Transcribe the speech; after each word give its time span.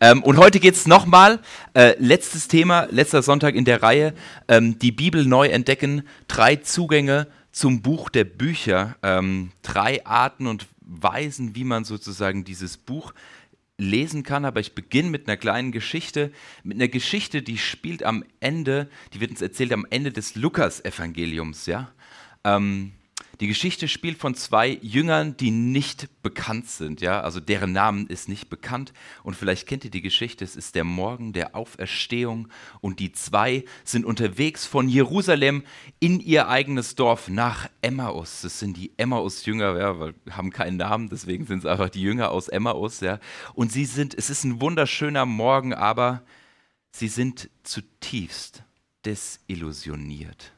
Ähm, 0.00 0.22
und 0.22 0.36
heute 0.36 0.60
geht 0.60 0.74
es 0.74 0.86
nochmal, 0.86 1.40
äh, 1.74 1.94
letztes 1.98 2.48
Thema, 2.48 2.86
letzter 2.90 3.22
Sonntag 3.22 3.54
in 3.54 3.64
der 3.64 3.82
Reihe, 3.82 4.14
ähm, 4.48 4.78
die 4.78 4.92
Bibel 4.92 5.24
neu 5.24 5.48
entdecken, 5.48 6.02
drei 6.28 6.56
Zugänge 6.56 7.26
zum 7.52 7.82
Buch 7.82 8.10
der 8.10 8.24
Bücher, 8.24 8.96
ähm, 9.02 9.50
drei 9.62 10.04
Arten 10.04 10.46
und 10.46 10.66
Weisen, 10.80 11.56
wie 11.56 11.64
man 11.64 11.84
sozusagen 11.84 12.44
dieses 12.44 12.76
Buch 12.76 13.12
lesen 13.78 14.22
kann, 14.22 14.44
aber 14.44 14.60
ich 14.60 14.74
beginne 14.74 15.10
mit 15.10 15.28
einer 15.28 15.36
kleinen 15.36 15.72
Geschichte, 15.72 16.32
mit 16.64 16.76
einer 16.76 16.88
Geschichte, 16.88 17.42
die 17.42 17.58
spielt 17.58 18.02
am 18.02 18.24
Ende, 18.40 18.88
die 19.12 19.20
wird 19.20 19.30
uns 19.30 19.42
erzählt 19.42 19.72
am 19.72 19.86
Ende 19.90 20.12
des 20.12 20.34
Lukas-Evangeliums, 20.34 21.66
ja. 21.66 21.90
Ähm, 22.44 22.92
die 23.40 23.48
Geschichte 23.48 23.86
spielt 23.86 24.18
von 24.18 24.34
zwei 24.34 24.78
Jüngern, 24.80 25.36
die 25.36 25.50
nicht 25.50 26.08
bekannt 26.22 26.68
sind, 26.68 27.00
ja, 27.00 27.20
also 27.20 27.38
deren 27.38 27.72
Namen 27.72 28.06
ist 28.06 28.28
nicht 28.28 28.48
bekannt. 28.48 28.92
Und 29.22 29.36
vielleicht 29.36 29.66
kennt 29.66 29.84
ihr 29.84 29.90
die 29.90 30.00
Geschichte, 30.00 30.44
es 30.44 30.56
ist 30.56 30.74
der 30.74 30.84
Morgen 30.84 31.32
der 31.32 31.54
Auferstehung 31.54 32.48
und 32.80 32.98
die 32.98 33.12
zwei 33.12 33.64
sind 33.84 34.06
unterwegs 34.06 34.64
von 34.64 34.88
Jerusalem 34.88 35.64
in 36.00 36.20
ihr 36.20 36.48
eigenes 36.48 36.94
Dorf 36.94 37.28
nach 37.28 37.68
Emmaus. 37.82 38.40
Das 38.42 38.58
sind 38.58 38.76
die 38.76 38.92
Emmaus-Jünger, 38.96 39.78
ja, 39.78 39.98
weil 39.98 40.14
haben 40.30 40.50
keinen 40.50 40.78
Namen, 40.78 41.08
deswegen 41.10 41.46
sind 41.46 41.58
es 41.60 41.66
einfach 41.66 41.90
die 41.90 42.02
Jünger 42.02 42.30
aus 42.30 42.48
Emmaus, 42.48 43.00
ja. 43.00 43.20
Und 43.54 43.70
sie 43.70 43.84
sind, 43.84 44.14
es 44.14 44.30
ist 44.30 44.44
ein 44.44 44.60
wunderschöner 44.60 45.26
Morgen, 45.26 45.74
aber 45.74 46.22
sie 46.90 47.08
sind 47.08 47.50
zutiefst 47.62 48.62
desillusioniert. 49.04 50.52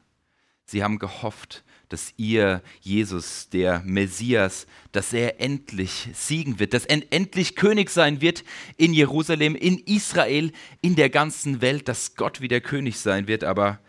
Sie 0.65 0.85
haben 0.85 0.99
gehofft, 0.99 1.65
dass 1.88 2.12
ihr, 2.16 2.62
Jesus, 2.80 3.48
der 3.48 3.83
Messias, 3.84 4.66
dass 4.92 5.12
er 5.12 5.41
endlich 5.41 6.09
siegen 6.12 6.59
wird, 6.59 6.74
dass 6.74 6.84
er 6.84 7.02
endlich 7.10 7.56
König 7.56 7.91
sein 7.91 8.20
wird 8.20 8.45
in 8.77 8.92
Jerusalem, 8.92 9.55
in 9.55 9.79
Israel, 9.79 10.52
in 10.80 10.96
der 10.96 11.10
ganzen 11.10 11.60
Welt, 11.60 11.88
dass 11.88 12.15
Gott 12.15 12.41
wieder 12.41 12.60
König 12.60 12.98
sein 12.98 13.26
wird. 13.26 13.45
Aber 13.45 13.80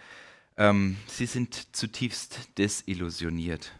ähm, 0.57 0.97
sie 1.07 1.25
sind 1.25 1.75
zutiefst 1.75 2.57
desillusioniert, 2.57 3.71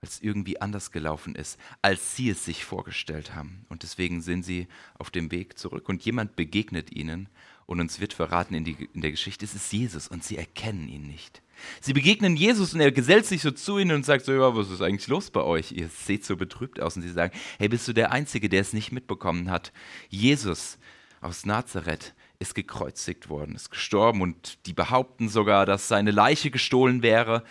weil 0.00 0.08
es 0.08 0.20
irgendwie 0.20 0.60
anders 0.60 0.90
gelaufen 0.90 1.34
ist, 1.34 1.58
als 1.80 2.16
sie 2.16 2.30
es 2.30 2.44
sich 2.44 2.64
vorgestellt 2.64 3.34
haben. 3.34 3.64
Und 3.68 3.84
deswegen 3.84 4.22
sind 4.22 4.44
sie 4.44 4.66
auf 4.98 5.10
dem 5.10 5.30
Weg 5.30 5.58
zurück. 5.58 5.88
Und 5.88 6.04
jemand 6.04 6.36
begegnet 6.36 6.92
ihnen 6.92 7.28
und 7.68 7.80
uns 7.80 8.00
wird 8.00 8.14
verraten 8.14 8.54
in, 8.54 8.64
die, 8.64 8.88
in 8.94 9.02
der 9.02 9.10
Geschichte, 9.10 9.44
es 9.44 9.54
ist 9.54 9.70
Jesus 9.70 10.08
und 10.08 10.24
sie 10.24 10.38
erkennen 10.38 10.88
ihn 10.88 11.06
nicht. 11.06 11.42
Sie 11.82 11.92
begegnen 11.92 12.34
Jesus 12.34 12.72
und 12.72 12.80
er 12.80 12.90
gesellt 12.90 13.26
sich 13.26 13.42
so 13.42 13.50
zu 13.50 13.78
ihnen 13.78 13.94
und 13.94 14.06
sagt 14.06 14.24
so, 14.24 14.32
ja, 14.32 14.56
was 14.56 14.70
ist 14.70 14.80
eigentlich 14.80 15.06
los 15.06 15.30
bei 15.30 15.42
euch? 15.42 15.72
Ihr 15.72 15.88
seht 15.88 16.24
so 16.24 16.38
betrübt 16.38 16.80
aus 16.80 16.96
und 16.96 17.02
sie 17.02 17.10
sagen, 17.10 17.36
hey, 17.58 17.68
bist 17.68 17.86
du 17.86 17.92
der 17.92 18.10
Einzige, 18.10 18.48
der 18.48 18.62
es 18.62 18.72
nicht 18.72 18.90
mitbekommen 18.90 19.50
hat? 19.50 19.70
Jesus 20.08 20.78
aus 21.20 21.44
Nazareth 21.44 22.14
ist 22.38 22.54
gekreuzigt 22.54 23.28
worden, 23.28 23.54
ist 23.54 23.70
gestorben 23.70 24.22
und 24.22 24.64
die 24.64 24.72
behaupten 24.72 25.28
sogar, 25.28 25.66
dass 25.66 25.88
seine 25.88 26.10
Leiche 26.10 26.50
gestohlen 26.50 27.02
wäre. 27.02 27.44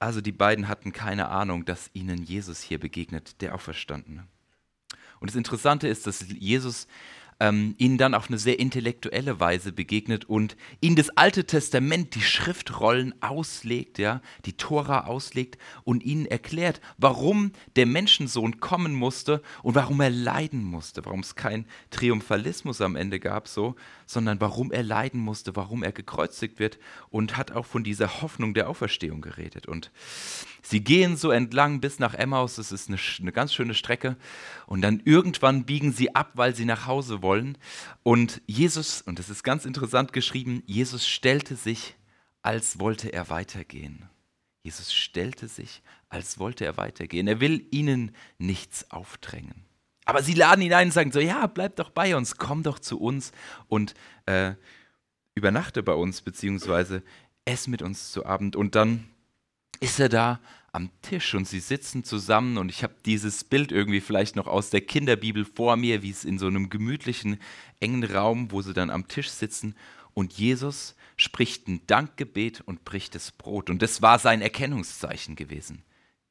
Also 0.00 0.20
die 0.20 0.32
beiden 0.32 0.66
hatten 0.66 0.92
keine 0.92 1.28
Ahnung, 1.28 1.64
dass 1.64 1.90
ihnen 1.92 2.24
Jesus 2.24 2.60
hier 2.60 2.80
begegnet, 2.80 3.40
der 3.40 3.54
Auferstandene. 3.54 4.26
Und 5.20 5.30
das 5.30 5.36
Interessante 5.36 5.86
ist, 5.86 6.08
dass 6.08 6.24
Jesus 6.28 6.88
ähm, 7.40 7.74
ihnen 7.78 7.98
dann 7.98 8.14
auf 8.14 8.28
eine 8.28 8.38
sehr 8.38 8.58
intellektuelle 8.58 9.40
Weise 9.40 9.72
begegnet 9.72 10.26
und 10.26 10.56
ihnen 10.80 10.96
das 10.96 11.10
Alte 11.16 11.46
Testament, 11.46 12.14
die 12.14 12.20
Schriftrollen 12.20 13.14
auslegt, 13.22 13.98
ja, 13.98 14.20
die 14.44 14.52
Tora 14.52 15.06
auslegt 15.06 15.58
und 15.82 16.04
ihnen 16.04 16.26
erklärt, 16.26 16.80
warum 16.98 17.52
der 17.76 17.86
Menschensohn 17.86 18.60
kommen 18.60 18.94
musste 18.94 19.42
und 19.62 19.74
warum 19.74 20.00
er 20.00 20.10
leiden 20.10 20.62
musste, 20.62 21.04
warum 21.04 21.20
es 21.20 21.34
kein 21.34 21.64
Triumphalismus 21.90 22.80
am 22.82 22.94
Ende 22.94 23.18
gab, 23.18 23.48
so, 23.48 23.74
sondern 24.06 24.40
warum 24.40 24.70
er 24.70 24.82
leiden 24.82 25.20
musste, 25.20 25.56
warum 25.56 25.82
er 25.82 25.92
gekreuzigt 25.92 26.58
wird 26.58 26.78
und 27.08 27.36
hat 27.36 27.52
auch 27.52 27.66
von 27.66 27.82
dieser 27.82 28.20
Hoffnung 28.20 28.52
der 28.52 28.68
Auferstehung 28.68 29.22
geredet. 29.22 29.66
Und 29.66 29.90
sie 30.62 30.82
gehen 30.82 31.16
so 31.16 31.30
entlang 31.30 31.80
bis 31.80 31.98
nach 31.98 32.14
Emmaus, 32.14 32.56
das 32.56 32.72
ist 32.72 32.88
eine, 32.88 32.98
eine 33.20 33.32
ganz 33.32 33.54
schöne 33.54 33.74
Strecke, 33.74 34.16
und 34.66 34.82
dann 34.82 35.00
irgendwann 35.04 35.64
biegen 35.64 35.92
sie 35.92 36.14
ab, 36.14 36.32
weil 36.34 36.54
sie 36.54 36.64
nach 36.64 36.86
Hause 36.86 37.22
wollen. 37.22 37.58
Und 38.02 38.42
Jesus, 38.46 39.02
und 39.02 39.18
das 39.18 39.30
ist 39.30 39.42
ganz 39.42 39.64
interessant 39.64 40.12
geschrieben, 40.12 40.62
Jesus 40.66 41.08
stellte 41.08 41.56
sich, 41.56 41.96
als 42.42 42.78
wollte 42.78 43.12
er 43.12 43.28
weitergehen. 43.30 44.08
Jesus 44.62 44.92
stellte 44.92 45.48
sich, 45.48 45.82
als 46.08 46.38
wollte 46.38 46.64
er 46.64 46.76
weitergehen. 46.76 47.26
Er 47.26 47.40
will 47.40 47.66
ihnen 47.70 48.12
nichts 48.38 48.90
aufdrängen. 48.90 49.64
Aber 50.04 50.22
sie 50.22 50.34
laden 50.34 50.62
ihn 50.62 50.72
ein 50.74 50.88
und 50.88 50.92
sagen 50.92 51.12
so, 51.12 51.20
ja, 51.20 51.46
bleib 51.46 51.76
doch 51.76 51.90
bei 51.90 52.16
uns, 52.16 52.36
komm 52.36 52.62
doch 52.62 52.78
zu 52.78 53.00
uns 53.00 53.32
und 53.68 53.94
äh, 54.26 54.54
übernachte 55.34 55.82
bei 55.82 55.94
uns, 55.94 56.20
beziehungsweise 56.20 57.02
ess 57.44 57.68
mit 57.68 57.80
uns 57.80 58.12
zu 58.12 58.26
Abend. 58.26 58.56
Und 58.56 58.74
dann 58.74 59.08
ist 59.80 60.00
er 60.00 60.08
da 60.08 60.40
am 60.72 60.90
Tisch 61.02 61.34
und 61.34 61.48
sie 61.48 61.60
sitzen 61.60 62.04
zusammen 62.04 62.58
und 62.58 62.68
ich 62.68 62.82
habe 62.82 62.94
dieses 63.04 63.44
Bild 63.44 63.72
irgendwie 63.72 64.00
vielleicht 64.00 64.36
noch 64.36 64.46
aus 64.46 64.70
der 64.70 64.80
Kinderbibel 64.80 65.44
vor 65.44 65.76
mir, 65.76 66.02
wie 66.02 66.10
es 66.10 66.24
in 66.24 66.38
so 66.38 66.46
einem 66.46 66.70
gemütlichen, 66.70 67.38
engen 67.80 68.04
Raum, 68.04 68.52
wo 68.52 68.62
sie 68.62 68.72
dann 68.72 68.90
am 68.90 69.08
Tisch 69.08 69.30
sitzen 69.30 69.74
und 70.14 70.32
Jesus 70.32 70.94
spricht 71.16 71.68
ein 71.68 71.86
Dankgebet 71.86 72.62
und 72.62 72.84
bricht 72.84 73.14
das 73.14 73.32
Brot. 73.32 73.70
Und 73.70 73.82
das 73.82 74.00
war 74.00 74.18
sein 74.18 74.40
Erkennungszeichen 74.40 75.36
gewesen. 75.36 75.82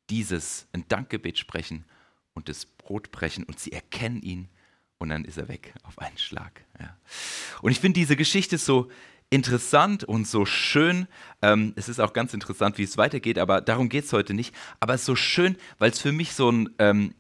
Dieses, 0.10 0.68
ein 0.74 0.88
Dankgebet 0.88 1.38
sprechen 1.38 1.86
und 2.34 2.50
das 2.50 2.66
Brot 2.66 3.12
brechen 3.12 3.44
und 3.44 3.60
sie 3.60 3.72
erkennen 3.72 4.22
ihn 4.22 4.50
und 4.98 5.10
dann 5.10 5.26
ist 5.26 5.38
er 5.38 5.48
weg 5.48 5.74
auf 5.84 6.00
einen 6.00 6.18
Schlag. 6.18 6.66
Ja. 6.80 6.98
Und 7.62 7.72
ich 7.72 7.80
finde 7.80 8.00
diese 8.00 8.16
Geschichte 8.16 8.58
so 8.58 8.90
interessant 9.30 10.04
und 10.04 10.28
so 10.28 10.46
schön. 10.46 11.08
Ähm, 11.42 11.74
es 11.76 11.90
ist 11.90 12.00
auch 12.00 12.14
ganz 12.14 12.34
interessant, 12.34 12.78
wie 12.78 12.84
es 12.84 12.98
weitergeht, 12.98 13.38
aber 13.38 13.62
darum 13.62 13.90
geht 13.90 14.06
es 14.06 14.14
heute 14.14 14.34
nicht. 14.34 14.56
Aber 14.80 14.94
es 14.94 15.02
ist 15.02 15.06
so 15.08 15.16
schön, 15.16 15.56
weil 15.78 15.92
es 15.92 16.00
für 16.00 16.12
mich 16.12 16.34
so 16.34 16.52
ein 16.52 16.70
ähm, 16.80 17.14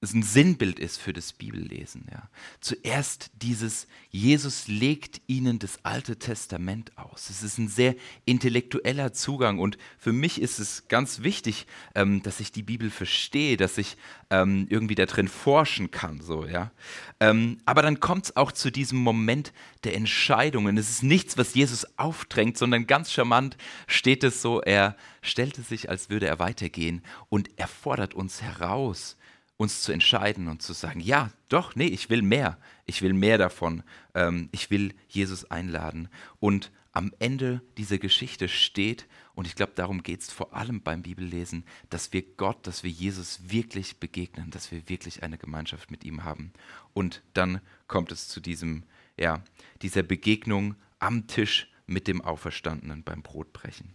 es 0.00 0.14
ein 0.14 0.22
Sinnbild 0.22 0.78
ist 0.78 0.98
für 0.98 1.12
das 1.12 1.32
Bibellesen. 1.32 2.06
Ja. 2.12 2.28
Zuerst 2.60 3.30
dieses, 3.42 3.88
Jesus 4.10 4.68
legt 4.68 5.20
ihnen 5.26 5.58
das 5.58 5.84
Alte 5.84 6.16
Testament 6.16 6.96
aus. 6.96 7.30
Es 7.30 7.42
ist 7.42 7.58
ein 7.58 7.66
sehr 7.66 7.96
intellektueller 8.24 9.12
Zugang 9.12 9.58
und 9.58 9.76
für 9.98 10.12
mich 10.12 10.40
ist 10.40 10.60
es 10.60 10.86
ganz 10.86 11.22
wichtig, 11.22 11.66
ähm, 11.96 12.22
dass 12.22 12.38
ich 12.38 12.52
die 12.52 12.62
Bibel 12.62 12.90
verstehe, 12.90 13.56
dass 13.56 13.76
ich 13.76 13.96
ähm, 14.30 14.68
irgendwie 14.70 14.94
da 14.94 15.04
drin 15.04 15.26
forschen 15.26 15.90
kann. 15.90 16.20
So, 16.20 16.46
ja. 16.46 16.70
Ähm, 17.18 17.58
aber 17.64 17.82
dann 17.82 17.98
kommt 17.98 18.26
es 18.26 18.36
auch 18.36 18.52
zu 18.52 18.70
diesem 18.70 18.98
Moment 18.98 19.52
der 19.82 19.96
Entscheidungen. 19.96 20.78
Es 20.78 20.90
ist 20.90 21.02
nichts, 21.02 21.36
was 21.36 21.54
Jesus 21.54 21.98
aufdrängt, 21.98 22.56
sondern 22.56 22.86
ganz 22.86 23.10
charmant 23.10 23.56
steht 23.88 24.22
es 24.22 24.42
so, 24.42 24.60
er 24.60 24.96
stellte 25.22 25.62
sich, 25.62 25.90
als 25.90 26.08
würde 26.08 26.28
er 26.28 26.38
weitergehen 26.38 27.02
und 27.28 27.50
er 27.56 27.66
fordert 27.66 28.14
uns 28.14 28.42
heraus 28.42 29.16
uns 29.58 29.82
zu 29.82 29.92
entscheiden 29.92 30.48
und 30.48 30.62
zu 30.62 30.72
sagen, 30.72 31.00
ja, 31.00 31.30
doch, 31.48 31.74
nee, 31.74 31.88
ich 31.88 32.08
will 32.08 32.22
mehr, 32.22 32.58
ich 32.86 33.02
will 33.02 33.12
mehr 33.12 33.38
davon, 33.38 33.82
ähm, 34.14 34.48
ich 34.52 34.70
will 34.70 34.94
Jesus 35.08 35.50
einladen. 35.50 36.08
Und 36.38 36.70
am 36.92 37.12
Ende 37.18 37.60
dieser 37.76 37.98
Geschichte 37.98 38.48
steht, 38.48 39.06
und 39.34 39.46
ich 39.46 39.56
glaube, 39.56 39.72
darum 39.74 40.02
geht 40.02 40.20
es 40.22 40.32
vor 40.32 40.54
allem 40.54 40.80
beim 40.80 41.02
Bibellesen, 41.02 41.64
dass 41.90 42.12
wir 42.12 42.22
Gott, 42.22 42.66
dass 42.66 42.82
wir 42.82 42.90
Jesus 42.90 43.50
wirklich 43.50 43.98
begegnen, 44.00 44.50
dass 44.50 44.70
wir 44.70 44.88
wirklich 44.88 45.22
eine 45.22 45.38
Gemeinschaft 45.38 45.90
mit 45.90 46.04
ihm 46.04 46.24
haben. 46.24 46.52
Und 46.94 47.22
dann 47.34 47.60
kommt 47.88 48.12
es 48.12 48.28
zu 48.28 48.40
diesem, 48.40 48.84
ja, 49.16 49.42
dieser 49.82 50.02
Begegnung 50.04 50.76
am 51.00 51.26
Tisch 51.26 51.70
mit 51.86 52.06
dem 52.06 52.20
Auferstandenen 52.20 53.02
beim 53.02 53.22
Brotbrechen. 53.22 53.94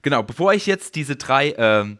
Genau, 0.00 0.22
bevor 0.22 0.54
ich 0.54 0.66
jetzt 0.66 0.94
diese 0.94 1.16
drei 1.16 1.50
äh, 1.50 1.96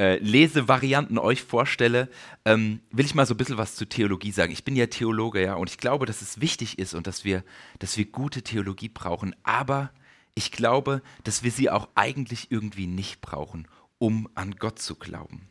äh, 0.00 0.16
Lesevarianten 0.16 1.18
euch 1.18 1.42
vorstelle, 1.42 2.08
ähm, 2.46 2.80
will 2.90 3.04
ich 3.04 3.14
mal 3.14 3.26
so 3.26 3.34
ein 3.34 3.36
bisschen 3.36 3.58
was 3.58 3.76
zu 3.76 3.84
Theologie 3.84 4.32
sagen. 4.32 4.50
Ich 4.50 4.64
bin 4.64 4.74
ja 4.74 4.86
Theologe, 4.86 5.42
ja, 5.42 5.54
und 5.54 5.68
ich 5.68 5.76
glaube, 5.76 6.06
dass 6.06 6.22
es 6.22 6.40
wichtig 6.40 6.78
ist 6.78 6.94
und 6.94 7.06
dass 7.06 7.22
wir, 7.22 7.44
dass 7.80 7.98
wir 7.98 8.06
gute 8.06 8.40
Theologie 8.40 8.88
brauchen. 8.88 9.36
Aber 9.42 9.90
ich 10.34 10.52
glaube, 10.52 11.02
dass 11.24 11.42
wir 11.42 11.50
sie 11.50 11.68
auch 11.68 11.86
eigentlich 11.96 12.50
irgendwie 12.50 12.86
nicht 12.86 13.20
brauchen, 13.20 13.68
um 13.98 14.26
an 14.34 14.56
Gott 14.56 14.78
zu 14.78 14.94
glauben. 14.94 15.42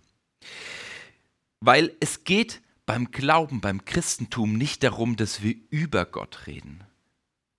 Weil 1.59 1.95
es 1.99 2.23
geht 2.23 2.63
beim 2.87 3.11
Glauben, 3.11 3.61
beim 3.61 3.85
Christentum 3.85 4.53
nicht 4.53 4.81
darum, 4.81 5.15
dass 5.15 5.43
wir 5.43 5.53
über 5.69 6.05
Gott 6.05 6.47
reden, 6.47 6.83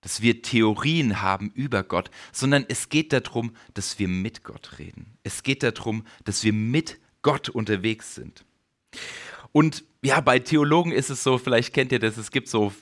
dass 0.01 0.21
wir 0.21 0.41
Theorien 0.41 1.21
haben 1.21 1.51
über 1.53 1.83
Gott, 1.83 2.11
sondern 2.31 2.65
es 2.67 2.89
geht 2.89 3.13
darum, 3.13 3.55
dass 3.73 3.99
wir 3.99 4.07
mit 4.07 4.43
Gott 4.43 4.79
reden. 4.79 5.17
Es 5.23 5.43
geht 5.43 5.63
darum, 5.63 6.03
dass 6.25 6.43
wir 6.43 6.53
mit 6.53 6.99
Gott 7.21 7.49
unterwegs 7.49 8.15
sind. 8.15 8.43
Und 9.51 9.83
ja, 10.01 10.19
bei 10.21 10.39
Theologen 10.39 10.91
ist 10.91 11.09
es 11.09 11.23
so, 11.23 11.37
vielleicht 11.37 11.73
kennt 11.73 11.91
ihr 11.91 11.99
das, 11.99 12.17
es 12.17 12.31
gibt 12.31 12.47
so, 12.47 12.73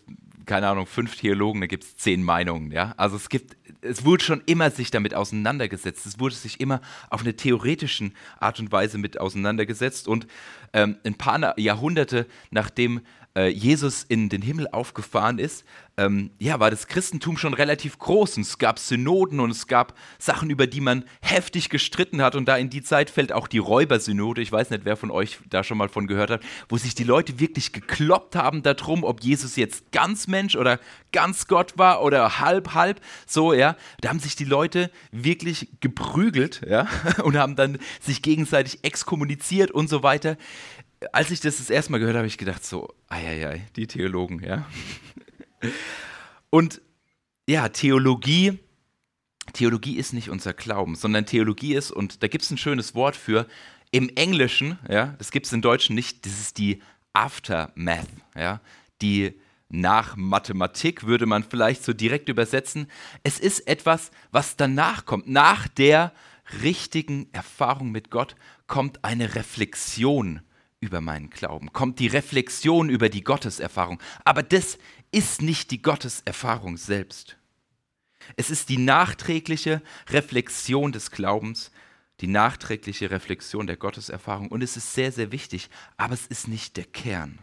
keine 0.45 0.67
Ahnung, 0.67 0.87
fünf 0.87 1.15
Theologen, 1.17 1.61
da 1.61 1.67
gibt 1.67 1.83
es 1.83 1.97
zehn 1.97 2.23
Meinungen. 2.23 2.71
Ja? 2.71 2.93
Also 2.97 3.17
es 3.17 3.29
gibt, 3.29 3.57
es 3.81 4.05
wurde 4.05 4.23
schon 4.23 4.41
immer 4.45 4.71
sich 4.71 4.89
damit 4.89 5.13
auseinandergesetzt. 5.13 6.05
Es 6.05 6.19
wurde 6.19 6.35
sich 6.35 6.59
immer 6.59 6.81
auf 7.09 7.21
eine 7.21 7.35
theoretischen 7.35 8.13
Art 8.39 8.59
und 8.59 8.71
Weise 8.71 8.97
mit 8.97 9.19
auseinandergesetzt. 9.19 10.07
Und 10.07 10.27
ähm, 10.73 10.97
ein 11.03 11.15
paar 11.15 11.57
Jahrhunderte 11.59 12.25
nachdem 12.51 13.01
äh, 13.35 13.49
Jesus 13.49 14.03
in 14.03 14.29
den 14.29 14.41
Himmel 14.41 14.67
aufgefahren 14.71 15.39
ist, 15.39 15.63
ähm, 15.97 16.31
ja, 16.39 16.59
war 16.59 16.71
das 16.71 16.87
Christentum 16.87 17.37
schon 17.37 17.53
relativ 17.53 17.99
groß 17.99 18.37
und 18.37 18.43
es 18.43 18.57
gab 18.57 18.79
Synoden 18.79 19.39
und 19.39 19.51
es 19.51 19.67
gab 19.67 19.95
Sachen, 20.17 20.49
über 20.49 20.65
die 20.65 20.79
man 20.79 21.03
heftig 21.21 21.69
gestritten 21.69 22.21
hat 22.21 22.35
und 22.35 22.47
da 22.47 22.55
in 22.55 22.69
die 22.69 22.81
Zeit 22.81 23.09
fällt 23.09 23.33
auch 23.33 23.47
die 23.47 23.57
Räubersynode, 23.57 24.41
ich 24.41 24.51
weiß 24.51 24.69
nicht, 24.69 24.85
wer 24.85 24.95
von 24.95 25.11
euch 25.11 25.39
da 25.49 25.63
schon 25.63 25.77
mal 25.77 25.89
von 25.89 26.07
gehört 26.07 26.31
hat, 26.31 26.41
wo 26.69 26.77
sich 26.77 26.95
die 26.95 27.03
Leute 27.03 27.39
wirklich 27.39 27.73
gekloppt 27.73 28.35
haben 28.35 28.63
darum, 28.63 29.03
ob 29.03 29.21
Jesus 29.21 29.57
jetzt 29.57 29.91
ganz 29.91 30.27
Mensch 30.27 30.55
oder 30.55 30.79
ganz 31.11 31.47
Gott 31.47 31.77
war 31.77 32.01
oder 32.01 32.39
halb, 32.39 32.73
halb, 32.73 33.01
so, 33.27 33.53
ja, 33.53 33.75
da 33.99 34.09
haben 34.09 34.19
sich 34.19 34.37
die 34.37 34.45
Leute 34.45 34.91
wirklich 35.11 35.67
geprügelt, 35.81 36.61
ja, 36.67 36.87
und 37.23 37.37
haben 37.37 37.57
dann 37.57 37.77
sich 37.99 38.21
gegenseitig 38.21 38.83
exkommuniziert 38.83 39.71
und 39.71 39.89
so 39.89 40.01
weiter 40.01 40.37
als 41.11 41.31
ich 41.31 41.39
das 41.39 41.57
das 41.57 41.69
erste 41.69 41.91
Mal 41.91 41.99
gehört 41.99 42.13
habe, 42.15 42.19
habe 42.19 42.27
ich 42.27 42.37
gedacht 42.37 42.65
so, 42.65 42.93
ei, 43.07 43.65
die 43.75 43.87
Theologen, 43.87 44.43
ja. 44.43 44.65
Und 46.49 46.81
ja, 47.47 47.69
Theologie, 47.69 48.59
Theologie 49.53 49.97
ist 49.97 50.13
nicht 50.13 50.29
unser 50.29 50.53
Glauben, 50.53 50.95
sondern 50.95 51.25
Theologie 51.25 51.75
ist, 51.75 51.91
und 51.91 52.21
da 52.23 52.27
gibt 52.27 52.43
es 52.43 52.51
ein 52.51 52.57
schönes 52.57 52.95
Wort 52.95 53.15
für, 53.15 53.47
im 53.91 54.09
Englischen, 54.15 54.77
ja, 54.87 55.15
das 55.17 55.31
gibt 55.31 55.47
es 55.47 55.53
im 55.53 55.61
Deutschen 55.61 55.95
nicht, 55.95 56.25
das 56.25 56.39
ist 56.39 56.57
die 56.57 56.81
Aftermath, 57.13 58.07
ja, 58.35 58.61
die 59.01 59.39
nach 59.69 60.15
Mathematik 60.15 61.05
würde 61.05 61.25
man 61.25 61.43
vielleicht 61.43 61.83
so 61.83 61.93
direkt 61.93 62.27
übersetzen. 62.27 62.87
Es 63.23 63.39
ist 63.39 63.67
etwas, 63.67 64.09
was 64.31 64.57
danach 64.57 65.05
kommt. 65.05 65.27
Nach 65.27 65.67
der 65.67 66.11
richtigen 66.63 67.31
Erfahrung 67.33 67.91
mit 67.91 68.09
Gott 68.09 68.35
kommt 68.65 69.05
eine 69.05 69.35
Reflexion 69.35 70.41
über 70.81 71.01
meinen 71.01 71.29
Glauben, 71.29 71.73
kommt 71.73 71.99
die 71.99 72.07
Reflexion 72.07 72.89
über 72.89 73.09
die 73.09 73.23
Gotteserfahrung. 73.23 73.99
Aber 74.23 74.43
das 74.43 74.77
ist 75.11 75.41
nicht 75.41 75.71
die 75.71 75.81
Gotteserfahrung 75.81 76.77
selbst. 76.77 77.37
Es 78.35 78.49
ist 78.49 78.69
die 78.69 78.77
nachträgliche 78.77 79.81
Reflexion 80.09 80.91
des 80.91 81.11
Glaubens, 81.11 81.71
die 82.21 82.27
nachträgliche 82.27 83.11
Reflexion 83.11 83.67
der 83.67 83.77
Gotteserfahrung. 83.77 84.49
Und 84.49 84.61
es 84.61 84.77
ist 84.77 84.93
sehr, 84.93 85.11
sehr 85.11 85.31
wichtig, 85.31 85.69
aber 85.97 86.13
es 86.13 86.27
ist 86.27 86.47
nicht 86.47 86.77
der 86.77 86.85
Kern. 86.85 87.39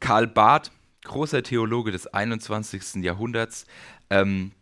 Karl 0.00 0.26
Barth, 0.26 0.72
großer 1.04 1.42
Theologe 1.42 1.92
des 1.92 2.06
21. 2.06 3.02
Jahrhunderts, 3.02 3.66
ähm, 4.10 4.52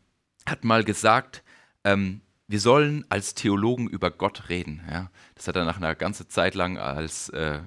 hat 0.47 0.64
mal 0.64 0.85
gesagt, 0.85 1.43
ähm, 1.85 2.20
wir 2.46 2.61
sollen 2.61 3.05
als 3.08 3.35
Theologen 3.35 3.88
über 3.88 4.11
Gott 4.11 4.49
reden. 4.49 4.82
Ja? 4.91 5.11
Das 5.35 5.49
hat 5.49 5.56
er 5.56 5.64
nach 5.64 5.79
einer 5.79 5.94
ganzen 5.94 6.29
Zeit 6.29 6.55
lang 6.55 6.76
als, 6.76 7.31
äh, 7.31 7.61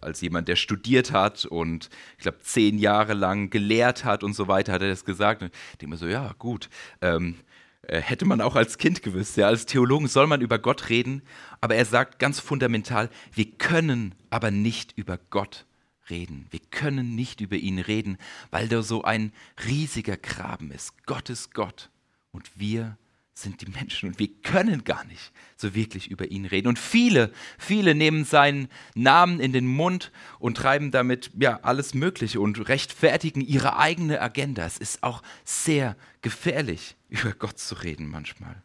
als 0.00 0.20
jemand, 0.20 0.48
der 0.48 0.56
studiert 0.56 1.12
hat 1.12 1.44
und 1.46 1.90
ich 2.16 2.22
glaube 2.22 2.38
zehn 2.42 2.78
Jahre 2.78 3.14
lang 3.14 3.50
gelehrt 3.50 4.04
hat 4.04 4.22
und 4.22 4.34
so 4.34 4.46
weiter, 4.46 4.72
hat 4.72 4.82
er 4.82 4.88
das 4.88 5.04
gesagt. 5.04 5.42
Und 5.42 5.50
ich 5.72 5.78
denke 5.78 5.90
mir 5.90 5.96
so, 5.96 6.06
ja 6.06 6.32
gut, 6.38 6.68
ähm, 7.00 7.36
äh, 7.82 8.00
hätte 8.00 8.24
man 8.24 8.40
auch 8.40 8.54
als 8.54 8.78
Kind 8.78 9.02
gewusst. 9.02 9.36
Ja? 9.36 9.48
Als 9.48 9.66
Theologen 9.66 10.06
soll 10.06 10.28
man 10.28 10.40
über 10.40 10.58
Gott 10.58 10.88
reden, 10.90 11.22
aber 11.60 11.74
er 11.74 11.84
sagt 11.84 12.18
ganz 12.20 12.38
fundamental, 12.38 13.10
wir 13.32 13.50
können 13.50 14.14
aber 14.30 14.52
nicht 14.52 14.96
über 14.96 15.18
Gott 15.30 15.66
reden. 16.08 16.46
Wir 16.50 16.60
können 16.70 17.16
nicht 17.16 17.40
über 17.40 17.56
ihn 17.56 17.78
reden, 17.78 18.16
weil 18.50 18.68
da 18.68 18.82
so 18.82 19.02
ein 19.02 19.32
riesiger 19.66 20.16
Graben 20.16 20.70
ist. 20.70 21.04
Gott 21.06 21.30
ist 21.30 21.52
Gott 21.52 21.90
und 22.32 22.50
wir 22.56 22.96
sind 23.34 23.60
die 23.60 23.70
Menschen 23.70 24.08
und 24.08 24.18
wir 24.18 24.28
können 24.42 24.84
gar 24.84 25.04
nicht 25.04 25.32
so 25.56 25.74
wirklich 25.74 26.10
über 26.10 26.30
ihn 26.30 26.46
reden. 26.46 26.68
Und 26.68 26.78
viele, 26.78 27.32
viele 27.58 27.94
nehmen 27.94 28.24
seinen 28.24 28.68
Namen 28.94 29.40
in 29.40 29.52
den 29.52 29.66
Mund 29.66 30.12
und 30.38 30.56
treiben 30.56 30.90
damit 30.90 31.30
ja 31.38 31.60
alles 31.62 31.94
Mögliche 31.94 32.40
und 32.40 32.68
rechtfertigen 32.68 33.40
ihre 33.40 33.76
eigene 33.76 34.20
Agenda. 34.20 34.64
Es 34.66 34.78
ist 34.78 35.02
auch 35.02 35.22
sehr 35.44 35.96
gefährlich, 36.22 36.96
über 37.08 37.32
Gott 37.32 37.58
zu 37.58 37.76
reden 37.76 38.08
manchmal. 38.08 38.62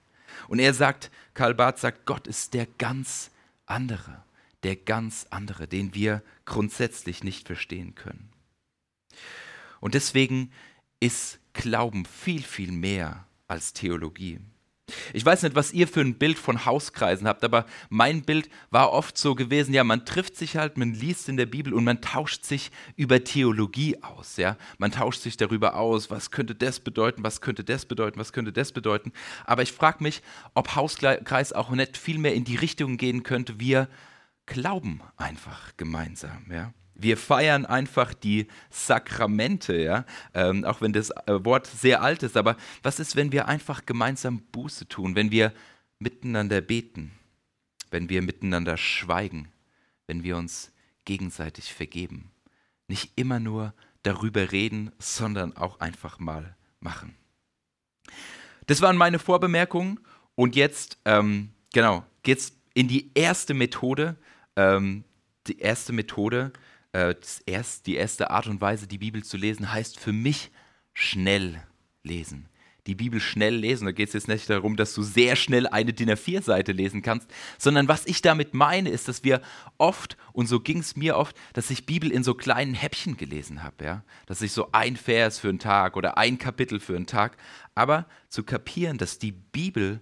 Und 0.47 0.59
er 0.59 0.73
sagt, 0.73 1.11
Karl 1.33 1.55
Barth 1.55 1.79
sagt, 1.79 2.05
Gott 2.05 2.27
ist 2.27 2.53
der 2.53 2.67
ganz 2.77 3.31
andere, 3.65 4.23
der 4.63 4.75
ganz 4.75 5.27
andere, 5.29 5.67
den 5.67 5.93
wir 5.93 6.21
grundsätzlich 6.45 7.23
nicht 7.23 7.47
verstehen 7.47 7.95
können. 7.95 8.29
Und 9.79 9.93
deswegen 9.93 10.51
ist 10.99 11.39
Glauben 11.53 12.05
viel, 12.05 12.43
viel 12.43 12.71
mehr 12.71 13.25
als 13.47 13.73
Theologie. 13.73 14.39
Ich 15.13 15.25
weiß 15.25 15.41
nicht, 15.41 15.55
was 15.55 15.73
ihr 15.73 15.87
für 15.87 16.01
ein 16.01 16.15
Bild 16.15 16.37
von 16.37 16.65
Hauskreisen 16.65 17.27
habt, 17.27 17.43
aber 17.43 17.65
mein 17.89 18.21
Bild 18.21 18.49
war 18.69 18.91
oft 18.91 19.17
so 19.17 19.33
gewesen, 19.33 19.73
ja, 19.73 19.83
man 19.83 20.05
trifft 20.05 20.35
sich 20.35 20.57
halt, 20.57 20.77
man 20.77 20.93
liest 20.93 21.27
in 21.27 21.37
der 21.37 21.47
Bibel 21.47 21.73
und 21.73 21.83
man 21.83 22.01
tauscht 22.01 22.43
sich 22.43 22.69
über 22.95 23.23
Theologie 23.23 24.01
aus, 24.03 24.37
ja. 24.37 24.57
Man 24.77 24.91
tauscht 24.91 25.21
sich 25.21 25.37
darüber 25.37 25.75
aus, 25.75 26.11
was 26.11 26.29
könnte 26.29 26.53
das 26.53 26.79
bedeuten, 26.79 27.23
was 27.23 27.41
könnte 27.41 27.63
das 27.63 27.85
bedeuten, 27.85 28.19
was 28.19 28.31
könnte 28.31 28.53
das 28.53 28.71
bedeuten. 28.71 29.11
Aber 29.45 29.63
ich 29.63 29.71
frage 29.71 30.03
mich, 30.03 30.21
ob 30.53 30.75
Hauskreis 30.75 31.51
auch 31.53 31.71
nicht 31.71 31.97
viel 31.97 32.19
mehr 32.19 32.35
in 32.35 32.43
die 32.43 32.55
Richtung 32.55 32.97
gehen 32.97 33.23
könnte, 33.23 33.59
wir 33.59 33.89
glauben 34.45 35.01
einfach 35.17 35.75
gemeinsam, 35.77 36.45
ja. 36.51 36.73
Wir 36.95 37.17
feiern 37.17 37.65
einfach 37.65 38.13
die 38.13 38.47
Sakramente, 38.69 39.75
ja, 39.75 40.05
ähm, 40.33 40.63
auch 40.63 40.81
wenn 40.81 40.93
das 40.93 41.09
äh, 41.11 41.43
Wort 41.43 41.67
sehr 41.67 42.01
alt 42.01 42.23
ist. 42.23 42.37
Aber 42.37 42.55
was 42.83 42.99
ist, 42.99 43.15
wenn 43.15 43.31
wir 43.31 43.47
einfach 43.47 43.85
gemeinsam 43.85 44.39
Buße 44.51 44.87
tun, 44.87 45.15
wenn 45.15 45.31
wir 45.31 45.53
miteinander 45.99 46.61
beten, 46.61 47.11
wenn 47.91 48.09
wir 48.09 48.21
miteinander 48.21 48.77
schweigen, 48.77 49.49
wenn 50.07 50.23
wir 50.23 50.37
uns 50.37 50.71
gegenseitig 51.03 51.73
vergeben? 51.73 52.31
Nicht 52.87 53.11
immer 53.15 53.39
nur 53.39 53.73
darüber 54.03 54.51
reden, 54.51 54.91
sondern 54.99 55.55
auch 55.57 55.79
einfach 55.79 56.19
mal 56.19 56.55
machen. 56.79 57.15
Das 58.67 58.81
waren 58.81 58.97
meine 58.97 59.19
Vorbemerkungen 59.19 59.99
und 60.35 60.55
jetzt, 60.55 60.97
ähm, 61.05 61.49
genau, 61.73 62.05
geht's 62.23 62.53
in 62.73 62.87
die 62.87 63.11
erste 63.15 63.53
Methode. 63.53 64.15
Ähm, 64.55 65.03
die 65.47 65.59
erste 65.59 65.93
Methode, 65.93 66.51
äh, 66.95 67.15
erst, 67.45 67.87
die 67.87 67.95
erste 67.95 68.29
Art 68.29 68.47
und 68.47 68.61
Weise, 68.61 68.87
die 68.87 68.97
Bibel 68.97 69.21
zu 69.21 69.35
lesen, 69.35 69.73
heißt 69.73 69.99
für 69.99 70.13
mich 70.13 70.49
schnell 70.93 71.61
lesen. 72.03 72.47
Die 72.87 72.95
Bibel 72.95 73.19
schnell 73.19 73.55
lesen. 73.55 73.85
Da 73.85 73.91
geht 73.91 74.09
es 74.09 74.13
jetzt 74.13 74.27
nicht 74.29 74.49
darum, 74.49 74.77
dass 74.77 74.93
du 74.93 75.01
sehr 75.01 75.35
schnell 75.35 75.67
eine 75.67 75.91
DIN 75.91 76.11
A4-Seite 76.11 76.71
lesen 76.71 77.01
kannst, 77.01 77.29
sondern 77.57 77.89
was 77.89 78.05
ich 78.05 78.21
damit 78.21 78.53
meine, 78.53 78.89
ist, 78.89 79.09
dass 79.09 79.25
wir 79.25 79.41
oft, 79.77 80.15
und 80.31 80.47
so 80.47 80.61
ging 80.61 80.79
es 80.79 80.95
mir 80.95 81.17
oft, 81.17 81.35
dass 81.51 81.69
ich 81.69 81.85
Bibel 81.85 82.11
in 82.11 82.23
so 82.23 82.33
kleinen 82.33 82.75
Häppchen 82.75 83.17
gelesen 83.17 83.63
habe. 83.63 83.83
Ja? 83.83 84.03
Dass 84.27 84.41
ich 84.41 84.53
so 84.53 84.69
ein 84.71 84.95
Vers 84.95 85.39
für 85.39 85.49
einen 85.49 85.59
Tag 85.59 85.97
oder 85.97 86.17
ein 86.17 86.37
Kapitel 86.37 86.79
für 86.79 86.95
einen 86.95 87.07
Tag. 87.07 87.35
Aber 87.73 88.05
zu 88.29 88.43
kapieren, 88.43 88.97
dass 88.97 89.19
die 89.19 89.33
Bibel 89.33 89.99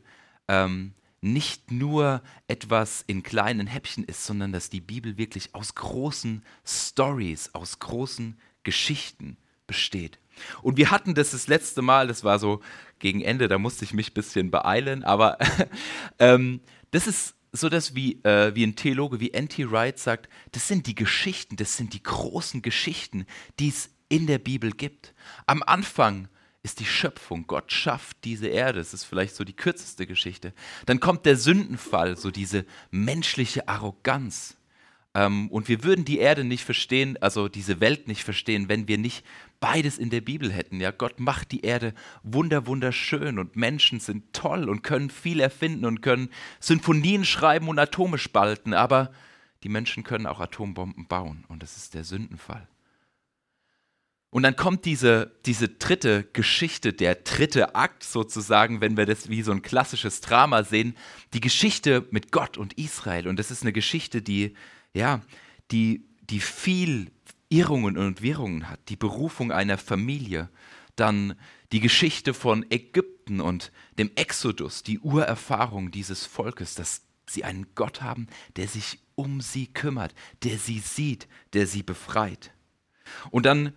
ähm, 0.48 0.94
nicht 1.24 1.72
nur 1.72 2.22
etwas 2.48 3.04
in 3.08 3.24
kleinen 3.24 3.68
Häppchen 3.68 4.04
ist, 4.04 4.26
sondern 4.26 4.52
dass 4.52 4.70
die 4.70 4.82
Bibel 4.82 5.18
wirklich 5.18 5.56
aus 5.56 5.74
großen 5.74 6.44
Stories, 6.66 7.52
aus 7.54 7.80
großen 7.80 8.38
Geschichten 8.64 9.38
besteht. 9.66 10.20
Und 10.62 10.78
wir 10.78 10.92
hatten 10.92 11.14
das 11.14 11.32
das 11.32 11.48
letzte 11.48 11.82
Mal, 11.82 12.08
das 12.08 12.24
war 12.24 12.40
so 12.40 12.62
gegen 13.00 13.22
Ende, 13.22 13.48
da 13.48 13.58
musste 13.58 13.86
ich 13.86 13.94
mich 13.94 14.12
ein 14.12 14.16
bisschen 14.16 14.52
beeilen, 14.52 15.04
aber 15.04 15.38
ähm, 16.20 16.60
das 16.92 17.08
ist 17.08 17.36
so, 17.52 17.70
dass 17.70 17.96
wie, 17.96 18.24
äh, 18.24 18.54
wie 18.56 18.66
ein 18.66 18.76
Theologe 18.76 19.20
wie 19.20 19.32
N.T. 19.32 19.72
Wright 19.72 20.00
sagt, 20.00 20.28
das 20.52 20.68
sind 20.68 20.88
die 20.88 20.96
Geschichten, 20.96 21.56
das 21.56 21.78
sind 21.78 21.94
die 21.94 22.04
großen 22.04 22.62
Geschichten, 22.62 23.26
die 23.60 23.70
es 23.70 23.92
in 24.10 24.28
der 24.28 24.40
Bibel 24.40 24.72
gibt. 24.72 25.14
Am 25.46 25.64
Anfang 25.64 26.28
ist 26.64 26.80
die 26.80 26.86
Schöpfung. 26.86 27.46
Gott 27.46 27.72
schafft 27.72 28.18
diese 28.24 28.48
Erde. 28.48 28.80
Das 28.80 28.94
ist 28.94 29.04
vielleicht 29.04 29.36
so 29.36 29.44
die 29.44 29.56
kürzeste 29.56 30.08
Geschichte. 30.08 30.54
Dann 30.86 31.02
kommt 31.02 31.26
der 31.26 31.36
Sündenfall, 31.36 32.16
so 32.16 32.32
diese 32.32 32.66
menschliche 32.90 33.68
Arroganz. 33.68 34.56
Ähm, 35.14 35.50
und 35.50 35.68
wir 35.68 35.84
würden 35.84 36.06
die 36.06 36.20
Erde 36.20 36.46
nicht 36.46 36.64
verstehen, 36.64 37.18
also 37.22 37.50
diese 37.50 37.82
Welt 37.82 38.08
nicht 38.08 38.24
verstehen, 38.24 38.70
wenn 38.70 38.88
wir 38.88 38.98
nicht 38.98 39.26
beides 39.60 39.98
in 39.98 40.10
der 40.10 40.22
Bibel 40.22 40.52
hätten. 40.52 40.80
Ja, 40.80 40.92
Gott 40.92 41.20
macht 41.20 41.52
die 41.52 41.62
Erde 41.62 41.94
wunder 42.24 42.66
wunderschön 42.66 43.40
und 43.40 43.56
Menschen 43.56 44.00
sind 44.00 44.34
toll 44.34 44.70
und 44.70 44.84
können 44.84 45.10
viel 45.10 45.40
erfinden 45.40 45.86
und 45.86 46.02
können 46.02 46.30
Sinfonien 46.60 47.26
schreiben 47.26 47.68
und 47.68 47.78
Atome 47.78 48.18
spalten, 48.18 48.74
aber 48.74 49.12
die 49.64 49.70
Menschen 49.70 50.04
können 50.04 50.26
auch 50.26 50.40
Atombomben 50.40 51.08
bauen 51.08 51.46
und 51.48 51.62
das 51.62 51.78
ist 51.78 51.94
der 51.94 52.04
Sündenfall. 52.04 52.68
Und 54.34 54.42
dann 54.42 54.56
kommt 54.56 54.86
diese, 54.86 55.32
diese 55.46 55.70
dritte 55.70 56.24
Geschichte, 56.34 56.92
der 56.92 57.14
dritte 57.14 57.76
Akt 57.76 58.04
sozusagen, 58.04 58.82
wenn 58.82 58.98
wir 58.98 59.06
das 59.06 59.30
wie 59.30 59.44
so 59.44 59.52
ein 59.52 59.62
klassisches 59.62 60.22
Drama 60.22 60.64
sehen, 60.64 60.96
die 61.36 61.40
Geschichte 61.40 62.08
mit 62.10 62.32
Gott 62.32 62.58
und 62.58 62.74
Israel. 62.74 63.28
Und 63.28 63.38
das 63.38 63.52
ist 63.52 63.62
eine 63.62 63.74
Geschichte, 63.74 64.24
die, 64.24 64.56
ja, 64.92 65.22
die, 65.70 66.08
die 66.32 66.40
viel 66.40 67.12
Irrungen 67.50 67.96
und 67.96 68.24
Wirrungen 68.24 68.72
hat. 68.72 68.80
Die 68.90 68.96
Berufung 68.96 69.52
einer 69.52 69.78
Familie, 69.78 70.50
dann 70.96 71.36
die 71.72 71.80
Geschichte 71.80 72.34
von 72.34 72.66
Ägypten 72.72 73.40
und 73.40 73.72
dem 74.00 74.10
Exodus, 74.16 74.82
die 74.82 74.98
Urerfahrung 74.98 75.92
dieses 75.92 76.26
Volkes, 76.26 76.74
dass 76.74 77.04
sie 77.30 77.44
einen 77.44 77.68
Gott 77.76 78.02
haben, 78.02 78.26
der 78.56 78.68
sich 78.68 78.98
um 79.14 79.42
sie 79.42 79.68
kümmert, 79.68 80.16
der 80.42 80.58
sie 80.58 80.80
sieht, 80.80 81.28
der 81.54 81.68
sie 81.68 81.84
befreit. 81.84 82.52
Und 83.30 83.46
dann 83.46 83.74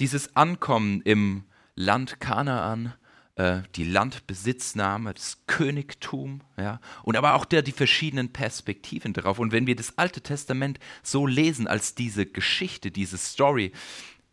dieses 0.00 0.34
Ankommen 0.34 1.02
im 1.02 1.44
Land 1.76 2.20
Kanaan, 2.20 2.94
äh, 3.36 3.62
die 3.76 3.84
Landbesitznahme, 3.84 5.14
das 5.14 5.42
Königtum, 5.46 6.40
ja, 6.58 6.80
und 7.04 7.16
aber 7.16 7.34
auch 7.34 7.44
der, 7.44 7.62
die 7.62 7.72
verschiedenen 7.72 8.32
Perspektiven 8.32 9.12
darauf. 9.12 9.38
Und 9.38 9.52
wenn 9.52 9.66
wir 9.66 9.76
das 9.76 9.96
Alte 9.98 10.20
Testament 10.20 10.78
so 11.02 11.26
lesen 11.26 11.66
als 11.66 11.94
diese 11.94 12.26
Geschichte, 12.26 12.90
diese 12.90 13.18
Story, 13.18 13.72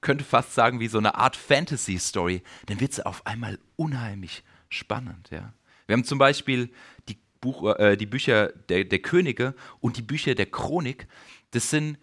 könnte 0.01 0.24
fast 0.24 0.53
sagen 0.53 0.79
wie 0.79 0.88
so 0.88 0.97
eine 0.97 1.15
Art 1.15 1.36
Fantasy-Story, 1.36 2.41
dann 2.67 2.79
wird 2.79 2.93
sie 2.93 3.05
auf 3.05 3.25
einmal 3.25 3.59
unheimlich 3.75 4.43
spannend. 4.69 5.29
Ja. 5.31 5.53
Wir 5.86 5.93
haben 5.93 6.03
zum 6.03 6.19
Beispiel 6.19 6.71
die, 7.09 7.17
Buch, 7.41 7.75
äh, 7.77 7.97
die 7.97 8.05
Bücher 8.05 8.53
der, 8.69 8.86
der 8.86 9.00
Könige 9.00 9.55
und 9.79 9.97
die 9.97 10.01
Bücher 10.01 10.36
der 10.36 10.45
Chronik. 10.45 11.07
Das 11.51 11.69
sind 11.69 11.97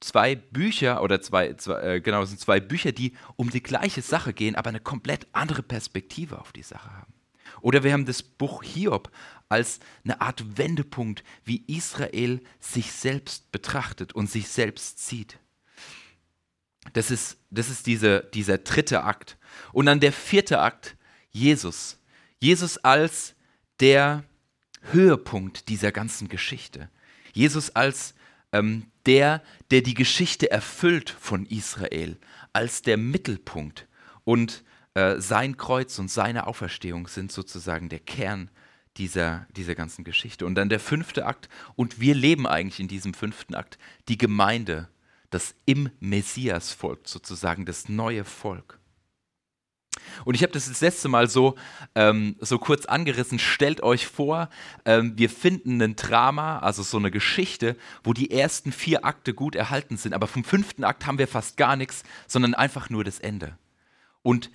zwei 0.00 0.34
Bücher 0.34 1.02
oder 1.02 1.20
zwei, 1.20 1.54
zwei 1.54 1.80
äh, 1.80 2.00
genau, 2.00 2.24
sind 2.24 2.40
zwei 2.40 2.60
Bücher, 2.60 2.92
die 2.92 3.14
um 3.36 3.50
die 3.50 3.62
gleiche 3.62 4.02
Sache 4.02 4.32
gehen, 4.32 4.56
aber 4.56 4.68
eine 4.70 4.80
komplett 4.80 5.26
andere 5.32 5.62
Perspektive 5.62 6.40
auf 6.40 6.52
die 6.52 6.62
Sache 6.62 6.90
haben. 6.90 7.12
Oder 7.60 7.84
wir 7.84 7.92
haben 7.92 8.06
das 8.06 8.22
Buch 8.22 8.62
Hiob 8.62 9.10
als 9.48 9.80
eine 10.04 10.20
Art 10.20 10.56
Wendepunkt, 10.56 11.24
wie 11.44 11.64
Israel 11.66 12.40
sich 12.58 12.92
selbst 12.92 13.52
betrachtet 13.52 14.14
und 14.14 14.30
sich 14.30 14.48
selbst 14.48 15.06
sieht. 15.06 15.38
Das 16.94 17.10
ist, 17.10 17.36
das 17.50 17.68
ist 17.68 17.86
diese, 17.86 18.28
dieser 18.32 18.58
dritte 18.58 19.04
Akt. 19.04 19.36
Und 19.72 19.86
dann 19.86 20.00
der 20.00 20.12
vierte 20.12 20.60
Akt, 20.60 20.96
Jesus. 21.30 21.98
Jesus 22.38 22.78
als 22.78 23.34
der 23.80 24.24
Höhepunkt 24.92 25.68
dieser 25.68 25.92
ganzen 25.92 26.28
Geschichte. 26.28 26.88
Jesus 27.32 27.70
als 27.76 28.14
ähm, 28.52 28.89
der, 29.06 29.42
der 29.70 29.82
die 29.82 29.94
Geschichte 29.94 30.50
erfüllt 30.50 31.10
von 31.10 31.46
Israel, 31.46 32.18
als 32.52 32.82
der 32.82 32.96
Mittelpunkt. 32.96 33.86
Und 34.24 34.64
äh, 34.94 35.20
sein 35.20 35.56
Kreuz 35.56 35.98
und 35.98 36.10
seine 36.10 36.46
Auferstehung 36.46 37.06
sind 37.06 37.32
sozusagen 37.32 37.88
der 37.88 38.00
Kern 38.00 38.50
dieser, 38.96 39.46
dieser 39.56 39.74
ganzen 39.74 40.04
Geschichte. 40.04 40.44
Und 40.46 40.56
dann 40.56 40.68
der 40.68 40.80
fünfte 40.80 41.26
Akt, 41.26 41.48
und 41.76 42.00
wir 42.00 42.14
leben 42.14 42.46
eigentlich 42.46 42.80
in 42.80 42.88
diesem 42.88 43.14
fünften 43.14 43.54
Akt, 43.54 43.78
die 44.08 44.18
Gemeinde, 44.18 44.88
das 45.30 45.54
im 45.64 45.90
Messias 46.00 46.72
folgt, 46.72 47.06
sozusagen 47.06 47.64
das 47.64 47.88
neue 47.88 48.24
Volk. 48.24 48.79
Und 50.24 50.34
ich 50.34 50.42
habe 50.42 50.52
das 50.52 50.68
das 50.68 50.80
letzte 50.80 51.08
Mal 51.08 51.28
so, 51.28 51.56
ähm, 51.94 52.36
so 52.40 52.58
kurz 52.58 52.86
angerissen. 52.86 53.38
Stellt 53.38 53.82
euch 53.82 54.06
vor, 54.06 54.48
ähm, 54.84 55.12
wir 55.16 55.30
finden 55.30 55.80
ein 55.80 55.96
Drama, 55.96 56.58
also 56.58 56.82
so 56.82 56.98
eine 56.98 57.10
Geschichte, 57.10 57.76
wo 58.04 58.12
die 58.12 58.30
ersten 58.30 58.72
vier 58.72 59.04
Akte 59.04 59.34
gut 59.34 59.54
erhalten 59.54 59.96
sind, 59.96 60.12
aber 60.12 60.26
vom 60.26 60.44
fünften 60.44 60.84
Akt 60.84 61.06
haben 61.06 61.18
wir 61.18 61.28
fast 61.28 61.56
gar 61.56 61.76
nichts, 61.76 62.02
sondern 62.26 62.54
einfach 62.54 62.90
nur 62.90 63.04
das 63.04 63.18
Ende. 63.18 63.56
Und 64.22 64.50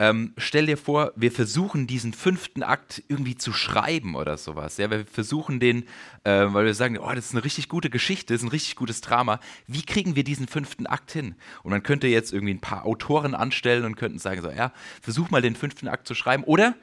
ähm, 0.00 0.32
stell 0.38 0.64
dir 0.64 0.78
vor, 0.78 1.12
wir 1.14 1.30
versuchen 1.30 1.86
diesen 1.86 2.14
fünften 2.14 2.62
Akt 2.62 3.02
irgendwie 3.08 3.36
zu 3.36 3.52
schreiben 3.52 4.14
oder 4.14 4.38
sowas. 4.38 4.78
Ja, 4.78 4.90
wir 4.90 5.04
versuchen 5.04 5.60
den, 5.60 5.82
äh, 6.24 6.46
weil 6.48 6.64
wir 6.64 6.72
sagen, 6.72 6.96
oh, 6.96 7.12
das 7.14 7.26
ist 7.26 7.32
eine 7.34 7.44
richtig 7.44 7.68
gute 7.68 7.90
Geschichte, 7.90 8.32
das 8.32 8.40
ist 8.40 8.46
ein 8.46 8.50
richtig 8.50 8.76
gutes 8.76 9.02
Drama. 9.02 9.40
Wie 9.66 9.82
kriegen 9.82 10.16
wir 10.16 10.24
diesen 10.24 10.48
fünften 10.48 10.86
Akt 10.86 11.12
hin? 11.12 11.34
Und 11.62 11.72
man 11.72 11.82
könnte 11.82 12.08
jetzt 12.08 12.32
irgendwie 12.32 12.54
ein 12.54 12.62
paar 12.62 12.86
Autoren 12.86 13.34
anstellen 13.34 13.84
und 13.84 13.96
könnten 13.96 14.18
sagen, 14.18 14.40
so, 14.40 14.50
ja, 14.50 14.72
versuch 15.02 15.28
mal 15.28 15.42
den 15.42 15.54
fünften 15.54 15.86
Akt 15.86 16.08
zu 16.08 16.14
schreiben. 16.14 16.44
Oder 16.44 16.76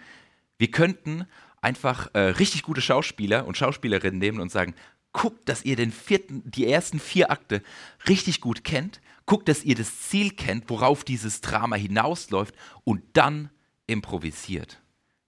wir 0.60 0.70
könnten 0.70 1.26
einfach 1.60 2.12
äh, 2.14 2.20
richtig 2.20 2.62
gute 2.62 2.82
Schauspieler 2.82 3.48
und 3.48 3.58
Schauspielerinnen 3.58 4.20
nehmen 4.20 4.40
und 4.40 4.52
sagen, 4.52 4.76
guckt, 5.12 5.50
dass 5.50 5.66
ihr 5.66 5.76
den 5.76 5.92
vierten, 5.92 6.44
die 6.46 6.68
ersten 6.68 7.00
vier 7.00 7.32
Akte 7.32 7.64
richtig 8.08 8.42
gut 8.42 8.64
kennt 8.64 9.02
Guckt, 9.28 9.50
dass 9.50 9.66
ihr 9.66 9.76
das 9.76 10.04
Ziel 10.04 10.32
kennt, 10.32 10.70
worauf 10.70 11.04
dieses 11.04 11.42
Drama 11.42 11.76
hinausläuft 11.76 12.56
und 12.86 13.04
dann 13.14 13.52
improvisiert. 13.86 14.82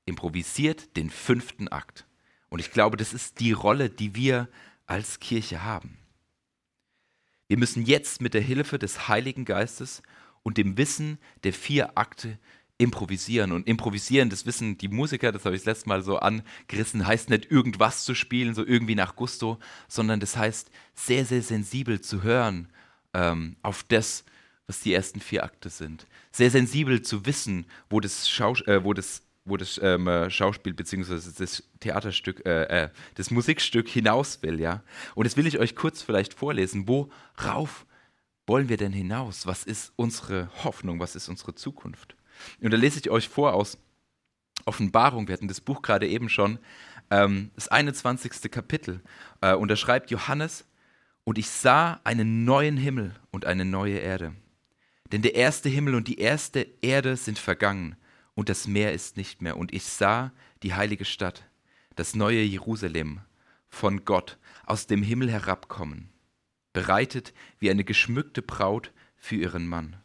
Improvisiert 0.05 0.95
den 0.95 1.09
fünften 1.09 1.67
Akt. 1.67 2.07
Und 2.47 2.59
ich 2.59 2.71
glaube, 2.71 2.95
das 2.95 3.13
ist 3.13 3.41
die 3.41 3.51
Rolle, 3.51 3.89
die 3.89 4.15
wir 4.15 4.47
als 4.87 5.19
Kirche 5.19 5.63
haben. 5.63 5.97
Wir 7.49 7.57
müssen 7.57 7.85
jetzt 7.85 8.21
mit 8.21 8.33
der 8.33 8.41
Hilfe 8.41 8.79
des 8.79 9.09
Heiligen 9.09 9.43
Geistes 9.43 10.01
und 10.43 10.57
dem 10.57 10.77
Wissen 10.77 11.19
der 11.43 11.51
vier 11.51 11.97
Akte 11.97 12.39
improvisieren. 12.77 13.51
Und 13.51 13.67
improvisieren, 13.67 14.29
das 14.29 14.45
wissen 14.45 14.77
die 14.77 14.87
Musiker, 14.87 15.33
das 15.33 15.43
habe 15.43 15.55
ich 15.55 15.63
das 15.63 15.73
letzte 15.73 15.89
Mal 15.89 16.03
so 16.03 16.19
angerissen, 16.19 17.05
heißt 17.05 17.29
nicht 17.29 17.51
irgendwas 17.51 18.05
zu 18.05 18.15
spielen, 18.15 18.55
so 18.55 18.65
irgendwie 18.65 18.95
nach 18.95 19.17
Gusto, 19.17 19.59
sondern 19.89 20.21
das 20.21 20.37
heißt 20.37 20.71
sehr, 20.95 21.25
sehr 21.25 21.41
sensibel 21.41 21.99
zu 21.99 22.23
hören 22.23 22.69
ähm, 23.13 23.55
auf 23.61 23.83
das, 23.83 24.23
was 24.67 24.81
die 24.81 24.93
ersten 24.93 25.19
vier 25.19 25.43
Akte 25.43 25.69
sind. 25.69 26.05
Sehr 26.31 26.51
sensibel 26.51 27.01
zu 27.01 27.25
wissen, 27.25 27.65
wo 27.89 27.99
das, 27.99 28.29
Schaus 28.29 28.61
äh, 28.67 28.83
wo 28.83 28.93
das, 28.93 29.23
wo 29.45 29.57
das 29.57 29.79
ähm, 29.81 30.07
äh, 30.07 30.29
Schauspiel 30.29 30.73
bzw. 30.73 31.19
das 31.37 31.63
Theaterstück, 31.79 32.45
äh, 32.45 32.83
äh, 32.83 32.89
das 33.15 33.31
Musikstück 33.31 33.89
hinaus 33.89 34.41
will. 34.43 34.59
Ja? 34.59 34.83
Und 35.15 35.25
das 35.25 35.37
will 35.37 35.47
ich 35.47 35.59
euch 35.59 35.75
kurz 35.75 36.01
vielleicht 36.01 36.33
vorlesen. 36.33 36.87
Worauf 36.87 37.85
wollen 38.45 38.69
wir 38.69 38.77
denn 38.77 38.93
hinaus? 38.93 39.47
Was 39.47 39.63
ist 39.63 39.93
unsere 39.95 40.49
Hoffnung? 40.63 40.99
Was 40.99 41.15
ist 41.15 41.29
unsere 41.29 41.55
Zukunft? 41.55 42.15
Und 42.61 42.71
da 42.71 42.77
lese 42.77 42.99
ich 42.99 43.09
euch 43.09 43.27
vor 43.27 43.53
aus 43.53 43.77
Offenbarung. 44.65 45.27
Wir 45.27 45.33
hatten 45.33 45.47
das 45.47 45.61
Buch 45.61 45.81
gerade 45.81 46.07
eben 46.07 46.29
schon. 46.29 46.59
Ähm, 47.09 47.51
das 47.55 47.67
21. 47.69 48.51
Kapitel. 48.51 49.01
Äh, 49.41 49.55
und 49.55 49.69
da 49.69 49.75
schreibt 49.75 50.11
Johannes, 50.11 50.65
und 51.29 51.37
ich 51.37 51.51
sah 51.51 51.99
einen 52.05 52.43
neuen 52.43 52.75
Himmel 52.75 53.13
und 53.29 53.45
eine 53.45 53.63
neue 53.63 53.99
Erde. 53.99 54.33
Denn 55.11 55.21
der 55.21 55.35
erste 55.35 55.69
Himmel 55.69 55.93
und 55.93 56.07
die 56.07 56.17
erste 56.17 56.67
Erde 56.81 57.15
sind 57.17 57.37
vergangen, 57.37 57.97
und 58.33 58.49
das 58.49 58.65
Meer 58.65 58.93
ist 58.93 59.15
nicht 59.15 59.39
mehr. 59.39 59.55
Und 59.55 59.71
ich 59.71 59.83
sah 59.83 60.31
die 60.63 60.73
heilige 60.73 61.05
Stadt, 61.05 61.47
das 61.95 62.15
neue 62.15 62.41
Jerusalem, 62.41 63.19
von 63.67 64.05
Gott 64.05 64.39
aus 64.65 64.87
dem 64.87 65.03
Himmel 65.03 65.29
herabkommen, 65.29 66.09
bereitet 66.73 67.35
wie 67.59 67.69
eine 67.69 67.83
geschmückte 67.83 68.41
Braut 68.41 68.91
für 69.15 69.35
ihren 69.35 69.67
Mann. 69.67 69.97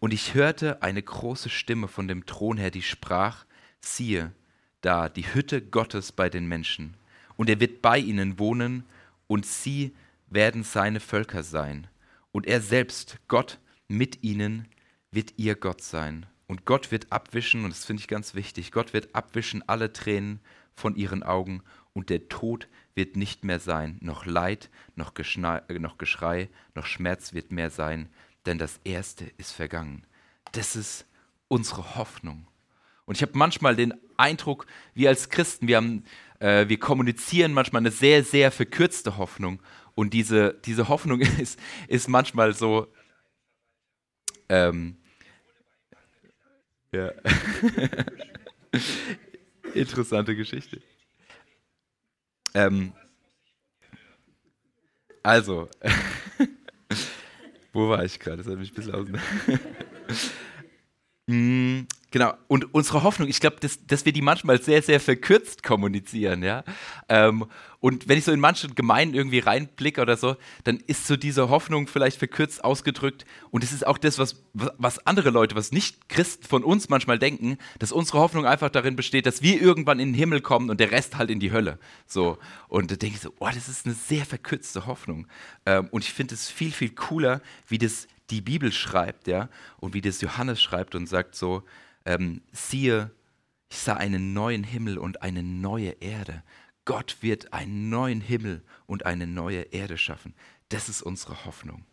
Und 0.00 0.12
ich 0.12 0.34
hörte 0.34 0.82
eine 0.82 1.00
große 1.00 1.48
Stimme 1.48 1.86
von 1.86 2.08
dem 2.08 2.26
Thron 2.26 2.56
her, 2.56 2.72
die 2.72 2.82
sprach, 2.82 3.44
siehe, 3.78 4.32
da 4.80 5.08
die 5.08 5.32
Hütte 5.32 5.62
Gottes 5.62 6.10
bei 6.10 6.28
den 6.28 6.48
Menschen, 6.48 6.96
und 7.36 7.48
er 7.48 7.60
wird 7.60 7.82
bei 7.82 7.98
ihnen 7.98 8.40
wohnen, 8.40 8.82
und 9.28 9.46
sie 9.46 9.94
werden 10.30 10.62
seine 10.62 11.00
Völker 11.00 11.42
sein. 11.42 11.88
Und 12.32 12.46
er 12.46 12.60
selbst, 12.60 13.18
Gott 13.28 13.58
mit 13.88 14.22
ihnen, 14.22 14.68
wird 15.10 15.34
ihr 15.36 15.56
Gott 15.56 15.82
sein. 15.82 16.26
Und 16.46 16.64
Gott 16.64 16.90
wird 16.90 17.12
abwischen, 17.12 17.64
und 17.64 17.70
das 17.70 17.84
finde 17.84 18.00
ich 18.00 18.08
ganz 18.08 18.34
wichtig, 18.34 18.72
Gott 18.72 18.92
wird 18.92 19.14
abwischen 19.14 19.68
alle 19.68 19.92
Tränen 19.92 20.40
von 20.74 20.96
ihren 20.96 21.22
Augen 21.22 21.62
und 21.92 22.10
der 22.10 22.28
Tod 22.28 22.68
wird 22.94 23.16
nicht 23.16 23.44
mehr 23.44 23.60
sein, 23.60 23.98
noch 24.00 24.26
Leid, 24.26 24.70
noch, 24.94 25.14
Geschnei, 25.14 25.62
noch 25.78 25.98
Geschrei, 25.98 26.48
noch 26.74 26.86
Schmerz 26.86 27.34
wird 27.34 27.52
mehr 27.52 27.70
sein, 27.70 28.08
denn 28.46 28.58
das 28.58 28.80
Erste 28.84 29.26
ist 29.36 29.52
vergangen. 29.52 30.06
Das 30.52 30.76
ist 30.76 31.06
unsere 31.48 31.96
Hoffnung. 31.96 32.46
Und 33.04 33.16
ich 33.16 33.22
habe 33.22 33.36
manchmal 33.36 33.76
den 33.76 33.94
Eindruck, 34.16 34.66
wir 34.94 35.08
als 35.08 35.28
Christen, 35.30 35.66
wir, 35.66 35.76
haben, 35.78 36.04
äh, 36.38 36.68
wir 36.68 36.78
kommunizieren 36.78 37.52
manchmal 37.52 37.80
eine 37.80 37.90
sehr, 37.90 38.22
sehr 38.22 38.50
verkürzte 38.52 39.16
Hoffnung. 39.16 39.60
Und 40.00 40.14
diese, 40.14 40.54
diese 40.64 40.88
Hoffnung 40.88 41.20
ist, 41.38 41.58
ist 41.86 42.08
manchmal 42.08 42.54
so. 42.54 42.90
Ähm, 44.48 44.96
ja. 46.90 47.12
Interessante 49.74 50.34
Geschichte. 50.34 50.80
Ähm, 52.54 52.94
also, 55.22 55.68
wo 57.74 57.90
war 57.90 58.02
ich 58.02 58.18
gerade? 58.18 58.38
Das 58.38 58.46
hat 58.46 58.58
mich 58.58 58.72
ein 58.72 58.74
bisschen 58.74 58.94
aus. 58.94 59.06
Genau, 62.12 62.34
und 62.48 62.74
unsere 62.74 63.04
Hoffnung, 63.04 63.28
ich 63.28 63.38
glaube, 63.38 63.58
dass, 63.60 63.86
dass 63.86 64.04
wir 64.04 64.12
die 64.12 64.22
manchmal 64.22 64.60
sehr, 64.60 64.82
sehr 64.82 64.98
verkürzt 64.98 65.62
kommunizieren, 65.62 66.42
ja. 66.42 66.64
Ähm, 67.08 67.46
und 67.78 68.08
wenn 68.08 68.18
ich 68.18 68.24
so 68.24 68.32
in 68.32 68.40
manche 68.40 68.68
Gemeinden 68.68 69.14
irgendwie 69.14 69.38
reinblicke 69.38 70.02
oder 70.02 70.16
so, 70.16 70.36
dann 70.64 70.78
ist 70.86 71.06
so 71.06 71.16
diese 71.16 71.48
Hoffnung 71.48 71.86
vielleicht 71.86 72.18
verkürzt 72.18 72.62
ausgedrückt. 72.62 73.24
Und 73.50 73.64
es 73.64 73.72
ist 73.72 73.86
auch 73.86 73.96
das, 73.96 74.18
was, 74.18 74.42
was 74.52 75.06
andere 75.06 75.30
Leute, 75.30 75.54
was 75.54 75.72
nicht 75.72 76.10
Christen 76.10 76.46
von 76.46 76.62
uns 76.62 76.90
manchmal 76.90 77.18
denken, 77.18 77.56
dass 77.78 77.90
unsere 77.90 78.18
Hoffnung 78.18 78.44
einfach 78.44 78.68
darin 78.68 78.96
besteht, 78.96 79.24
dass 79.24 79.40
wir 79.40 79.62
irgendwann 79.62 79.98
in 79.98 80.08
den 80.08 80.14
Himmel 80.14 80.42
kommen 80.42 80.68
und 80.68 80.78
der 80.78 80.90
Rest 80.90 81.16
halt 81.16 81.30
in 81.30 81.40
die 81.40 81.52
Hölle. 81.52 81.78
So. 82.06 82.36
Und 82.68 82.90
da 82.90 82.96
denke 82.96 83.16
ich 83.16 83.22
so, 83.22 83.32
oh, 83.38 83.48
das 83.48 83.68
ist 83.68 83.86
eine 83.86 83.94
sehr 83.94 84.26
verkürzte 84.26 84.86
Hoffnung. 84.86 85.26
Ähm, 85.64 85.88
und 85.90 86.04
ich 86.04 86.12
finde 86.12 86.34
es 86.34 86.50
viel, 86.50 86.72
viel 86.72 86.90
cooler, 86.90 87.40
wie 87.66 87.78
das 87.78 88.08
die 88.30 88.42
Bibel 88.42 88.72
schreibt, 88.72 89.26
ja, 89.26 89.48
und 89.78 89.94
wie 89.94 90.00
das 90.00 90.20
Johannes 90.20 90.62
schreibt 90.62 90.94
und 90.94 91.08
sagt 91.08 91.34
so, 91.34 91.64
ähm, 92.04 92.42
siehe, 92.52 93.10
ich 93.68 93.78
sah 93.78 93.94
einen 93.94 94.32
neuen 94.32 94.64
Himmel 94.64 94.98
und 94.98 95.22
eine 95.22 95.42
neue 95.42 95.90
Erde. 96.00 96.42
Gott 96.84 97.18
wird 97.20 97.52
einen 97.52 97.88
neuen 97.88 98.20
Himmel 98.20 98.64
und 98.86 99.06
eine 99.06 99.26
neue 99.26 99.62
Erde 99.62 99.96
schaffen. 99.96 100.34
Das 100.70 100.88
ist 100.88 101.02
unsere 101.02 101.44
Hoffnung. 101.44 101.84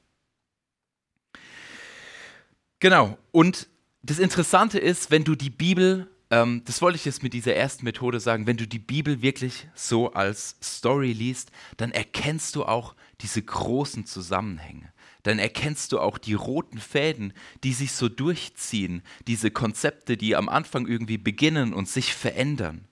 Genau. 2.79 3.17
Und 3.31 3.67
das 4.01 4.19
Interessante 4.19 4.79
ist, 4.79 5.11
wenn 5.11 5.23
du 5.23 5.35
die 5.35 5.49
Bibel, 5.49 6.09
ähm, 6.29 6.61
das 6.65 6.81
wollte 6.81 6.97
ich 6.97 7.05
jetzt 7.05 7.23
mit 7.23 7.33
dieser 7.33 7.55
ersten 7.55 7.85
Methode 7.85 8.19
sagen, 8.19 8.47
wenn 8.47 8.57
du 8.57 8.67
die 8.67 8.79
Bibel 8.79 9.21
wirklich 9.21 9.67
so 9.75 10.11
als 10.11 10.57
Story 10.61 11.13
liest, 11.13 11.51
dann 11.77 11.91
erkennst 11.91 12.55
du 12.55 12.65
auch 12.65 12.95
diese 13.21 13.41
großen 13.41 14.05
Zusammenhänge. 14.05 14.91
Dann 15.23 15.39
erkennst 15.39 15.91
du 15.91 15.99
auch 15.99 16.17
die 16.17 16.33
roten 16.33 16.79
Fäden, 16.79 17.33
die 17.63 17.73
sich 17.73 17.93
so 17.93 18.09
durchziehen, 18.09 19.03
diese 19.27 19.51
Konzepte, 19.51 20.17
die 20.17 20.35
am 20.35 20.49
Anfang 20.49 20.87
irgendwie 20.87 21.17
beginnen 21.17 21.73
und 21.73 21.87
sich 21.87 22.13
verändern. 22.13 22.87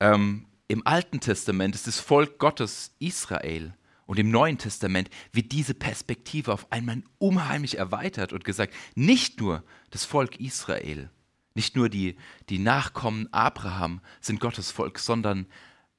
Ähm, 0.00 0.46
Im 0.68 0.86
Alten 0.86 1.20
Testament 1.20 1.74
ist 1.74 1.86
das 1.86 2.00
Volk 2.00 2.38
Gottes 2.38 2.94
Israel 2.98 3.74
und 4.06 4.18
im 4.18 4.30
Neuen 4.30 4.58
Testament 4.58 5.10
wird 5.32 5.52
diese 5.52 5.74
Perspektive 5.74 6.52
auf 6.52 6.70
einmal 6.70 7.02
unheimlich 7.18 7.78
erweitert 7.78 8.32
und 8.32 8.44
gesagt, 8.44 8.74
nicht 8.94 9.40
nur 9.40 9.64
das 9.90 10.04
Volk 10.04 10.40
Israel, 10.40 11.10
nicht 11.56 11.74
nur 11.74 11.88
die, 11.88 12.16
die 12.48 12.58
Nachkommen 12.58 13.32
Abraham 13.32 14.00
sind 14.20 14.40
Gottes 14.40 14.70
Volk, 14.70 14.98
sondern 14.98 15.46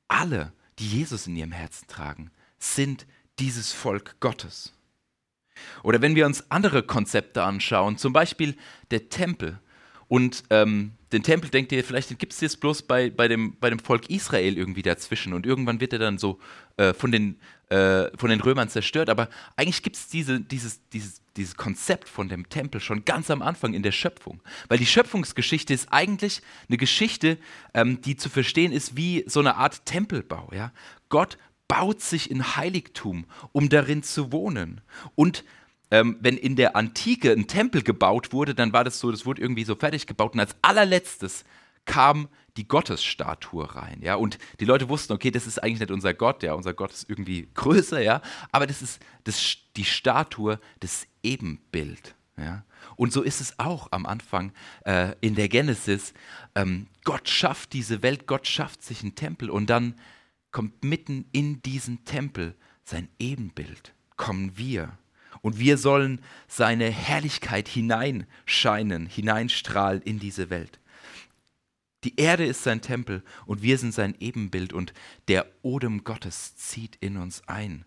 alle, 0.08 0.54
die 0.80 0.88
Jesus 0.88 1.28
in 1.28 1.36
ihrem 1.36 1.52
Herzen 1.52 1.88
tragen, 1.88 2.32
sind 2.60 3.08
dieses 3.40 3.74
Volk 3.74 4.20
Gottes. 4.20 4.74
Oder 5.84 6.02
wenn 6.02 6.16
wir 6.16 6.26
uns 6.26 6.50
andere 6.52 6.84
Konzepte 6.84 7.44
anschauen, 7.44 7.98
zum 7.98 8.14
Beispiel 8.14 8.56
der 8.92 9.10
Tempel. 9.10 9.60
Und 10.08 10.44
ähm, 10.52 10.94
den 11.12 11.24
Tempel, 11.24 11.50
denkt 11.50 11.72
ihr, 11.72 11.84
vielleicht 11.84 12.18
gibt 12.20 12.34
es 12.34 12.42
jetzt 12.42 12.60
bloß 12.60 12.82
bei, 12.84 13.10
bei, 13.10 13.28
dem, 13.28 13.56
bei 13.60 13.70
dem 13.70 13.80
Volk 13.80 14.10
Israel 14.10 14.58
irgendwie 14.58 14.82
dazwischen. 14.82 15.34
Und 15.34 15.46
irgendwann 15.46 15.80
wird 15.80 15.94
er 15.94 16.00
dann 16.00 16.18
so 16.18 16.40
äh, 16.76 16.94
von, 16.94 17.12
den, 17.12 17.40
äh, 17.70 18.10
von 18.18 18.30
den 18.30 18.42
Römern 18.42 18.68
zerstört. 18.68 19.10
Aber 19.10 19.30
eigentlich 19.56 19.84
gibt 19.84 19.96
es 19.96 20.10
diese, 20.10 20.42
dieses, 20.42 20.82
dieses, 20.90 21.22
dieses 21.38 21.56
Konzept 21.56 22.10
von 22.10 22.28
dem 22.28 22.50
Tempel 22.50 22.82
schon 22.82 23.06
ganz 23.06 23.32
am 23.32 23.42
Anfang 23.42 23.74
in 23.74 23.84
der 23.84 23.94
Schöpfung. 23.94 24.42
Weil 24.68 24.80
die 24.80 24.86
Schöpfungsgeschichte 24.86 25.74
ist 25.74 25.88
eigentlich 25.92 26.42
eine 26.68 26.78
Geschichte, 26.78 27.38
ähm, 27.74 28.02
die 28.02 28.18
zu 28.18 28.30
verstehen 28.30 28.74
ist 28.74 28.98
wie 28.98 29.24
so 29.28 29.40
eine 29.40 29.56
Art 29.56 29.86
Tempelbau. 29.86 30.50
Ja? 30.54 30.74
Gott 31.08 31.38
baut 31.70 32.02
sich 32.02 32.32
in 32.32 32.56
Heiligtum, 32.58 33.26
um 33.54 33.70
darin 33.70 34.04
zu 34.04 34.32
wohnen. 34.32 34.82
Und 35.16 35.46
ähm, 35.92 36.18
wenn 36.20 36.38
in 36.38 36.56
der 36.56 36.76
Antike 36.76 37.32
ein 37.32 37.48
Tempel 37.48 37.82
gebaut 37.82 38.34
wurde, 38.34 38.54
dann 38.54 38.74
war 38.74 38.84
das 38.84 39.00
so, 39.00 39.12
das 39.12 39.26
wurde 39.26 39.42
irgendwie 39.42 39.64
so 39.64 39.76
fertig 39.76 40.08
gebaut 40.08 40.34
und 40.34 40.40
als 40.40 40.56
allerletztes 40.62 41.46
kam 41.86 42.28
die 42.58 42.68
Gottesstatue 42.68 43.76
rein, 43.76 44.02
ja, 44.02 44.16
und 44.16 44.40
die 44.60 44.66
Leute 44.66 44.90
wussten, 44.90 45.14
okay, 45.14 45.32
das 45.32 45.48
ist 45.48 45.62
eigentlich 45.62 45.80
nicht 45.80 45.92
unser 45.92 46.14
Gott, 46.14 46.44
ja, 46.44 46.54
unser 46.54 46.74
Gott 46.74 46.92
ist 46.92 47.10
irgendwie 47.10 47.48
größer, 47.54 48.02
ja, 48.02 48.22
aber 48.52 48.68
das 48.68 48.82
ist 48.82 49.02
das, 49.24 49.58
die 49.76 49.86
Statue, 49.86 50.60
das 50.80 51.08
Ebenbild, 51.24 52.16
ja, 52.38 52.64
und 52.96 53.14
so 53.14 53.22
ist 53.22 53.42
es 53.42 53.58
auch 53.60 53.88
am 53.92 54.06
Anfang 54.06 54.52
äh, 54.86 55.14
in 55.22 55.36
der 55.36 55.50
Genesis. 55.50 56.14
Ähm, 56.56 56.88
Gott 57.04 57.30
schafft 57.30 57.74
diese 57.74 58.02
Welt, 58.02 58.28
Gott 58.28 58.48
schafft 58.48 58.84
sich 58.84 59.02
einen 59.02 59.16
Tempel 59.16 59.50
und 59.50 59.70
dann 59.70 59.96
kommt 60.52 60.84
mitten 60.84 61.26
in 61.32 61.62
diesen 61.62 62.06
Tempel 62.06 62.56
sein 62.84 63.10
Ebenbild, 63.20 63.94
kommen 64.16 64.58
wir. 64.58 64.98
Und 65.42 65.60
wir 65.60 65.78
sollen 65.78 66.22
seine 66.48 66.90
Herrlichkeit 66.90 67.68
hineinscheinen, 67.68 69.06
hineinstrahlen 69.06 70.02
in 70.02 70.20
diese 70.20 70.50
Welt. 70.50 70.80
Die 72.04 72.20
Erde 72.20 72.46
ist 72.46 72.64
sein 72.64 72.82
Tempel 72.82 73.24
und 73.46 73.62
wir 73.64 73.78
sind 73.78 73.94
sein 73.94 74.16
Ebenbild 74.20 74.72
und 74.72 74.94
der 75.28 75.46
Odem 75.62 76.04
Gottes 76.04 76.56
zieht 76.56 76.96
in 76.98 77.18
uns 77.18 77.48
ein. 77.48 77.86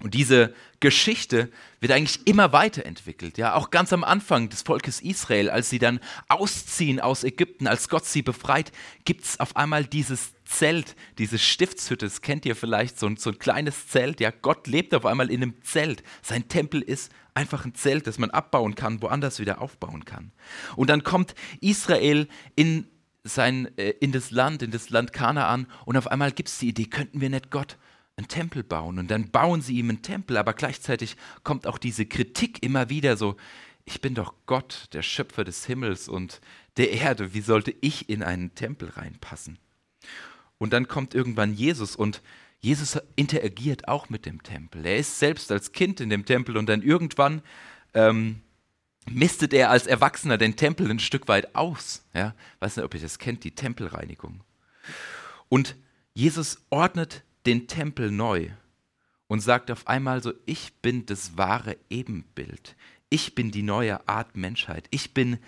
Und 0.00 0.14
diese 0.14 0.54
Geschichte 0.78 1.50
wird 1.80 1.90
eigentlich 1.92 2.26
immer 2.26 2.52
weiterentwickelt. 2.52 3.36
Ja, 3.36 3.54
auch 3.54 3.70
ganz 3.70 3.92
am 3.92 4.04
Anfang 4.04 4.48
des 4.48 4.62
Volkes 4.62 5.00
Israel, 5.00 5.50
als 5.50 5.70
sie 5.70 5.80
dann 5.80 5.98
ausziehen 6.28 7.00
aus 7.00 7.24
Ägypten, 7.24 7.66
als 7.66 7.88
Gott 7.88 8.04
sie 8.04 8.22
befreit, 8.22 8.70
gibt 9.04 9.24
es 9.24 9.40
auf 9.40 9.56
einmal 9.56 9.84
dieses 9.84 10.34
Zelt, 10.44 10.94
diese 11.18 11.38
Stiftshütte. 11.38 12.06
Das 12.06 12.22
kennt 12.22 12.46
ihr 12.46 12.54
vielleicht, 12.54 12.98
so 12.98 13.06
ein, 13.06 13.16
so 13.16 13.30
ein 13.30 13.38
kleines 13.40 13.88
Zelt. 13.88 14.20
Ja, 14.20 14.30
Gott 14.30 14.68
lebt 14.68 14.94
auf 14.94 15.04
einmal 15.04 15.30
in 15.30 15.42
einem 15.42 15.62
Zelt. 15.62 16.04
Sein 16.22 16.48
Tempel 16.48 16.80
ist 16.80 17.10
einfach 17.34 17.64
ein 17.64 17.74
Zelt, 17.74 18.06
das 18.06 18.18
man 18.18 18.30
abbauen 18.30 18.76
kann, 18.76 19.02
woanders 19.02 19.40
wieder 19.40 19.60
aufbauen 19.60 20.04
kann. 20.04 20.30
Und 20.76 20.90
dann 20.90 21.02
kommt 21.02 21.34
Israel 21.60 22.28
in 22.54 22.86
sein, 23.24 23.68
äh, 23.76 23.90
in 24.00 24.12
das 24.12 24.30
Land, 24.30 24.62
in 24.62 24.70
das 24.70 24.90
Land 24.90 25.12
Kanaan 25.12 25.66
und 25.84 25.96
auf 25.96 26.06
einmal 26.06 26.32
gibt 26.32 26.48
es 26.48 26.58
die 26.58 26.68
Idee, 26.68 26.86
könnten 26.86 27.20
wir 27.20 27.30
nicht 27.30 27.50
Gott 27.50 27.76
einen 28.18 28.28
Tempel 28.28 28.64
bauen 28.64 28.98
und 28.98 29.10
dann 29.10 29.30
bauen 29.30 29.62
sie 29.62 29.78
ihm 29.78 29.88
einen 29.88 30.02
Tempel, 30.02 30.36
aber 30.36 30.52
gleichzeitig 30.52 31.16
kommt 31.44 31.66
auch 31.66 31.78
diese 31.78 32.04
Kritik 32.04 32.62
immer 32.62 32.90
wieder 32.90 33.16
so, 33.16 33.36
ich 33.84 34.00
bin 34.00 34.14
doch 34.14 34.34
Gott, 34.44 34.88
der 34.92 35.02
Schöpfer 35.02 35.44
des 35.44 35.64
Himmels 35.64 36.08
und 36.08 36.40
der 36.76 36.90
Erde, 36.90 37.32
wie 37.32 37.40
sollte 37.40 37.74
ich 37.80 38.08
in 38.10 38.22
einen 38.22 38.54
Tempel 38.54 38.90
reinpassen? 38.90 39.58
Und 40.58 40.72
dann 40.72 40.88
kommt 40.88 41.14
irgendwann 41.14 41.54
Jesus 41.54 41.94
und 41.96 42.20
Jesus 42.60 42.98
interagiert 43.14 43.86
auch 43.86 44.10
mit 44.10 44.26
dem 44.26 44.42
Tempel. 44.42 44.84
Er 44.84 44.98
ist 44.98 45.20
selbst 45.20 45.52
als 45.52 45.70
Kind 45.70 46.00
in 46.00 46.10
dem 46.10 46.24
Tempel 46.24 46.56
und 46.56 46.68
dann 46.68 46.82
irgendwann 46.82 47.40
ähm, 47.94 48.42
mistet 49.08 49.54
er 49.54 49.70
als 49.70 49.86
Erwachsener 49.86 50.38
den 50.38 50.56
Tempel 50.56 50.90
ein 50.90 50.98
Stück 50.98 51.28
weit 51.28 51.54
aus. 51.54 52.04
Ja? 52.14 52.34
Weiß 52.58 52.76
nicht, 52.76 52.84
ob 52.84 52.94
ihr 52.94 53.00
das 53.00 53.20
kennt, 53.20 53.44
die 53.44 53.54
Tempelreinigung. 53.54 54.42
Und 55.48 55.76
Jesus 56.14 56.58
ordnet 56.68 57.22
den 57.48 57.66
Tempel 57.66 58.10
neu 58.10 58.50
und 59.26 59.40
sagt 59.40 59.70
auf 59.70 59.86
einmal 59.86 60.22
so, 60.22 60.34
ich 60.44 60.74
bin 60.82 61.06
das 61.06 61.38
wahre 61.38 61.78
Ebenbild. 61.88 62.76
Ich 63.08 63.34
bin 63.34 63.50
die 63.50 63.62
neue 63.62 64.06
Art 64.06 64.36
Menschheit. 64.36 64.86
Ich 64.90 65.14
bin 65.14 65.38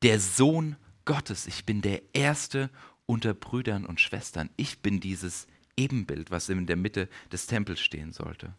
der 0.00 0.20
Sohn 0.20 0.76
Gottes. 1.04 1.46
Ich 1.46 1.66
bin 1.66 1.82
der 1.82 2.00
Erste 2.14 2.70
unter 3.04 3.34
Brüdern 3.34 3.84
und 3.84 4.00
Schwestern. 4.00 4.48
Ich 4.56 4.80
bin 4.80 5.00
dieses 5.00 5.46
Ebenbild, 5.76 6.30
was 6.30 6.48
in 6.48 6.64
der 6.66 6.76
Mitte 6.76 7.10
des 7.30 7.46
Tempels 7.46 7.80
stehen 7.80 8.12
sollte. 8.12 8.54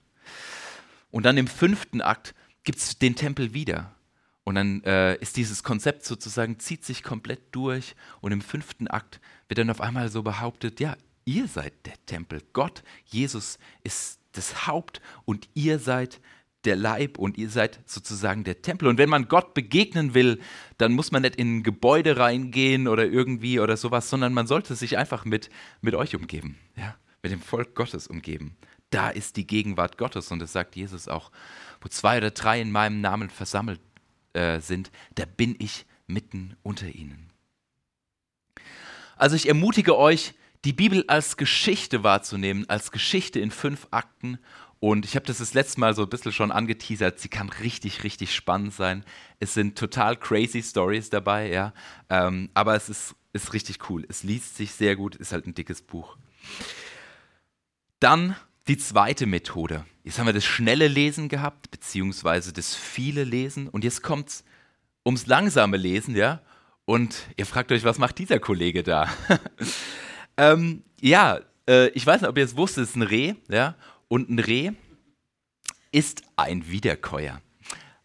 Und 1.09 1.25
dann 1.25 1.37
im 1.37 1.47
fünften 1.47 2.01
Akt 2.01 2.35
gibt 2.63 2.77
es 2.77 2.99
den 2.99 3.15
Tempel 3.15 3.55
wieder. 3.55 3.95
Und 4.43 4.53
dann 4.53 4.83
äh, 4.83 5.15
ist 5.15 5.37
dieses 5.37 5.63
Konzept 5.63 6.05
sozusagen, 6.05 6.59
zieht 6.59 6.85
sich 6.85 7.01
komplett 7.01 7.41
durch. 7.51 7.95
Und 8.19 8.31
im 8.31 8.41
fünften 8.41 8.87
Akt 8.87 9.19
wird 9.47 9.57
dann 9.57 9.71
auf 9.71 9.81
einmal 9.81 10.09
so 10.09 10.21
behauptet, 10.21 10.79
ja, 10.79 10.95
Ihr 11.25 11.47
seid 11.47 11.73
der 11.85 11.93
Tempel. 12.05 12.41
Gott, 12.53 12.83
Jesus 13.05 13.59
ist 13.83 14.19
das 14.33 14.67
Haupt 14.67 15.01
und 15.25 15.49
ihr 15.53 15.79
seid 15.79 16.19
der 16.65 16.75
Leib 16.75 17.17
und 17.17 17.37
ihr 17.37 17.49
seid 17.49 17.79
sozusagen 17.85 18.43
der 18.43 18.61
Tempel. 18.61 18.87
Und 18.87 18.97
wenn 18.97 19.09
man 19.09 19.27
Gott 19.27 19.53
begegnen 19.53 20.13
will, 20.13 20.39
dann 20.77 20.93
muss 20.93 21.11
man 21.11 21.23
nicht 21.23 21.35
in 21.35 21.57
ein 21.57 21.63
Gebäude 21.63 22.17
reingehen 22.17 22.87
oder 22.87 23.05
irgendwie 23.05 23.59
oder 23.59 23.77
sowas, 23.77 24.09
sondern 24.09 24.33
man 24.33 24.47
sollte 24.47 24.75
sich 24.75 24.97
einfach 24.97 25.25
mit, 25.25 25.49
mit 25.81 25.95
euch 25.95 26.15
umgeben, 26.15 26.57
ja? 26.75 26.95
mit 27.23 27.31
dem 27.31 27.41
Volk 27.41 27.75
Gottes 27.75 28.07
umgeben. 28.07 28.55
Da 28.89 29.09
ist 29.09 29.37
die 29.37 29.47
Gegenwart 29.47 29.97
Gottes 29.97 30.31
und 30.31 30.39
das 30.39 30.53
sagt 30.53 30.75
Jesus 30.75 31.07
auch. 31.07 31.31
Wo 31.81 31.87
zwei 31.87 32.17
oder 32.17 32.31
drei 32.31 32.61
in 32.61 32.71
meinem 32.71 33.01
Namen 33.01 33.29
versammelt 33.29 33.79
äh, 34.33 34.59
sind, 34.59 34.91
da 35.15 35.25
bin 35.25 35.55
ich 35.59 35.85
mitten 36.07 36.55
unter 36.61 36.87
ihnen. 36.87 37.29
Also 39.15 39.35
ich 39.35 39.47
ermutige 39.47 39.97
euch, 39.97 40.33
die 40.65 40.73
Bibel 40.73 41.03
als 41.07 41.37
Geschichte 41.37 42.03
wahrzunehmen, 42.03 42.69
als 42.69 42.91
Geschichte 42.91 43.39
in 43.39 43.51
fünf 43.51 43.87
Akten. 43.91 44.37
Und 44.79 45.05
ich 45.05 45.15
habe 45.15 45.25
das 45.25 45.39
das 45.39 45.53
letzte 45.53 45.79
Mal 45.79 45.95
so 45.95 46.03
ein 46.03 46.09
bisschen 46.09 46.31
schon 46.31 46.51
angeteasert. 46.51 47.19
Sie 47.19 47.29
kann 47.29 47.49
richtig, 47.49 48.03
richtig 48.03 48.33
spannend 48.35 48.73
sein. 48.73 49.03
Es 49.39 49.53
sind 49.53 49.77
total 49.77 50.15
crazy 50.15 50.61
Stories 50.61 51.09
dabei, 51.09 51.49
ja. 51.49 51.73
Ähm, 52.09 52.49
aber 52.53 52.75
es 52.75 52.89
ist, 52.89 53.15
ist 53.33 53.53
richtig 53.53 53.89
cool. 53.89 54.05
Es 54.09 54.23
liest 54.23 54.57
sich 54.57 54.71
sehr 54.71 54.95
gut, 54.95 55.15
ist 55.15 55.31
halt 55.31 55.45
ein 55.45 55.53
dickes 55.53 55.81
Buch. 55.81 56.17
Dann 57.99 58.35
die 58.67 58.77
zweite 58.77 59.25
Methode. 59.25 59.85
Jetzt 60.03 60.17
haben 60.17 60.25
wir 60.25 60.33
das 60.33 60.45
schnelle 60.45 60.87
Lesen 60.87 61.29
gehabt, 61.29 61.69
beziehungsweise 61.69 62.53
das 62.53 62.75
viele 62.75 63.23
Lesen. 63.23 63.67
Und 63.67 63.83
jetzt 63.83 64.01
kommt 64.01 64.29
es 64.29 64.43
ums 65.05 65.27
langsame 65.27 65.77
Lesen, 65.77 66.15
ja. 66.15 66.41
Und 66.85 67.27
ihr 67.37 67.45
fragt 67.45 67.71
euch, 67.71 67.83
was 67.83 67.99
macht 67.99 68.17
dieser 68.17 68.39
Kollege 68.39 68.83
da? 68.83 69.09
Ähm, 70.41 70.81
ja, 70.99 71.39
äh, 71.69 71.89
ich 71.89 72.03
weiß 72.03 72.21
nicht, 72.21 72.29
ob 72.29 72.35
ihr 72.35 72.43
es 72.43 72.57
wusstet, 72.57 72.85
es 72.85 72.89
ist 72.89 72.95
ein 72.95 73.03
Reh, 73.03 73.35
ja, 73.47 73.75
und 74.07 74.31
ein 74.31 74.39
Reh 74.39 74.71
ist 75.91 76.23
ein 76.35 76.67
Wiederkäuer. 76.67 77.41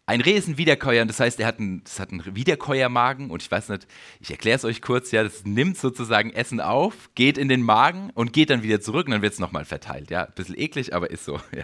Ein 0.05 0.21
Reh 0.21 0.33
ist 0.37 0.47
ein 0.47 0.59
Wiederkäuer, 0.59 1.03
das 1.05 1.19
heißt, 1.19 1.39
er 1.39 1.47
hat 1.47 1.57
einen, 1.57 1.83
einen 1.97 2.35
Wiederkäuermagen 2.35 3.31
und 3.31 3.41
ich 3.41 3.49
weiß 3.49 3.69
nicht, 3.69 3.87
ich 4.19 4.29
erkläre 4.29 4.55
es 4.55 4.65
euch 4.65 4.83
kurz, 4.83 5.09
ja, 5.09 5.23
das 5.23 5.45
nimmt 5.45 5.77
sozusagen 5.77 6.31
Essen 6.31 6.61
auf, 6.61 7.09
geht 7.15 7.39
in 7.39 7.49
den 7.49 7.63
Magen 7.63 8.11
und 8.13 8.33
geht 8.33 8.51
dann 8.51 8.61
wieder 8.61 8.81
zurück 8.81 9.07
und 9.07 9.13
dann 9.13 9.23
wird 9.23 9.33
es 9.33 9.39
nochmal 9.39 9.65
verteilt. 9.65 10.11
Ja, 10.11 10.25
ein 10.25 10.33
bisschen 10.35 10.59
eklig, 10.59 10.93
aber 10.93 11.09
ist 11.09 11.25
so. 11.25 11.41
Ja. 11.57 11.63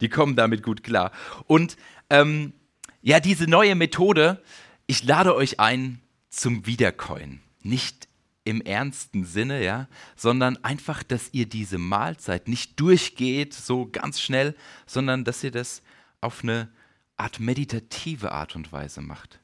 Die 0.00 0.08
kommen 0.08 0.34
damit 0.34 0.64
gut 0.64 0.82
klar. 0.82 1.12
Und 1.46 1.76
ähm, 2.10 2.54
ja, 3.02 3.20
diese 3.20 3.48
neue 3.48 3.76
Methode, 3.76 4.42
ich 4.88 5.04
lade 5.04 5.36
euch 5.36 5.60
ein 5.60 6.00
zum 6.28 6.66
Wiederkäuen. 6.66 7.40
Nicht 7.62 8.07
im 8.48 8.62
ernsten 8.62 9.24
Sinne, 9.24 9.62
ja, 9.62 9.88
sondern 10.16 10.56
einfach, 10.64 11.02
dass 11.02 11.28
ihr 11.32 11.46
diese 11.46 11.76
Mahlzeit 11.76 12.48
nicht 12.48 12.80
durchgeht 12.80 13.52
so 13.52 13.86
ganz 13.90 14.20
schnell, 14.20 14.56
sondern 14.86 15.24
dass 15.24 15.44
ihr 15.44 15.50
das 15.50 15.82
auf 16.22 16.42
eine 16.42 16.70
Art 17.18 17.40
meditative 17.40 18.32
Art 18.32 18.56
und 18.56 18.72
Weise 18.72 19.02
macht. 19.02 19.40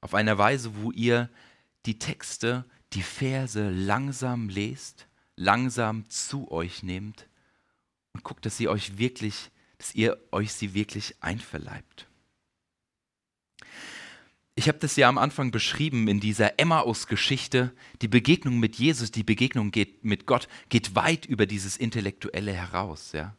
Auf 0.00 0.14
eine 0.14 0.38
Weise, 0.38 0.74
wo 0.76 0.90
ihr 0.90 1.30
die 1.86 2.00
Texte, 2.00 2.64
die 2.94 3.02
Verse 3.02 3.70
langsam 3.70 4.48
lest, 4.48 5.06
langsam 5.36 6.10
zu 6.10 6.50
euch 6.50 6.82
nehmt 6.82 7.28
und 8.12 8.24
guckt, 8.24 8.44
dass 8.44 8.58
ihr 8.58 8.70
euch 8.70 8.98
wirklich, 8.98 9.50
dass 9.78 9.94
ihr 9.94 10.18
euch 10.32 10.52
sie 10.52 10.74
wirklich 10.74 11.14
einverleibt. 11.20 12.08
Ich 14.58 14.66
habe 14.66 14.78
das 14.78 14.96
ja 14.96 15.08
am 15.08 15.18
Anfang 15.18 15.52
beschrieben 15.52 16.08
in 16.08 16.18
dieser 16.18 16.58
Emmaus-Geschichte. 16.58 17.72
Die 18.02 18.08
Begegnung 18.08 18.58
mit 18.58 18.74
Jesus, 18.74 19.12
die 19.12 19.22
Begegnung 19.22 19.70
geht, 19.70 20.04
mit 20.04 20.26
Gott 20.26 20.48
geht 20.68 20.96
weit 20.96 21.26
über 21.26 21.46
dieses 21.46 21.76
Intellektuelle 21.76 22.52
heraus. 22.52 23.12
Ja? 23.12 23.36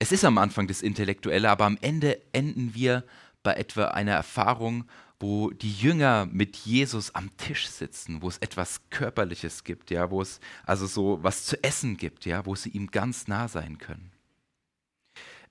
Es 0.00 0.10
ist 0.10 0.24
am 0.24 0.36
Anfang 0.38 0.66
das 0.66 0.82
Intellektuelle, 0.82 1.48
aber 1.48 1.66
am 1.66 1.78
Ende 1.80 2.20
enden 2.32 2.74
wir 2.74 3.04
bei 3.44 3.52
etwa 3.52 3.84
einer 3.84 4.14
Erfahrung, 4.14 4.82
wo 5.20 5.50
die 5.50 5.72
Jünger 5.72 6.26
mit 6.26 6.56
Jesus 6.56 7.14
am 7.14 7.30
Tisch 7.36 7.68
sitzen, 7.68 8.20
wo 8.20 8.26
es 8.26 8.38
etwas 8.38 8.80
Körperliches 8.90 9.62
gibt, 9.62 9.92
ja, 9.92 10.10
wo 10.10 10.22
es 10.22 10.40
also 10.66 10.88
so 10.88 11.20
was 11.22 11.46
zu 11.46 11.62
essen 11.62 11.96
gibt, 11.96 12.24
ja, 12.24 12.46
wo 12.46 12.56
sie 12.56 12.70
ihm 12.70 12.90
ganz 12.90 13.28
nah 13.28 13.46
sein 13.46 13.78
können. 13.78 14.10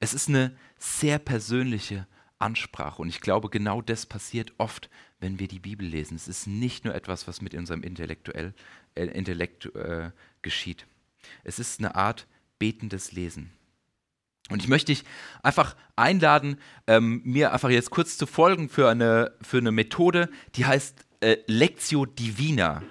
Es 0.02 0.14
ist 0.14 0.28
eine 0.28 0.54
sehr 0.78 1.18
persönliche 1.18 2.08
Ansprache. 2.44 3.02
Und 3.02 3.10
ich 3.10 3.22
glaube, 3.22 3.50
genau 3.50 3.82
das 3.82 4.06
passiert 4.06 4.54
oft, 4.58 4.90
wenn 5.20 5.40
wir 5.40 5.48
die 5.48 5.60
Bibel 5.60 5.88
lesen. 5.88 6.16
Es 6.16 6.28
ist 6.28 6.46
nicht 6.46 6.86
nur 6.86 6.94
etwas, 6.94 7.28
was 7.28 7.42
mit 7.42 7.56
unserem 7.56 7.82
Intellektuell, 7.82 8.54
äh, 8.96 9.06
Intellekt 9.06 9.74
äh, 9.76 10.12
geschieht. 10.42 10.86
Es 11.44 11.58
ist 11.58 11.80
eine 11.80 11.96
Art 11.96 12.28
betendes 12.60 13.14
Lesen. 13.14 13.52
Und 14.50 14.62
ich 14.62 14.68
möchte 14.68 14.92
dich 14.92 15.06
einfach 15.42 15.76
einladen, 15.96 16.58
ähm, 16.86 17.22
mir 17.24 17.54
einfach 17.54 17.70
jetzt 17.70 17.92
kurz 17.92 18.18
zu 18.18 18.26
folgen 18.26 18.68
für 18.68 18.90
eine, 18.90 19.32
für 19.42 19.58
eine 19.58 19.72
Methode, 19.72 20.30
die 20.56 20.66
heißt 20.66 21.06
äh, 21.22 21.38
Lectio 21.48 22.06
Divina. 22.06 22.84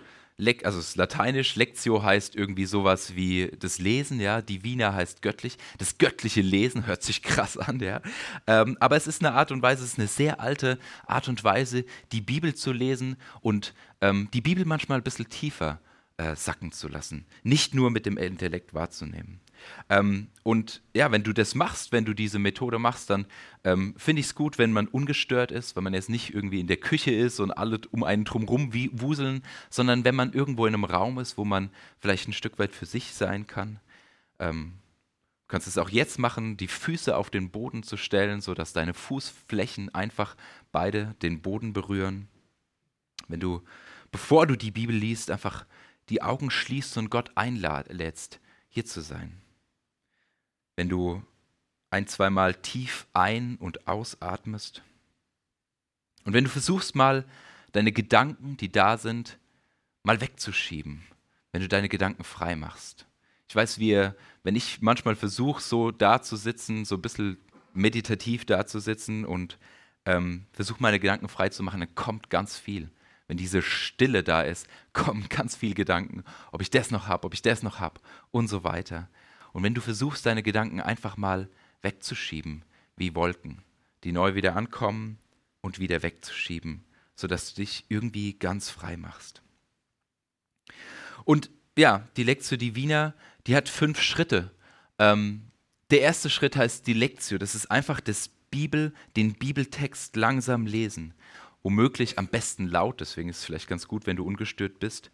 Le 0.42 0.56
also 0.64 0.80
es 0.80 0.90
ist 0.90 0.96
lateinisch, 0.96 1.54
Lectio 1.54 2.02
heißt 2.02 2.34
irgendwie 2.34 2.66
sowas 2.66 3.14
wie 3.14 3.50
das 3.58 3.78
Lesen, 3.78 4.20
ja, 4.20 4.42
Divina 4.42 4.92
heißt 4.92 5.22
göttlich. 5.22 5.56
Das 5.78 5.98
göttliche 5.98 6.40
Lesen 6.40 6.86
hört 6.86 7.02
sich 7.04 7.22
krass 7.22 7.56
an, 7.56 7.78
ja. 7.78 8.02
Ähm, 8.48 8.76
aber 8.80 8.96
es 8.96 9.06
ist 9.06 9.24
eine 9.24 9.34
Art 9.34 9.52
und 9.52 9.62
Weise, 9.62 9.84
es 9.84 9.92
ist 9.92 9.98
eine 9.98 10.08
sehr 10.08 10.40
alte 10.40 10.78
Art 11.06 11.28
und 11.28 11.44
Weise, 11.44 11.84
die 12.10 12.20
Bibel 12.20 12.54
zu 12.54 12.72
lesen 12.72 13.16
und 13.40 13.72
ähm, 14.00 14.28
die 14.34 14.40
Bibel 14.40 14.64
manchmal 14.64 14.98
ein 14.98 15.04
bisschen 15.04 15.28
tiefer 15.28 15.80
äh, 16.16 16.34
sacken 16.34 16.72
zu 16.72 16.88
lassen, 16.88 17.24
nicht 17.44 17.74
nur 17.74 17.90
mit 17.90 18.04
dem 18.04 18.16
Intellekt 18.16 18.74
wahrzunehmen. 18.74 19.40
Ähm, 19.88 20.28
und 20.42 20.82
ja, 20.94 21.12
wenn 21.12 21.22
du 21.22 21.32
das 21.32 21.54
machst, 21.54 21.92
wenn 21.92 22.04
du 22.04 22.14
diese 22.14 22.38
Methode 22.38 22.78
machst, 22.78 23.10
dann 23.10 23.26
ähm, 23.62 23.94
finde 23.96 24.20
ich 24.20 24.26
es 24.26 24.34
gut, 24.34 24.58
wenn 24.58 24.72
man 24.72 24.88
ungestört 24.88 25.52
ist, 25.52 25.76
wenn 25.76 25.84
man 25.84 25.94
jetzt 25.94 26.08
nicht 26.08 26.34
irgendwie 26.34 26.60
in 26.60 26.66
der 26.66 26.78
Küche 26.78 27.12
ist 27.12 27.40
und 27.40 27.52
alle 27.52 27.80
um 27.90 28.02
einen 28.02 28.24
drumherum 28.24 28.72
wuseln, 28.92 29.42
sondern 29.70 30.04
wenn 30.04 30.14
man 30.14 30.32
irgendwo 30.32 30.66
in 30.66 30.74
einem 30.74 30.84
Raum 30.84 31.18
ist, 31.18 31.38
wo 31.38 31.44
man 31.44 31.70
vielleicht 31.98 32.28
ein 32.28 32.32
Stück 32.32 32.58
weit 32.58 32.72
für 32.72 32.86
sich 32.86 33.12
sein 33.12 33.46
kann. 33.46 33.80
Ähm, 34.38 34.72
du 35.42 35.48
kannst 35.48 35.68
es 35.68 35.78
auch 35.78 35.90
jetzt 35.90 36.18
machen, 36.18 36.56
die 36.56 36.68
Füße 36.68 37.16
auf 37.16 37.30
den 37.30 37.50
Boden 37.50 37.82
zu 37.82 37.96
stellen, 37.96 38.40
sodass 38.40 38.72
deine 38.72 38.94
Fußflächen 38.94 39.94
einfach 39.94 40.36
beide 40.72 41.14
den 41.22 41.40
Boden 41.40 41.72
berühren. 41.72 42.28
Wenn 43.28 43.40
du, 43.40 43.62
bevor 44.10 44.46
du 44.46 44.56
die 44.56 44.70
Bibel 44.70 44.96
liest, 44.96 45.30
einfach 45.30 45.66
die 46.08 46.22
Augen 46.22 46.50
schließt 46.50 46.98
und 46.98 47.10
Gott 47.10 47.30
einlädst, 47.36 48.40
hier 48.68 48.84
zu 48.84 49.02
sein 49.02 49.41
wenn 50.82 50.88
du 50.88 51.22
ein, 51.90 52.08
zweimal 52.08 52.56
tief 52.56 53.06
ein- 53.12 53.54
und 53.54 53.86
ausatmest. 53.86 54.82
Und 56.24 56.32
wenn 56.32 56.42
du 56.42 56.50
versuchst 56.50 56.96
mal 56.96 57.24
deine 57.70 57.92
Gedanken, 57.92 58.56
die 58.56 58.72
da 58.72 58.98
sind, 58.98 59.38
mal 60.02 60.20
wegzuschieben, 60.20 61.04
wenn 61.52 61.62
du 61.62 61.68
deine 61.68 61.88
Gedanken 61.88 62.24
frei 62.24 62.56
machst. 62.56 63.06
Ich 63.48 63.54
weiß, 63.54 63.78
wie, 63.78 64.10
wenn 64.42 64.56
ich 64.56 64.82
manchmal 64.82 65.14
versuche, 65.14 65.62
so 65.62 65.92
da 65.92 66.20
zu 66.20 66.34
sitzen, 66.34 66.84
so 66.84 66.96
ein 66.96 67.02
bisschen 67.02 67.38
meditativ 67.72 68.44
da 68.44 68.66
zu 68.66 68.80
sitzen 68.80 69.24
und 69.24 69.58
ähm, 70.04 70.46
versuche 70.52 70.82
meine 70.82 70.98
Gedanken 70.98 71.28
frei 71.28 71.50
zu 71.50 71.62
machen, 71.62 71.78
dann 71.78 71.94
kommt 71.94 72.28
ganz 72.28 72.58
viel. 72.58 72.90
Wenn 73.28 73.36
diese 73.36 73.62
Stille 73.62 74.24
da 74.24 74.42
ist, 74.42 74.66
kommen 74.92 75.28
ganz 75.28 75.54
viele 75.54 75.74
Gedanken, 75.74 76.24
ob 76.50 76.60
ich 76.60 76.70
das 76.70 76.90
noch 76.90 77.06
habe, 77.06 77.24
ob 77.24 77.34
ich 77.34 77.42
das 77.42 77.62
noch 77.62 77.78
habe 77.78 78.00
und 78.32 78.48
so 78.48 78.64
weiter. 78.64 79.08
Und 79.52 79.62
wenn 79.62 79.74
du 79.74 79.80
versuchst, 79.80 80.26
deine 80.26 80.42
Gedanken 80.42 80.80
einfach 80.80 81.16
mal 81.16 81.48
wegzuschieben, 81.82 82.64
wie 82.96 83.14
Wolken, 83.14 83.62
die 84.04 84.12
neu 84.12 84.34
wieder 84.34 84.56
ankommen 84.56 85.18
und 85.60 85.78
wieder 85.78 86.02
wegzuschieben, 86.02 86.84
sodass 87.14 87.52
du 87.52 87.62
dich 87.62 87.84
irgendwie 87.88 88.34
ganz 88.34 88.70
frei 88.70 88.96
machst. 88.96 89.42
Und 91.24 91.50
ja, 91.76 92.08
die 92.16 92.24
Lectio 92.24 92.56
Divina, 92.56 93.14
die 93.46 93.56
hat 93.56 93.68
fünf 93.68 94.00
Schritte. 94.00 94.50
Ähm, 94.98 95.42
der 95.90 96.00
erste 96.00 96.30
Schritt 96.30 96.56
heißt 96.56 96.86
die 96.86 96.92
Lectio. 96.92 97.38
Das 97.38 97.54
ist 97.54 97.70
einfach 97.70 98.00
das 98.00 98.28
Bibel, 98.50 98.92
den 99.16 99.34
Bibeltext 99.34 100.16
langsam 100.16 100.66
lesen. 100.66 101.14
Womöglich 101.62 102.18
am 102.18 102.26
besten 102.26 102.66
laut, 102.66 103.00
deswegen 103.00 103.28
ist 103.28 103.38
es 103.38 103.44
vielleicht 103.44 103.68
ganz 103.68 103.86
gut, 103.86 104.06
wenn 104.06 104.16
du 104.16 104.24
ungestört 104.24 104.80
bist. 104.80 105.10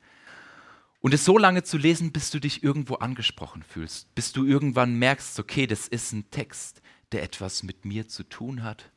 Und 1.00 1.14
es 1.14 1.24
so 1.24 1.38
lange 1.38 1.62
zu 1.62 1.78
lesen, 1.78 2.12
bis 2.12 2.30
du 2.30 2.40
dich 2.40 2.62
irgendwo 2.64 2.96
angesprochen 2.96 3.62
fühlst, 3.62 4.14
bis 4.14 4.32
du 4.32 4.44
irgendwann 4.44 4.94
merkst, 4.94 5.38
okay, 5.38 5.66
das 5.66 5.87
ist 5.87 6.12
ein 6.12 6.30
Text, 6.30 6.82
der 7.12 7.22
etwas 7.22 7.62
mit 7.62 7.84
mir 7.84 8.08
zu 8.08 8.24
tun 8.24 8.62
hat. 8.64 8.90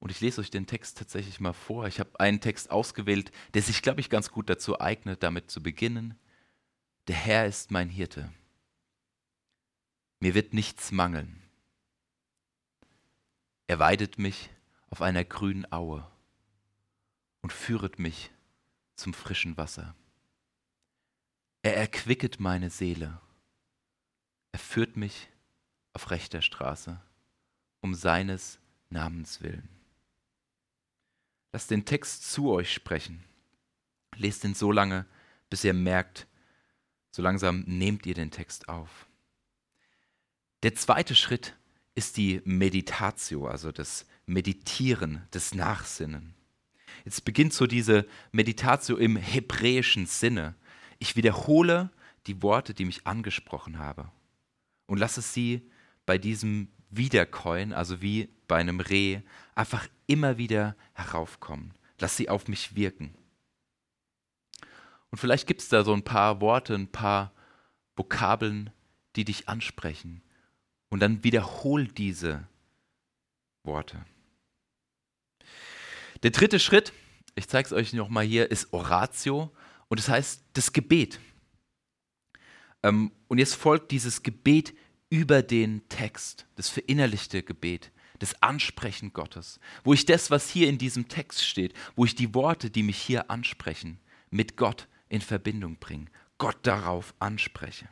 Und 0.00 0.10
ich 0.10 0.20
lese 0.20 0.40
euch 0.40 0.50
den 0.50 0.66
Text 0.66 0.98
tatsächlich 0.98 1.40
mal 1.40 1.52
vor. 1.52 1.86
Ich 1.86 2.00
habe 2.00 2.18
einen 2.20 2.40
Text 2.40 2.70
ausgewählt, 2.70 3.30
der 3.54 3.62
sich, 3.62 3.80
glaube 3.80 4.00
ich, 4.00 4.10
ganz 4.10 4.30
gut 4.30 4.50
dazu 4.50 4.80
eignet, 4.80 5.22
damit 5.22 5.50
zu 5.50 5.62
beginnen. 5.62 6.18
Der 7.06 7.16
Herr 7.16 7.46
ist 7.46 7.70
mein 7.70 7.88
Hirte. 7.88 8.32
Mir 10.18 10.34
wird 10.34 10.52
nichts 10.52 10.90
mangeln. 10.92 11.42
Er 13.68 13.78
weidet 13.78 14.18
mich 14.18 14.50
auf 14.90 15.02
einer 15.02 15.24
grünen 15.24 15.70
Aue 15.72 16.06
und 17.42 17.52
führet 17.52 17.98
mich 17.98 18.30
zum 18.94 19.14
frischen 19.14 19.56
Wasser. 19.56 19.94
Er 21.66 21.76
erquicket 21.76 22.38
meine 22.38 22.70
Seele. 22.70 23.20
Er 24.52 24.60
führt 24.60 24.96
mich 24.96 25.26
auf 25.94 26.12
rechter 26.12 26.40
Straße, 26.40 27.00
um 27.80 27.92
seines 27.92 28.60
Namens 28.88 29.42
willen. 29.42 29.68
Lasst 31.52 31.72
den 31.72 31.84
Text 31.84 32.30
zu 32.30 32.52
euch 32.52 32.72
sprechen. 32.72 33.24
Lest 34.14 34.44
ihn 34.44 34.54
so 34.54 34.70
lange, 34.70 35.06
bis 35.50 35.64
ihr 35.64 35.74
merkt, 35.74 36.28
so 37.10 37.20
langsam 37.20 37.64
nehmt 37.66 38.06
ihr 38.06 38.14
den 38.14 38.30
Text 38.30 38.68
auf. 38.68 39.08
Der 40.62 40.76
zweite 40.76 41.16
Schritt 41.16 41.56
ist 41.96 42.16
die 42.16 42.42
Meditatio, 42.44 43.48
also 43.48 43.72
das 43.72 44.06
Meditieren, 44.24 45.26
das 45.32 45.52
Nachsinnen. 45.52 46.36
Jetzt 47.04 47.24
beginnt 47.24 47.54
so 47.54 47.66
diese 47.66 48.06
Meditatio 48.30 48.96
im 48.96 49.16
hebräischen 49.16 50.06
Sinne. 50.06 50.54
Ich 50.98 51.16
wiederhole 51.16 51.90
die 52.26 52.42
Worte, 52.42 52.74
die 52.74 52.84
mich 52.84 53.06
angesprochen 53.06 53.78
haben 53.78 54.10
und 54.86 54.98
lasse 54.98 55.22
sie 55.22 55.70
bei 56.06 56.18
diesem 56.18 56.68
Wiederkäuen, 56.90 57.72
also 57.72 58.00
wie 58.00 58.28
bei 58.48 58.56
einem 58.56 58.80
Reh, 58.80 59.20
einfach 59.54 59.86
immer 60.06 60.38
wieder 60.38 60.76
heraufkommen. 60.94 61.74
Lass 61.98 62.16
sie 62.16 62.28
auf 62.28 62.48
mich 62.48 62.76
wirken. 62.76 63.14
Und 65.10 65.18
vielleicht 65.18 65.46
gibt 65.46 65.62
es 65.62 65.68
da 65.68 65.84
so 65.84 65.92
ein 65.92 66.04
paar 66.04 66.40
Worte, 66.40 66.74
ein 66.74 66.90
paar 66.90 67.32
Vokabeln, 67.96 68.70
die 69.16 69.24
dich 69.24 69.48
ansprechen. 69.48 70.22
Und 70.88 71.00
dann 71.00 71.24
wiederhol 71.24 71.86
diese 71.86 72.46
Worte. 73.64 74.04
Der 76.22 76.30
dritte 76.30 76.60
Schritt, 76.60 76.92
ich 77.34 77.48
zeige 77.48 77.66
es 77.66 77.72
euch 77.72 77.92
nochmal 77.92 78.24
hier, 78.24 78.50
ist 78.50 78.72
Oratio. 78.72 79.52
Und 79.88 80.00
das 80.00 80.08
heißt 80.08 80.42
das 80.52 80.72
Gebet. 80.72 81.20
Ähm, 82.82 83.12
und 83.28 83.38
jetzt 83.38 83.54
folgt 83.54 83.90
dieses 83.90 84.22
Gebet 84.22 84.74
über 85.08 85.42
den 85.42 85.88
Text, 85.88 86.46
das 86.56 86.68
verinnerlichte 86.68 87.42
Gebet, 87.42 87.92
das 88.18 88.40
Ansprechen 88.42 89.12
Gottes, 89.12 89.60
wo 89.84 89.92
ich 89.92 90.06
das, 90.06 90.30
was 90.30 90.48
hier 90.48 90.68
in 90.68 90.78
diesem 90.78 91.08
Text 91.08 91.46
steht, 91.46 91.74
wo 91.94 92.04
ich 92.04 92.14
die 92.14 92.34
Worte, 92.34 92.70
die 92.70 92.82
mich 92.82 92.98
hier 92.98 93.30
ansprechen, 93.30 94.00
mit 94.30 94.56
Gott 94.56 94.88
in 95.08 95.20
Verbindung 95.20 95.76
bringe, 95.76 96.06
Gott 96.38 96.58
darauf 96.62 97.14
anspreche. 97.18 97.88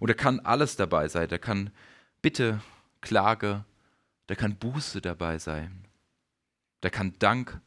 Und 0.00 0.08
da 0.08 0.14
kann 0.14 0.40
alles 0.40 0.76
dabei 0.76 1.08
sein, 1.08 1.28
da 1.28 1.38
kann 1.38 1.70
Bitte, 2.22 2.60
Klage, 3.02 3.64
da 4.26 4.34
kann 4.34 4.56
Buße 4.56 5.00
dabei 5.00 5.38
sein, 5.38 5.86
da 6.80 6.90
kann 6.90 7.14
Dank, 7.18 7.60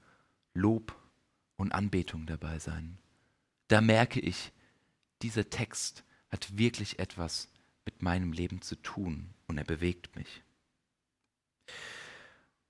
Lob, 0.53 0.98
und 1.59 1.73
Anbetung 1.73 2.25
dabei 2.25 2.57
sein. 2.59 2.97
Da 3.67 3.81
merke 3.81 4.19
ich, 4.19 4.51
dieser 5.21 5.49
Text 5.49 6.03
hat 6.29 6.57
wirklich 6.57 6.99
etwas 6.99 7.49
mit 7.85 8.01
meinem 8.01 8.31
Leben 8.31 8.61
zu 8.61 8.75
tun 8.75 9.33
und 9.47 9.57
er 9.57 9.65
bewegt 9.65 10.15
mich. 10.15 10.41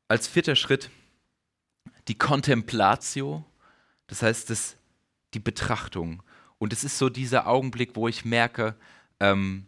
als 0.07 0.27
vierter 0.27 0.55
Schritt 0.55 0.89
die 2.07 2.17
Contemplatio, 2.17 3.45
das 4.07 4.23
heißt 4.23 4.49
das, 4.49 4.75
die 5.35 5.39
Betrachtung. 5.39 6.23
Und 6.57 6.73
es 6.73 6.83
ist 6.83 6.97
so 6.97 7.09
dieser 7.09 7.45
Augenblick, 7.45 7.95
wo 7.95 8.07
ich 8.07 8.25
merke, 8.25 8.75
ähm, 9.19 9.67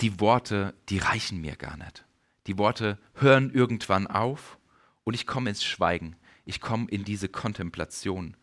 die 0.00 0.20
Worte, 0.20 0.74
die 0.88 0.98
reichen 0.98 1.42
mir 1.42 1.56
gar 1.56 1.76
nicht. 1.76 2.06
Die 2.46 2.56
Worte 2.56 2.98
hören 3.14 3.52
irgendwann 3.52 4.06
auf 4.06 4.58
und 5.04 5.12
ich 5.12 5.26
komme 5.26 5.50
ins 5.50 5.62
Schweigen. 5.62 6.16
Ich 6.48 6.62
komme 6.62 6.88
in 6.88 7.04
diese 7.04 7.28
Kontemplation. 7.28 8.34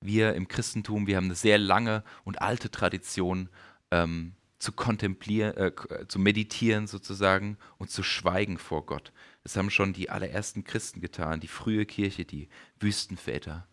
Wir 0.00 0.34
im 0.34 0.46
Christentum, 0.46 1.08
wir 1.08 1.16
haben 1.16 1.24
eine 1.24 1.34
sehr 1.34 1.58
lange 1.58 2.04
und 2.22 2.40
alte 2.40 2.70
Tradition, 2.70 3.48
ähm, 3.90 4.36
zu 4.60 4.70
kontemplieren, 4.70 5.56
äh, 5.56 5.66
äh, 5.66 6.06
zu 6.06 6.20
meditieren 6.20 6.86
sozusagen 6.86 7.58
und 7.78 7.90
zu 7.90 8.04
schweigen 8.04 8.58
vor 8.58 8.86
Gott. 8.86 9.12
Das 9.42 9.56
haben 9.56 9.70
schon 9.70 9.92
die 9.92 10.08
allerersten 10.08 10.62
Christen 10.62 11.00
getan, 11.00 11.40
die 11.40 11.48
frühe 11.48 11.84
Kirche, 11.84 12.24
die 12.24 12.48
Wüstenväter. 12.78 13.66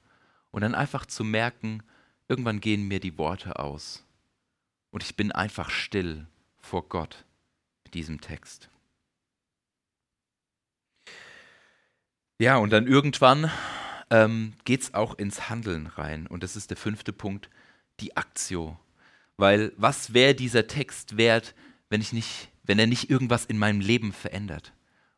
Und 0.49 0.61
dann 0.61 0.73
einfach 0.73 1.05
zu 1.05 1.23
merken, 1.23 1.83
irgendwann 2.27 2.61
gehen 2.61 2.87
mir 2.87 2.99
die 2.99 3.19
Worte 3.19 3.59
aus. 3.59 4.03
Und 4.89 5.03
ich 5.03 5.15
bin 5.15 5.31
einfach 5.31 5.69
still 5.69 6.25
vor 6.57 6.89
Gott 6.89 7.23
mit 7.83 7.93
diesem 7.93 8.19
Text. 8.19 8.71
Ja, 12.41 12.55
und 12.55 12.71
dann 12.71 12.87
irgendwann 12.87 13.51
ähm, 14.09 14.53
geht 14.63 14.81
es 14.81 14.93
auch 14.93 15.13
ins 15.15 15.49
Handeln 15.49 15.87
rein. 15.87 16.25
Und 16.25 16.41
das 16.41 16.55
ist 16.55 16.69
der 16.69 16.77
fünfte 16.77 17.11
Punkt, 17.11 17.49
die 17.99 18.15
Aktio. 18.15 18.79
Weil 19.35 19.73
was 19.75 20.13
wäre 20.13 20.33
dieser 20.35 20.65
Text 20.65 21.17
wert, 21.17 21.53
wenn, 21.89 21.99
ich 21.99 22.13
nicht, 22.13 22.47
wenn 22.63 22.79
er 22.79 22.87
nicht 22.87 23.09
irgendwas 23.09 23.43
in 23.43 23.57
meinem 23.57 23.81
Leben 23.81 24.13
verändert? 24.13 24.71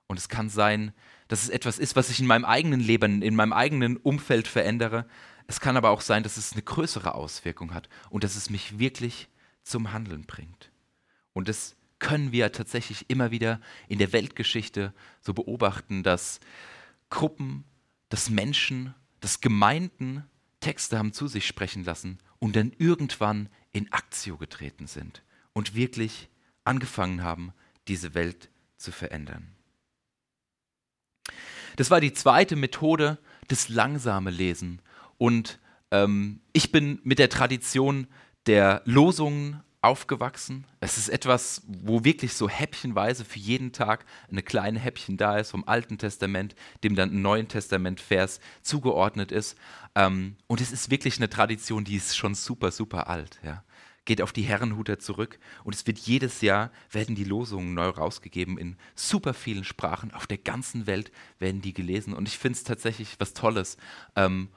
Und 0.08 0.18
es 0.18 0.30
kann 0.30 0.50
sein, 0.50 0.94
dass 1.28 1.44
es 1.44 1.50
etwas 1.50 1.78
ist, 1.78 1.96
was 1.96 2.10
ich 2.10 2.20
in 2.20 2.26
meinem 2.26 2.44
eigenen 2.44 2.80
Leben, 2.80 3.22
in 3.22 3.36
meinem 3.36 3.54
eigenen 3.54 3.98
Umfeld 3.98 4.48
verändere. 4.48 5.06
Es 5.46 5.60
kann 5.60 5.78
aber 5.78 5.92
auch 5.92 6.02
sein, 6.02 6.24
dass 6.24 6.38
es 6.38 6.54
eine 6.54 6.64
größere 6.64 7.14
Auswirkung 7.14 7.76
hat 7.76 7.88
und 8.10 8.24
dass 8.24 8.36
es 8.36 8.50
mich 8.50 8.80
wirklich 8.80 9.30
zum 9.62 9.94
Handeln 9.94 10.26
bringt. 10.26 10.72
Und 11.34 11.50
das 11.50 11.76
können 12.00 12.32
wir 12.32 12.52
tatsächlich 12.52 13.12
immer 13.12 13.30
wieder 13.30 13.62
in 13.88 14.00
der 14.00 14.12
Weltgeschichte 14.12 14.92
so 15.22 15.36
beobachten, 15.36 16.02
dass 16.02 16.40
Gruppen, 17.12 17.66
dass 18.10 18.32
Menschen, 18.32 18.96
dass 19.20 19.42
Gemeinden 19.42 20.24
Texte 20.60 20.98
haben 20.98 21.14
zu 21.14 21.28
sich 21.28 21.46
sprechen 21.46 21.84
lassen 21.84 22.18
und 22.40 22.56
dann 22.56 22.72
irgendwann 22.80 23.50
in 23.72 23.92
Aktio 23.94 24.38
getreten 24.38 24.88
sind 24.88 25.22
und 25.54 25.76
wirklich 25.76 26.30
angefangen 26.64 27.22
haben, 27.22 27.54
diese 27.88 28.16
Welt 28.16 28.50
zu 28.78 28.92
verändern. 28.92 29.56
Das 31.76 31.92
war 31.92 32.02
die 32.02 32.14
zweite 32.14 32.56
Methode, 32.56 33.18
das 33.48 33.70
langsame 33.70 34.30
Lesen. 34.30 34.82
Und 35.18 35.60
ähm, 35.92 36.42
ich 36.54 36.72
bin 36.72 37.00
mit 37.04 37.20
der 37.20 37.30
Tradition 37.30 38.08
der 38.46 38.82
Losungen 38.86 39.64
aufgewachsen. 39.82 40.66
Es 40.80 40.98
ist 41.00 41.10
etwas, 41.10 41.64
wo 41.66 42.04
wirklich 42.04 42.36
so 42.36 42.48
häppchenweise 42.48 43.26
für 43.26 43.40
jeden 43.40 43.72
Tag 43.72 44.06
eine 44.30 44.44
kleine 44.44 44.80
Häppchen 44.80 45.18
da 45.18 45.38
ist 45.40 45.52
vom 45.52 45.68
Alten 45.68 45.98
Testament, 45.98 46.56
dem 46.84 46.96
dann 46.96 47.10
ein 47.12 47.22
Neuen 47.22 47.48
Testament 47.48 48.00
Vers 48.00 48.40
zugeordnet 48.62 49.32
ist. 49.32 49.58
Ähm, 49.96 50.38
und 50.46 50.62
es 50.62 50.72
ist 50.72 50.92
wirklich 50.92 51.18
eine 51.18 51.30
Tradition, 51.30 51.84
die 51.84 51.96
ist 51.96 52.16
schon 52.16 52.36
super, 52.36 52.72
super 52.72 53.10
alt. 53.10 53.40
Ja. 53.44 53.64
Geht 54.06 54.22
auf 54.22 54.34
die 54.34 54.44
Herrenhuter 54.44 55.00
zurück 55.00 55.40
und 55.64 55.74
es 55.74 55.86
wird 55.88 55.98
jedes 55.98 56.42
Jahr, 56.42 56.72
werden 56.92 57.16
die 57.16 57.24
Losungen 57.24 57.74
neu 57.74 57.88
rausgegeben 57.88 58.60
in 58.60 58.78
super 58.96 59.34
vielen 59.34 59.64
Sprachen. 59.64 60.14
Auf 60.14 60.28
der 60.28 60.38
ganzen 60.38 60.86
Welt 60.86 61.12
werden 61.40 61.62
die 61.62 61.74
gelesen 61.74 62.14
und 62.14 62.28
ich 62.28 62.38
finde 62.38 62.58
es 62.58 62.64
tatsächlich 62.64 63.20
was 63.20 63.34
Tolles, 63.34 63.78
ähm, 64.16 64.50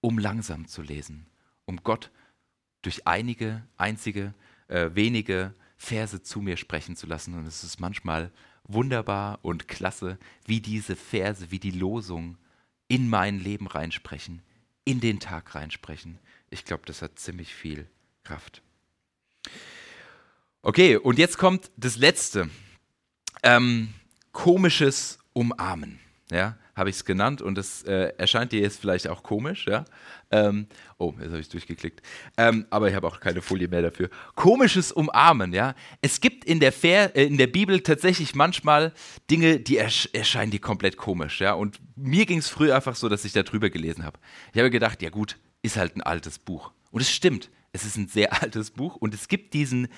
um 0.00 0.18
langsam 0.18 0.66
zu 0.66 0.82
lesen, 0.82 1.26
um 1.64 1.78
Gott 1.82 2.04
zu 2.04 2.19
durch 2.82 3.06
einige, 3.06 3.62
einzige, 3.76 4.34
äh, 4.68 4.90
wenige 4.94 5.54
Verse 5.76 6.22
zu 6.22 6.40
mir 6.40 6.56
sprechen 6.56 6.96
zu 6.96 7.06
lassen. 7.06 7.34
Und 7.34 7.46
es 7.46 7.64
ist 7.64 7.80
manchmal 7.80 8.30
wunderbar 8.64 9.38
und 9.42 9.68
klasse, 9.68 10.18
wie 10.46 10.60
diese 10.60 10.96
Verse, 10.96 11.50
wie 11.50 11.58
die 11.58 11.70
Losung 11.70 12.36
in 12.88 13.08
mein 13.08 13.38
Leben 13.38 13.66
reinsprechen, 13.66 14.42
in 14.84 15.00
den 15.00 15.20
Tag 15.20 15.54
reinsprechen. 15.54 16.18
Ich 16.50 16.64
glaube, 16.64 16.82
das 16.86 17.02
hat 17.02 17.18
ziemlich 17.18 17.54
viel 17.54 17.88
Kraft. 18.24 18.62
Okay, 20.62 20.96
und 20.96 21.18
jetzt 21.18 21.38
kommt 21.38 21.70
das 21.76 21.96
Letzte. 21.96 22.50
Ähm, 23.42 23.94
komisches 24.32 25.18
Umarmen. 25.32 25.98
Ja, 26.30 26.58
habe 26.80 26.90
ich 26.90 26.96
es 26.96 27.04
genannt 27.04 27.42
und 27.42 27.58
es 27.58 27.84
äh, 27.84 28.12
erscheint 28.18 28.50
dir 28.50 28.60
jetzt 28.60 28.80
vielleicht 28.80 29.06
auch 29.06 29.22
komisch, 29.22 29.66
ja. 29.66 29.84
Ähm, 30.32 30.66
oh, 30.98 31.14
jetzt 31.20 31.30
habe 31.30 31.40
ich 31.40 31.48
durchgeklickt. 31.48 32.02
Ähm, 32.36 32.66
aber 32.70 32.88
ich 32.88 32.94
habe 32.94 33.06
auch 33.06 33.20
keine 33.20 33.42
Folie 33.42 33.68
mehr 33.68 33.82
dafür. 33.82 34.10
Komisches 34.34 34.90
Umarmen, 34.90 35.52
ja. 35.52 35.74
Es 36.00 36.20
gibt 36.20 36.44
in 36.44 36.58
der, 36.58 36.72
Fair, 36.72 37.14
äh, 37.14 37.26
in 37.26 37.36
der 37.36 37.46
Bibel 37.46 37.80
tatsächlich 37.80 38.34
manchmal 38.34 38.92
Dinge, 39.30 39.60
die 39.60 39.76
ersch 39.76 40.08
erscheinen 40.12 40.50
dir 40.50 40.60
komplett 40.60 40.96
komisch, 40.96 41.40
ja. 41.40 41.52
Und 41.52 41.78
mir 41.94 42.26
ging 42.26 42.38
es 42.38 42.48
früher 42.48 42.74
einfach 42.74 42.96
so, 42.96 43.08
dass 43.08 43.24
ich 43.24 43.32
da 43.32 43.42
drüber 43.42 43.70
gelesen 43.70 44.04
habe. 44.04 44.18
Ich 44.52 44.58
habe 44.58 44.70
gedacht, 44.70 45.02
ja 45.02 45.10
gut, 45.10 45.38
ist 45.62 45.76
halt 45.76 45.94
ein 45.96 46.02
altes 46.02 46.38
Buch. 46.38 46.72
Und 46.90 47.02
es 47.02 47.10
stimmt, 47.10 47.50
es 47.72 47.84
ist 47.84 47.96
ein 47.96 48.08
sehr 48.08 48.32
altes 48.42 48.70
Buch 48.70 48.96
und 48.96 49.14
es 49.14 49.28
gibt 49.28 49.54
diesen, 49.54 49.88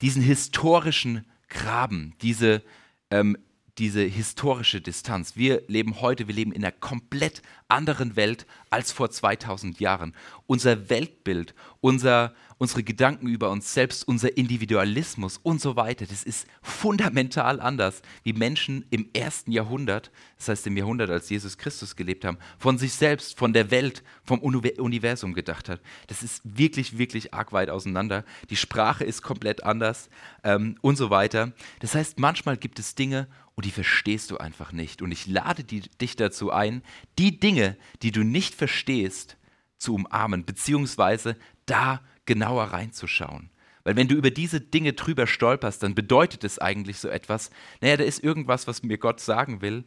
diesen 0.00 0.22
historischen 0.22 1.26
Graben, 1.48 2.14
diese 2.22 2.62
ähm, 3.10 3.36
diese 3.78 4.02
historische 4.02 4.80
Distanz. 4.80 5.36
Wir 5.36 5.62
leben 5.68 6.00
heute, 6.00 6.28
wir 6.28 6.34
leben 6.34 6.52
in 6.52 6.64
einer 6.64 6.72
komplett 6.72 7.42
anderen 7.68 8.16
Welt 8.16 8.46
als 8.70 8.92
vor 8.92 9.10
2000 9.10 9.80
Jahren. 9.80 10.14
Unser 10.46 10.88
Weltbild, 10.88 11.54
unser, 11.80 12.34
unsere 12.58 12.82
Gedanken 12.82 13.26
über 13.26 13.50
uns 13.50 13.74
selbst, 13.74 14.06
unser 14.08 14.36
Individualismus 14.36 15.38
und 15.42 15.60
so 15.60 15.76
weiter, 15.76 16.06
das 16.06 16.22
ist 16.22 16.46
fundamental 16.62 17.60
anders, 17.60 18.00
wie 18.22 18.32
Menschen 18.32 18.86
im 18.90 19.10
ersten 19.12 19.52
Jahrhundert, 19.52 20.10
das 20.38 20.48
heißt 20.48 20.66
im 20.68 20.76
Jahrhundert, 20.76 21.10
als 21.10 21.28
Jesus 21.28 21.58
Christus 21.58 21.96
gelebt 21.96 22.24
haben, 22.24 22.38
von 22.58 22.78
sich 22.78 22.94
selbst, 22.94 23.36
von 23.36 23.52
der 23.52 23.70
Welt, 23.70 24.02
vom 24.24 24.38
Universum 24.38 25.34
gedacht 25.34 25.68
hat. 25.68 25.80
Das 26.06 26.22
ist 26.22 26.40
wirklich, 26.44 26.96
wirklich 26.98 27.34
arg 27.34 27.52
weit 27.52 27.68
auseinander. 27.68 28.24
Die 28.48 28.56
Sprache 28.56 29.04
ist 29.04 29.22
komplett 29.22 29.64
anders 29.64 30.08
ähm, 30.44 30.76
und 30.80 30.96
so 30.96 31.10
weiter. 31.10 31.52
Das 31.80 31.94
heißt, 31.94 32.18
manchmal 32.18 32.56
gibt 32.56 32.78
es 32.78 32.94
Dinge 32.94 33.28
und 33.56 33.64
die 33.64 33.70
verstehst 33.70 34.30
du 34.30 34.36
einfach 34.36 34.70
nicht. 34.72 35.02
Und 35.02 35.10
ich 35.10 35.26
lade 35.26 35.64
die, 35.64 35.80
dich 35.80 36.14
dazu 36.14 36.52
ein, 36.52 36.82
die 37.18 37.40
Dinge, 37.40 37.76
die 38.02 38.12
du 38.12 38.22
nicht 38.22 38.54
verstehst, 38.54 39.38
zu 39.78 39.94
umarmen, 39.94 40.44
beziehungsweise 40.44 41.36
da 41.64 42.02
genauer 42.26 42.64
reinzuschauen. 42.64 43.50
Weil 43.82 43.96
wenn 43.96 44.08
du 44.08 44.14
über 44.14 44.30
diese 44.30 44.60
Dinge 44.60 44.92
drüber 44.92 45.26
stolperst, 45.26 45.82
dann 45.82 45.94
bedeutet 45.94 46.44
es 46.44 46.58
eigentlich 46.58 46.98
so 46.98 47.08
etwas, 47.08 47.50
naja, 47.80 47.96
da 47.96 48.04
ist 48.04 48.22
irgendwas, 48.22 48.66
was 48.66 48.82
mir 48.82 48.98
Gott 48.98 49.20
sagen 49.20 49.62
will, 49.62 49.84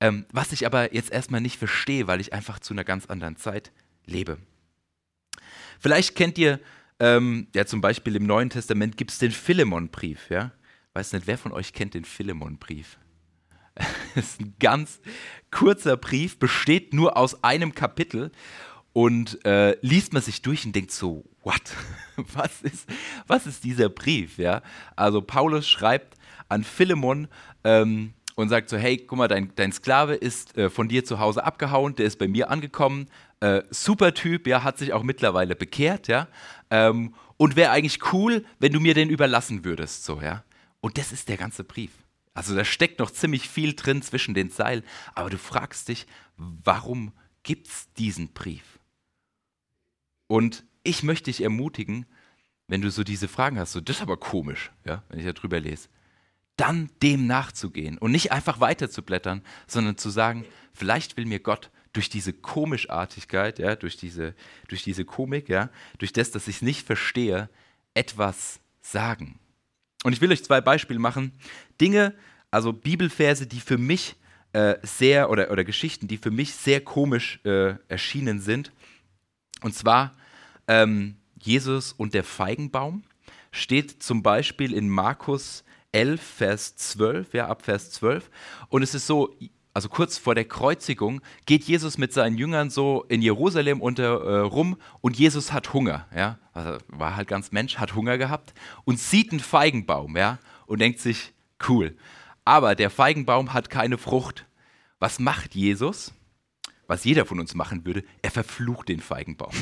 ähm, 0.00 0.26
was 0.32 0.52
ich 0.52 0.64
aber 0.64 0.94
jetzt 0.94 1.10
erstmal 1.10 1.40
nicht 1.40 1.58
verstehe, 1.58 2.06
weil 2.06 2.20
ich 2.20 2.32
einfach 2.32 2.60
zu 2.60 2.72
einer 2.72 2.84
ganz 2.84 3.06
anderen 3.06 3.36
Zeit 3.36 3.72
lebe. 4.06 4.38
Vielleicht 5.80 6.14
kennt 6.14 6.38
ihr, 6.38 6.60
ähm, 7.00 7.48
ja 7.54 7.66
zum 7.66 7.80
Beispiel 7.80 8.14
im 8.14 8.26
Neuen 8.26 8.50
Testament 8.50 8.96
gibt 8.96 9.10
es 9.10 9.18
den 9.18 9.32
Philemon-Brief, 9.32 10.30
ja 10.30 10.52
weiß 10.94 11.12
nicht, 11.12 11.26
wer 11.26 11.38
von 11.38 11.52
euch 11.52 11.72
kennt 11.72 11.94
den 11.94 12.04
Philemon-Brief? 12.04 12.98
Das 14.14 14.24
ist 14.26 14.40
ein 14.40 14.54
ganz 14.60 15.00
kurzer 15.50 15.96
Brief, 15.96 16.38
besteht 16.38 16.92
nur 16.92 17.16
aus 17.16 17.42
einem 17.42 17.74
Kapitel 17.74 18.30
und 18.92 19.42
äh, 19.46 19.78
liest 19.80 20.12
man 20.12 20.20
sich 20.20 20.42
durch 20.42 20.66
und 20.66 20.76
denkt 20.76 20.90
so, 20.90 21.24
what? 21.42 21.62
Was 22.34 22.60
ist, 22.60 22.86
was 23.26 23.46
ist 23.46 23.64
dieser 23.64 23.88
Brief? 23.88 24.36
Ja? 24.36 24.60
Also 24.96 25.22
Paulus 25.22 25.66
schreibt 25.66 26.18
an 26.50 26.62
Philemon 26.62 27.26
ähm, 27.64 28.12
und 28.34 28.50
sagt 28.50 28.68
so, 28.68 28.76
hey, 28.76 28.98
guck 28.98 29.16
mal, 29.16 29.28
dein, 29.28 29.52
dein 29.56 29.72
Sklave 29.72 30.14
ist 30.14 30.56
äh, 30.58 30.68
von 30.68 30.88
dir 30.88 31.06
zu 31.06 31.18
Hause 31.18 31.42
abgehauen, 31.44 31.94
der 31.94 32.04
ist 32.04 32.18
bei 32.18 32.28
mir 32.28 32.50
angekommen, 32.50 33.08
äh, 33.40 33.62
super 33.70 34.12
Typ, 34.12 34.46
ja, 34.46 34.62
hat 34.62 34.76
sich 34.76 34.92
auch 34.92 35.02
mittlerweile 35.02 35.56
bekehrt, 35.56 36.06
ja, 36.08 36.28
ähm, 36.70 37.14
und 37.38 37.56
wäre 37.56 37.70
eigentlich 37.70 38.12
cool, 38.12 38.44
wenn 38.58 38.72
du 38.72 38.80
mir 38.80 38.92
den 38.92 39.08
überlassen 39.08 39.64
würdest, 39.64 40.04
so, 40.04 40.20
ja. 40.20 40.44
Und 40.82 40.98
das 40.98 41.12
ist 41.12 41.30
der 41.30 41.38
ganze 41.38 41.64
Brief. 41.64 41.92
Also 42.34 42.54
da 42.54 42.64
steckt 42.64 42.98
noch 42.98 43.10
ziemlich 43.10 43.48
viel 43.48 43.74
drin 43.74 44.02
zwischen 44.02 44.34
den 44.34 44.50
Zeilen, 44.50 44.82
aber 45.14 45.30
du 45.30 45.38
fragst 45.38 45.88
dich, 45.88 46.06
warum 46.36 47.12
gibt 47.42 47.68
es 47.68 47.92
diesen 47.94 48.32
Brief? 48.32 48.78
Und 50.26 50.64
ich 50.82 51.02
möchte 51.02 51.30
dich 51.30 51.42
ermutigen, 51.42 52.04
wenn 52.66 52.80
du 52.80 52.90
so 52.90 53.04
diese 53.04 53.28
Fragen 53.28 53.58
hast, 53.58 53.72
so 53.72 53.80
das 53.80 53.96
ist 53.96 54.02
aber 54.02 54.16
komisch, 54.16 54.72
ja, 54.84 55.02
wenn 55.08 55.18
ich 55.18 55.24
da 55.24 55.32
drüber 55.32 55.60
lese, 55.60 55.88
dann 56.56 56.90
dem 57.02 57.26
nachzugehen 57.26 57.98
und 57.98 58.12
nicht 58.12 58.32
einfach 58.32 58.60
weiterzublättern, 58.60 59.42
sondern 59.66 59.98
zu 59.98 60.10
sagen, 60.10 60.44
vielleicht 60.72 61.16
will 61.16 61.26
mir 61.26 61.40
Gott 61.40 61.70
durch 61.92 62.08
diese 62.08 62.32
Komischartigkeit, 62.32 63.58
ja, 63.58 63.76
durch 63.76 63.96
diese, 63.96 64.34
durch 64.68 64.82
diese 64.82 65.04
Komik, 65.04 65.48
ja, 65.48 65.70
durch 65.98 66.12
das, 66.12 66.30
dass 66.30 66.48
ich 66.48 66.56
es 66.56 66.62
nicht 66.62 66.86
verstehe, 66.86 67.50
etwas 67.94 68.60
sagen. 68.80 69.38
Und 70.04 70.12
ich 70.12 70.20
will 70.20 70.32
euch 70.32 70.44
zwei 70.44 70.60
Beispiele 70.60 70.98
machen. 70.98 71.32
Dinge, 71.80 72.14
also 72.50 72.72
Bibelverse, 72.72 73.46
die 73.46 73.60
für 73.60 73.78
mich 73.78 74.16
äh, 74.52 74.76
sehr, 74.82 75.30
oder, 75.30 75.50
oder 75.50 75.64
Geschichten, 75.64 76.08
die 76.08 76.18
für 76.18 76.30
mich 76.30 76.54
sehr 76.54 76.80
komisch 76.80 77.40
äh, 77.44 77.74
erschienen 77.88 78.40
sind. 78.40 78.72
Und 79.62 79.74
zwar 79.74 80.12
ähm, 80.68 81.16
Jesus 81.40 81.92
und 81.92 82.14
der 82.14 82.24
Feigenbaum 82.24 83.04
steht 83.50 84.02
zum 84.02 84.22
Beispiel 84.22 84.72
in 84.72 84.88
Markus 84.88 85.64
11, 85.92 86.20
Vers 86.20 86.76
12, 86.76 87.34
ja, 87.34 87.48
ab 87.48 87.62
Vers 87.62 87.90
12. 87.92 88.30
Und 88.68 88.82
es 88.82 88.94
ist 88.94 89.06
so, 89.06 89.34
also 89.74 89.88
kurz 89.88 90.18
vor 90.18 90.34
der 90.34 90.46
Kreuzigung, 90.46 91.20
geht 91.46 91.64
Jesus 91.64 91.98
mit 91.98 92.12
seinen 92.12 92.36
Jüngern 92.36 92.70
so 92.70 93.04
in 93.08 93.22
Jerusalem 93.22 93.80
unter, 93.80 94.20
äh, 94.22 94.38
rum 94.40 94.76
und 95.00 95.18
Jesus 95.18 95.52
hat 95.52 95.72
Hunger, 95.72 96.06
ja, 96.14 96.38
war 96.54 97.16
halt 97.16 97.28
ganz 97.28 97.52
Mensch, 97.52 97.78
hat 97.78 97.94
Hunger 97.94 98.18
gehabt 98.18 98.54
und 98.84 98.98
sieht 98.98 99.30
einen 99.30 99.40
Feigenbaum, 99.40 100.16
ja, 100.16 100.38
und 100.66 100.80
denkt 100.80 101.00
sich, 101.00 101.32
cool. 101.68 101.96
Aber 102.44 102.74
der 102.74 102.90
Feigenbaum 102.90 103.52
hat 103.52 103.70
keine 103.70 103.98
Frucht. 103.98 104.46
Was 104.98 105.18
macht 105.18 105.54
Jesus? 105.54 106.12
Was 106.86 107.04
jeder 107.04 107.24
von 107.24 107.40
uns 107.40 107.54
machen 107.54 107.86
würde, 107.86 108.04
er 108.20 108.30
verflucht 108.30 108.88
den 108.88 109.00
Feigenbaum. 109.00 109.52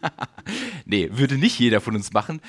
nee, 0.84 1.08
würde 1.12 1.36
nicht 1.36 1.58
jeder 1.58 1.80
von 1.80 1.94
uns 1.94 2.12
machen. 2.12 2.40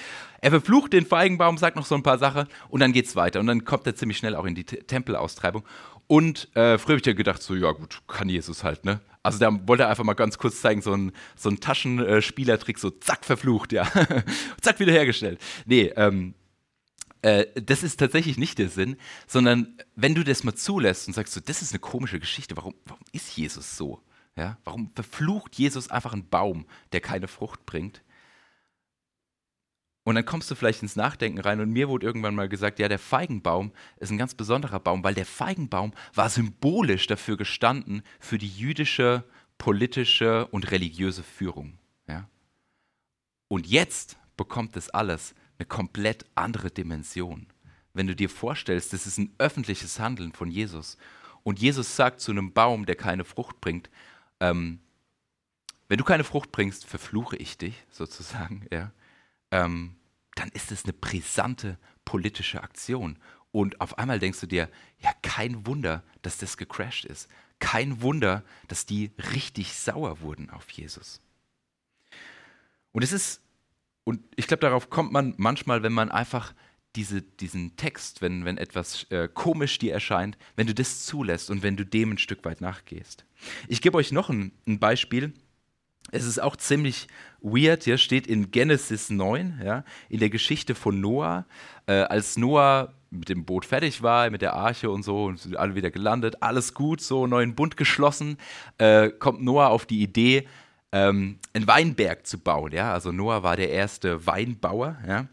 Er 0.42 0.52
verflucht 0.52 0.94
den 0.94 1.06
Feigenbaum, 1.06 1.58
sagt 1.58 1.76
noch 1.76 1.86
so 1.86 1.96
ein 1.96 2.04
paar 2.04 2.18
Sachen 2.18 2.48
und 2.70 2.80
dann 2.80 2.94
geht's 2.94 3.16
weiter. 3.16 3.40
Und 3.40 3.48
dann 3.48 3.66
kommt 3.66 3.86
er 3.88 3.96
ziemlich 3.96 4.18
schnell 4.18 4.36
auch 4.36 4.46
in 4.46 4.56
die 4.56 4.64
Tempelaustreibung. 4.64 5.64
Und 6.08 6.48
äh, 6.56 6.78
früher 6.78 6.94
habe 6.94 7.00
ich 7.02 7.06
ja 7.06 7.14
gedacht, 7.14 7.42
so, 7.42 7.56
ja 7.56 7.72
gut, 7.72 8.02
kann 8.08 8.30
Jesus 8.30 8.64
halt, 8.64 8.86
ne? 8.86 9.00
Also 9.22 9.40
da 9.40 9.68
wollte 9.68 9.84
er 9.84 9.90
einfach 9.90 10.04
mal 10.04 10.14
ganz 10.14 10.38
kurz 10.38 10.62
zeigen, 10.62 10.82
so 10.82 10.94
ein, 10.94 11.12
so 11.36 11.50
ein 11.50 11.60
Taschenspielertrick, 11.60 12.80
so 12.80 12.90
zack, 12.90 13.26
verflucht, 13.26 13.74
ja. 13.74 13.86
zack, 14.62 14.80
wiederhergestellt. 14.80 15.40
Nee, 15.66 15.92
ähm, 15.96 16.36
äh, 17.22 17.46
das 17.62 17.84
ist 17.84 17.98
tatsächlich 17.98 18.38
nicht 18.38 18.60
der 18.60 18.70
Sinn, 18.70 18.96
sondern 19.28 19.78
wenn 19.96 20.16
du 20.16 20.24
das 20.24 20.44
mal 20.44 20.56
zulässt 20.56 21.08
und 21.08 21.14
sagst, 21.14 21.34
so, 21.34 21.42
das 21.42 21.62
ist 21.62 21.74
eine 21.74 21.80
komische 21.80 22.20
Geschichte, 22.20 22.56
warum, 22.56 22.76
warum 22.86 23.04
ist 23.12 23.36
Jesus 23.36 23.76
so? 23.76 24.02
Ja? 24.38 24.58
Warum 24.64 24.92
verflucht 24.96 25.56
Jesus 25.56 25.90
einfach 25.90 26.14
einen 26.14 26.30
Baum, 26.30 26.66
der 26.94 27.02
keine 27.02 27.28
Frucht 27.28 27.66
bringt? 27.66 28.02
Und 30.10 30.16
dann 30.16 30.26
kommst 30.26 30.50
du 30.50 30.56
vielleicht 30.56 30.82
ins 30.82 30.96
Nachdenken 30.96 31.38
rein 31.38 31.60
und 31.60 31.70
mir 31.70 31.88
wurde 31.88 32.08
irgendwann 32.08 32.34
mal 32.34 32.50
gesagt, 32.50 32.80
ja, 32.80 32.88
der 32.88 32.98
Feigenbaum 32.98 33.72
ist 33.98 34.10
ein 34.10 34.18
ganz 34.18 34.34
besonderer 34.34 34.80
Baum, 34.80 35.04
weil 35.04 35.14
der 35.14 35.28
Feigenbaum 35.28 35.94
war 36.16 36.32
symbolisch 36.32 37.06
dafür 37.06 37.38
gestanden 37.38 38.02
für 38.20 38.40
die 38.40 38.48
jüdische, 38.48 39.24
politische 39.60 40.48
und 40.48 40.72
religiöse 40.72 41.22
Führung. 41.22 41.78
Ja? 42.08 42.28
Und 43.50 43.68
jetzt 43.68 44.18
bekommt 44.36 44.76
das 44.76 44.90
alles 44.90 45.36
eine 45.60 45.68
komplett 45.68 46.26
andere 46.34 46.72
Dimension. 46.72 47.46
Wenn 47.94 48.08
du 48.08 48.16
dir 48.16 48.32
vorstellst, 48.32 48.94
das 48.94 49.06
ist 49.06 49.20
ein 49.20 49.32
öffentliches 49.38 50.00
Handeln 50.00 50.34
von 50.34 50.50
Jesus 50.50 50.98
und 51.44 51.60
Jesus 51.60 51.96
sagt 51.96 52.20
zu 52.20 52.32
einem 52.32 52.52
Baum, 52.52 52.88
der 52.88 52.96
keine 52.96 53.26
Frucht 53.26 53.62
bringt, 53.62 53.92
ähm, 54.40 54.80
wenn 55.88 56.00
du 56.00 56.04
keine 56.04 56.24
Frucht 56.24 56.52
bringst, 56.52 56.88
verfluche 56.88 57.36
ich 57.36 57.60
dich 57.60 57.76
sozusagen, 57.92 58.66
ja, 58.72 58.92
ähm, 59.52 59.94
dann 60.40 60.50
ist 60.50 60.72
es 60.72 60.86
eine 60.86 60.94
brisante 60.94 61.78
politische 62.06 62.64
Aktion. 62.64 63.18
Und 63.52 63.82
auf 63.82 63.98
einmal 63.98 64.20
denkst 64.20 64.40
du 64.40 64.48
dir, 64.48 64.70
ja, 65.00 65.12
kein 65.22 65.66
Wunder, 65.66 66.04
dass 66.22 66.38
das 66.38 66.56
gecrashed 66.56 67.06
ist. 67.06 67.28
Kein 67.60 68.02
Wunder, 68.02 68.44
dass 68.68 68.86
die 68.86 69.12
richtig 69.34 69.74
sauer 69.74 70.22
wurden 70.22 70.50
auf 70.50 70.70
Jesus. 70.70 71.20
Und 72.94 73.04
es 73.04 73.12
ist, 73.12 73.42
und 74.06 74.22
ich 74.38 74.48
glaube, 74.48 74.62
darauf 74.62 74.90
kommt 74.90 75.12
man 75.12 75.34
manchmal, 75.38 75.84
wenn 75.84 75.94
man 75.94 76.10
einfach 76.10 76.54
diese, 76.96 77.22
diesen 77.22 77.76
Text, 77.76 78.22
wenn, 78.22 78.46
wenn 78.46 78.58
etwas 78.58 79.04
äh, 79.12 79.28
komisch 79.32 79.78
dir 79.78 79.94
erscheint, 79.94 80.38
wenn 80.56 80.68
du 80.68 80.74
das 80.74 81.06
zulässt 81.06 81.50
und 81.50 81.64
wenn 81.64 81.76
du 81.76 81.86
dem 81.86 82.12
ein 82.12 82.18
Stück 82.18 82.46
weit 82.46 82.62
nachgehst. 82.62 83.26
Ich 83.68 83.82
gebe 83.82 83.98
euch 83.98 84.12
noch 84.12 84.30
ein, 84.30 84.54
ein, 84.68 84.80
Beispiel. 84.80 85.34
Es 86.12 86.26
ist 86.26 86.42
auch 86.42 86.56
ziemlich 86.56 87.08
weird, 87.42 87.84
hier 87.84 87.98
steht 87.98 88.28
in 88.28 88.52
Genesis 88.52 89.10
9, 89.10 89.62
ja, 89.64 89.84
in 90.10 90.20
der 90.20 90.30
Geschichte 90.30 90.76
von 90.76 91.00
Noah, 91.00 91.46
äh, 91.88 91.94
als 91.94 92.38
Noah 92.38 92.94
mit 93.12 93.30
dem 93.30 93.46
Boot 93.46 93.66
fertig 93.66 94.04
war, 94.04 94.30
mit 94.30 94.42
der 94.42 94.54
Arche 94.54 94.90
und 94.90 95.04
so, 95.04 95.26
und 95.26 95.40
sind 95.40 95.58
alle 95.58 95.76
wieder 95.76 95.92
gelandet, 95.92 96.42
alles 96.42 96.74
gut, 96.74 97.02
so 97.02 97.28
neuen 97.28 97.56
Bund 97.56 97.78
geschlossen, 97.78 98.38
äh, 98.78 99.10
kommt 99.10 99.42
Noah 99.42 99.70
auf 99.70 99.86
die 99.86 100.02
Idee, 100.02 100.48
ähm, 100.92 101.38
einen 101.54 101.68
Weinberg 101.68 102.26
zu 102.26 102.40
bauen. 102.40 102.72
Ja? 102.72 102.94
Also 102.94 103.12
Noah 103.12 103.44
war 103.44 103.56
der 103.56 103.70
erste 103.70 104.26
Weinbauer. 104.26 104.98
Ja? 105.08 105.28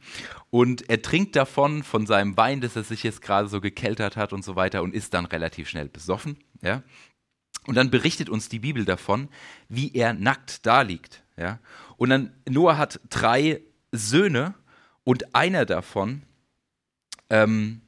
Und 0.50 0.88
er 0.88 1.00
trinkt 1.02 1.36
davon, 1.36 1.82
von 1.82 2.06
seinem 2.06 2.36
Wein, 2.36 2.60
das 2.60 2.76
er 2.76 2.84
sich 2.84 3.02
jetzt 3.02 3.22
gerade 3.22 3.48
so 3.48 3.60
gekeltert 3.60 4.16
hat 4.16 4.32
und 4.32 4.44
so 4.44 4.56
weiter 4.56 4.82
und 4.82 4.94
ist 4.94 5.14
dann 5.14 5.24
relativ 5.24 5.68
schnell 5.68 5.88
besoffen. 5.88 6.36
Ja? 6.62 6.82
Und 7.66 7.74
dann 7.74 7.90
berichtet 7.90 8.28
uns 8.28 8.48
die 8.48 8.60
Bibel 8.60 8.84
davon, 8.84 9.28
wie 9.68 9.92
er 9.92 10.14
nackt 10.14 10.64
da 10.66 10.82
liegt. 10.82 11.24
Ja? 11.36 11.58
Und 11.96 12.10
dann, 12.10 12.32
Noah 12.48 12.78
hat 12.78 13.00
drei 13.10 13.60
Söhne 13.92 14.54
und 15.04 15.34
einer 15.34 15.66
davon 15.66 16.22
ähm, 17.30 17.80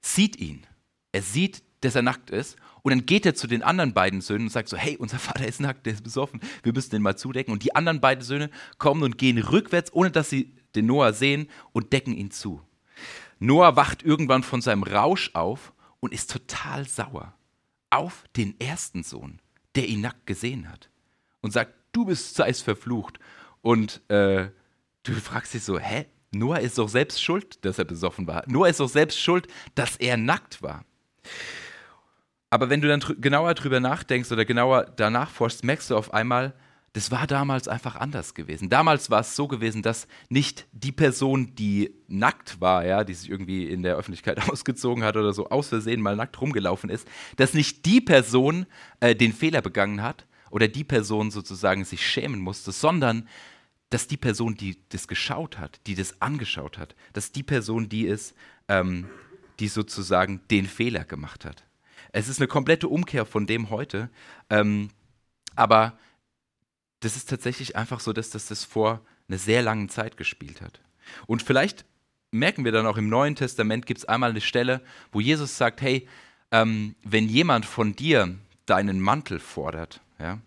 sieht 0.00 0.36
ihn. 0.36 0.66
Er 1.12 1.22
sieht, 1.22 1.62
dass 1.80 1.94
er 1.94 2.02
nackt 2.02 2.30
ist 2.30 2.56
und 2.82 2.90
dann 2.90 3.06
geht 3.06 3.24
er 3.24 3.34
zu 3.34 3.46
den 3.46 3.62
anderen 3.62 3.94
beiden 3.94 4.20
Söhnen 4.20 4.46
und 4.46 4.52
sagt 4.52 4.68
so, 4.68 4.76
hey, 4.76 4.96
unser 4.96 5.18
Vater 5.20 5.46
ist 5.46 5.60
nackt, 5.60 5.86
der 5.86 5.94
ist 5.94 6.04
besoffen, 6.04 6.40
wir 6.62 6.72
müssen 6.72 6.90
den 6.90 7.02
mal 7.02 7.16
zudecken. 7.16 7.52
Und 7.52 7.62
die 7.62 7.74
anderen 7.74 8.00
beiden 8.00 8.24
Söhne 8.24 8.50
kommen 8.78 9.02
und 9.02 9.18
gehen 9.18 9.38
rückwärts, 9.38 9.92
ohne 9.92 10.10
dass 10.10 10.30
sie 10.30 10.54
den 10.74 10.86
Noah 10.86 11.12
sehen 11.12 11.48
und 11.72 11.92
decken 11.92 12.14
ihn 12.14 12.30
zu. 12.30 12.62
Noah 13.38 13.76
wacht 13.76 14.02
irgendwann 14.02 14.42
von 14.42 14.60
seinem 14.60 14.82
Rausch 14.82 15.30
auf 15.34 15.72
und 16.00 16.12
ist 16.12 16.30
total 16.30 16.86
sauer 16.86 17.34
auf 17.92 18.24
den 18.36 18.58
ersten 18.60 19.02
Sohn, 19.02 19.40
der 19.76 19.88
ihn 19.88 20.00
nackt 20.00 20.26
gesehen 20.26 20.70
hat. 20.70 20.88
Und 21.40 21.52
sagt, 21.52 21.74
du 21.92 22.06
bist 22.06 22.34
seist 22.34 22.62
verflucht. 22.62 23.18
Und 23.60 24.00
äh, 24.10 24.48
du 25.02 25.12
fragst 25.14 25.54
dich 25.54 25.62
so, 25.64 25.78
hä? 25.78 26.06
Noah 26.34 26.60
ist 26.60 26.78
doch 26.78 26.88
selbst 26.88 27.22
schuld, 27.22 27.62
dass 27.64 27.78
er 27.78 27.84
besoffen 27.84 28.26
war. 28.26 28.42
Noah 28.46 28.68
ist 28.68 28.80
doch 28.80 28.88
selbst 28.88 29.20
schuld, 29.20 29.48
dass 29.74 29.96
er 29.96 30.16
nackt 30.16 30.62
war. 30.62 30.84
Aber 32.48 32.70
wenn 32.70 32.80
du 32.80 32.88
dann 32.88 33.00
drü 33.00 33.14
genauer 33.18 33.54
drüber 33.54 33.80
nachdenkst 33.80 34.32
oder 34.32 34.44
genauer 34.44 34.84
danach 34.96 35.30
forschst, 35.30 35.62
merkst 35.62 35.90
du 35.90 35.96
auf 35.96 36.14
einmal, 36.14 36.54
das 36.94 37.10
war 37.10 37.26
damals 37.26 37.68
einfach 37.68 37.96
anders 37.96 38.34
gewesen. 38.34 38.68
Damals 38.68 39.08
war 39.08 39.20
es 39.20 39.34
so 39.34 39.48
gewesen, 39.48 39.82
dass 39.82 40.06
nicht 40.28 40.66
die 40.72 40.92
Person, 40.92 41.54
die 41.54 41.94
nackt 42.06 42.60
war, 42.60 42.84
ja, 42.84 43.02
die 43.02 43.14
sich 43.14 43.30
irgendwie 43.30 43.66
in 43.66 43.82
der 43.82 43.96
Öffentlichkeit 43.96 44.48
ausgezogen 44.50 45.02
hat 45.02 45.16
oder 45.16 45.32
so 45.32 45.48
aus 45.48 45.68
Versehen 45.68 46.02
mal 46.02 46.16
nackt 46.16 46.38
rumgelaufen 46.40 46.90
ist, 46.90 47.08
dass 47.36 47.54
nicht 47.54 47.86
die 47.86 48.02
Person 48.02 48.66
äh, 49.00 49.14
den 49.14 49.32
Fehler 49.32 49.62
begangen 49.62 50.02
hat 50.02 50.26
oder 50.50 50.68
die 50.68 50.84
Person 50.84 51.30
sozusagen 51.30 51.84
sich 51.84 52.06
schämen 52.06 52.40
musste, 52.40 52.72
sondern 52.72 53.26
dass 53.88 54.06
die 54.06 54.18
Person, 54.18 54.54
die 54.54 54.78
das 54.90 55.08
geschaut 55.08 55.58
hat, 55.58 55.80
die 55.86 55.94
das 55.94 56.20
angeschaut 56.20 56.76
hat, 56.76 56.94
dass 57.14 57.32
die 57.32 57.42
Person 57.42 57.88
die 57.88 58.06
ist, 58.06 58.34
ähm, 58.68 59.08
die 59.60 59.68
sozusagen 59.68 60.42
den 60.50 60.66
Fehler 60.66 61.04
gemacht 61.04 61.44
hat. 61.46 61.64
Es 62.12 62.28
ist 62.28 62.38
eine 62.38 62.48
komplette 62.48 62.88
Umkehr 62.88 63.24
von 63.24 63.46
dem 63.46 63.70
heute. 63.70 64.10
Ähm, 64.50 64.90
aber 65.54 65.98
das 67.04 67.16
ist 67.16 67.28
tatsächlich 67.28 67.76
einfach 67.76 68.00
so, 68.00 68.12
dass 68.12 68.30
das, 68.30 68.46
das 68.46 68.64
vor 68.64 69.00
einer 69.28 69.38
sehr 69.38 69.62
langen 69.62 69.88
Zeit 69.88 70.16
gespielt 70.16 70.60
hat. 70.60 70.80
Und 71.26 71.42
vielleicht 71.42 71.84
merken 72.30 72.64
wir 72.64 72.72
dann 72.72 72.86
auch 72.86 72.96
im 72.96 73.08
Neuen 73.08 73.36
Testament 73.36 73.86
gibt 73.86 73.98
es 73.98 74.04
einmal 74.04 74.30
eine 74.30 74.40
Stelle, 74.40 74.80
wo 75.10 75.20
Jesus 75.20 75.56
sagt, 75.56 75.82
hey, 75.82 76.08
ähm, 76.50 76.94
wenn 77.02 77.28
jemand 77.28 77.66
von 77.66 77.94
dir 77.94 78.34
deinen 78.66 79.00
Mantel 79.00 79.38
fordert, 79.38 80.00
ja, 80.18 80.38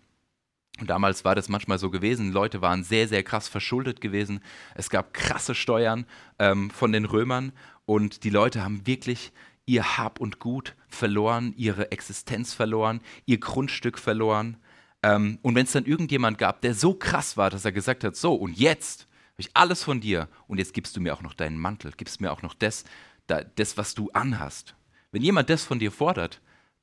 und 0.78 0.90
damals 0.90 1.24
war 1.24 1.34
das 1.34 1.48
manchmal 1.48 1.78
so 1.78 1.90
gewesen, 1.90 2.32
Leute 2.32 2.60
waren 2.60 2.84
sehr, 2.84 3.08
sehr 3.08 3.22
krass 3.22 3.48
verschuldet 3.48 4.00
gewesen, 4.00 4.40
es 4.74 4.90
gab 4.90 5.14
krasse 5.14 5.54
Steuern 5.54 6.04
ähm, 6.38 6.70
von 6.70 6.92
den 6.92 7.06
Römern 7.06 7.52
und 7.86 8.24
die 8.24 8.30
Leute 8.30 8.62
haben 8.62 8.86
wirklich 8.86 9.32
ihr 9.64 9.96
Hab 9.96 10.20
und 10.20 10.38
Gut 10.38 10.74
verloren, 10.88 11.54
ihre 11.56 11.92
Existenz 11.92 12.52
verloren, 12.52 13.00
ihr 13.24 13.38
Grundstück 13.38 13.98
verloren. 13.98 14.58
Ähm, 15.06 15.38
und 15.42 15.54
wenn 15.54 15.66
es 15.66 15.72
dann 15.72 15.84
irgendjemand 15.84 16.36
gab, 16.36 16.62
der 16.62 16.74
so 16.74 16.92
krass 16.92 17.36
war, 17.36 17.48
dass 17.48 17.64
er 17.64 17.70
gesagt 17.70 18.02
hat, 18.02 18.16
so 18.16 18.34
und 18.34 18.58
jetzt 18.58 19.02
habe 19.02 19.42
ich 19.42 19.50
alles 19.54 19.84
von 19.84 20.00
dir 20.00 20.28
und 20.48 20.58
jetzt 20.58 20.74
gibst 20.74 20.96
du 20.96 21.00
mir 21.00 21.14
auch 21.14 21.22
noch 21.22 21.34
deinen 21.34 21.58
Mantel, 21.58 21.92
gibst 21.96 22.20
mir 22.20 22.32
auch 22.32 22.42
noch 22.42 22.54
das, 22.54 22.84
das, 23.28 23.76
was 23.76 23.94
du 23.94 24.10
anhast. 24.10 24.74
Wenn 25.12 25.22
jemand 25.22 25.48
das 25.48 25.62
von 25.62 25.78
dir 25.78 25.92
fordert, 25.92 26.40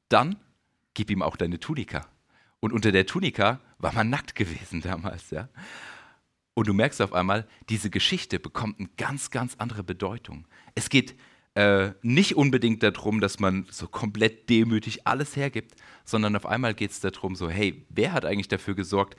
dann 0.08 0.38
gib 0.94 1.12
ihm 1.12 1.22
auch 1.22 1.36
deine 1.36 1.60
Tunika. 1.60 2.08
Und 2.62 2.72
unter 2.72 2.94
der 2.94 3.06
Tunika 3.06 3.60
war 3.78 3.94
man 3.94 4.10
nackt 4.10 4.36
gewesen 4.36 4.80
damals, 4.84 5.30
ja. 5.32 5.50
Und 6.54 6.68
du 6.68 6.74
merkst 6.74 7.02
auf 7.02 7.12
einmal, 7.12 7.46
diese 7.68 7.90
Geschichte 7.90 8.40
bekommt 8.40 8.80
eine 8.80 8.90
ganz, 8.96 9.32
ganz 9.32 9.56
andere 9.58 9.84
Bedeutung. 9.84 10.48
Es 10.76 10.90
geht 10.90 11.16
äh, 11.56 11.92
nicht 12.02 12.36
unbedingt 12.36 12.82
darum, 12.84 13.20
dass 13.22 13.40
man 13.40 13.68
so 13.70 13.88
komplett 13.88 14.50
demütig 14.50 15.06
alles 15.06 15.36
hergibt, 15.36 15.76
sondern 16.06 16.36
auf 16.36 16.46
einmal 16.46 16.74
geht 16.74 16.92
es 16.92 17.00
darum, 17.00 17.36
so, 17.36 17.50
hey, 17.50 17.86
wer 17.90 18.14
hat 18.14 18.26
eigentlich 18.26 18.48
dafür 18.48 18.76
gesorgt, 18.76 19.16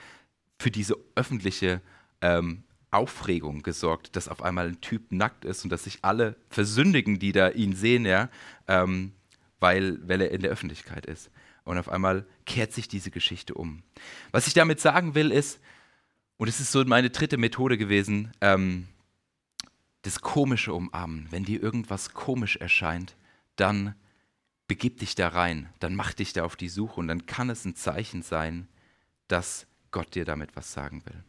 für 0.58 0.70
diese 0.70 0.96
öffentliche 1.14 1.80
ähm, 2.20 2.64
Aufregung 2.90 3.62
gesorgt, 3.62 4.16
dass 4.16 4.28
auf 4.28 4.42
einmal 4.42 4.68
ein 4.68 4.80
Typ 4.80 5.10
nackt 5.10 5.44
ist 5.44 5.64
und 5.64 5.70
dass 5.70 5.84
sich 5.84 5.98
alle 6.02 6.36
versündigen, 6.48 7.18
die 7.18 7.32
da 7.32 7.50
ihn 7.50 7.74
sehen, 7.74 8.06
ja, 8.06 8.30
ähm, 8.68 9.12
weil, 9.60 9.98
weil 10.08 10.20
er 10.20 10.30
in 10.30 10.42
der 10.42 10.50
Öffentlichkeit 10.50 11.06
ist. 11.06 11.30
Und 11.64 11.78
auf 11.78 11.88
einmal 11.88 12.26
kehrt 12.46 12.72
sich 12.72 12.88
diese 12.88 13.10
Geschichte 13.10 13.54
um. 13.54 13.82
Was 14.32 14.46
ich 14.46 14.54
damit 14.54 14.80
sagen 14.80 15.14
will, 15.14 15.32
ist, 15.32 15.60
und 16.36 16.48
es 16.48 16.60
ist 16.60 16.72
so 16.72 16.84
meine 16.84 17.10
dritte 17.10 17.36
Methode 17.36 17.78
gewesen, 17.78 18.32
ähm, 18.40 18.86
das 20.04 20.20
Komische 20.20 20.72
umarmen. 20.72 21.26
Wenn 21.30 21.44
dir 21.44 21.62
irgendwas 21.62 22.12
komisch 22.12 22.56
erscheint, 22.56 23.16
dann 23.56 23.94
begib 24.68 24.98
dich 24.98 25.14
da 25.14 25.28
rein, 25.28 25.68
dann 25.80 25.94
mach 25.94 26.12
dich 26.12 26.32
da 26.32 26.44
auf 26.44 26.56
die 26.56 26.68
Suche 26.68 27.00
und 27.00 27.08
dann 27.08 27.26
kann 27.26 27.50
es 27.50 27.64
ein 27.64 27.74
Zeichen 27.74 28.22
sein, 28.22 28.68
dass 29.28 29.66
Gott 29.90 30.14
dir 30.14 30.24
damit 30.24 30.56
was 30.56 30.72
sagen 30.72 31.02
will. 31.06 31.24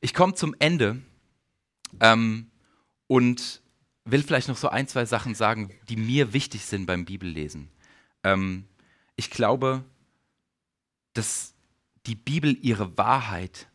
Ich 0.00 0.14
komme 0.14 0.34
zum 0.34 0.54
Ende 0.58 1.00
ähm, 2.00 2.50
und 3.06 3.62
will 4.04 4.22
vielleicht 4.22 4.48
noch 4.48 4.56
so 4.56 4.68
ein, 4.68 4.88
zwei 4.88 5.04
Sachen 5.04 5.34
sagen, 5.34 5.72
die 5.88 5.96
mir 5.96 6.32
wichtig 6.32 6.64
sind 6.64 6.86
beim 6.86 7.04
Bibellesen. 7.04 7.68
Ähm, 8.24 8.66
ich 9.16 9.30
glaube, 9.30 9.84
dass 11.12 11.54
die 12.06 12.14
Bibel 12.14 12.56
ihre 12.62 12.96
Wahrheit, 12.96 13.68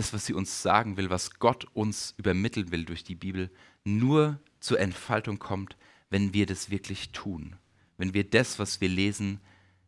das, 0.00 0.14
was 0.14 0.24
sie 0.24 0.32
uns 0.32 0.62
sagen 0.62 0.96
will, 0.96 1.10
was 1.10 1.38
Gott 1.38 1.66
uns 1.74 2.14
übermitteln 2.16 2.72
will 2.72 2.86
durch 2.86 3.04
die 3.04 3.14
Bibel, 3.14 3.50
nur 3.84 4.40
zur 4.58 4.80
Entfaltung 4.80 5.38
kommt, 5.38 5.76
wenn 6.08 6.32
wir 6.32 6.46
das 6.46 6.70
wirklich 6.70 7.10
tun, 7.12 7.56
wenn 7.98 8.14
wir 8.14 8.24
das, 8.24 8.58
was 8.58 8.80
wir 8.80 8.88
lesen, 8.88 9.40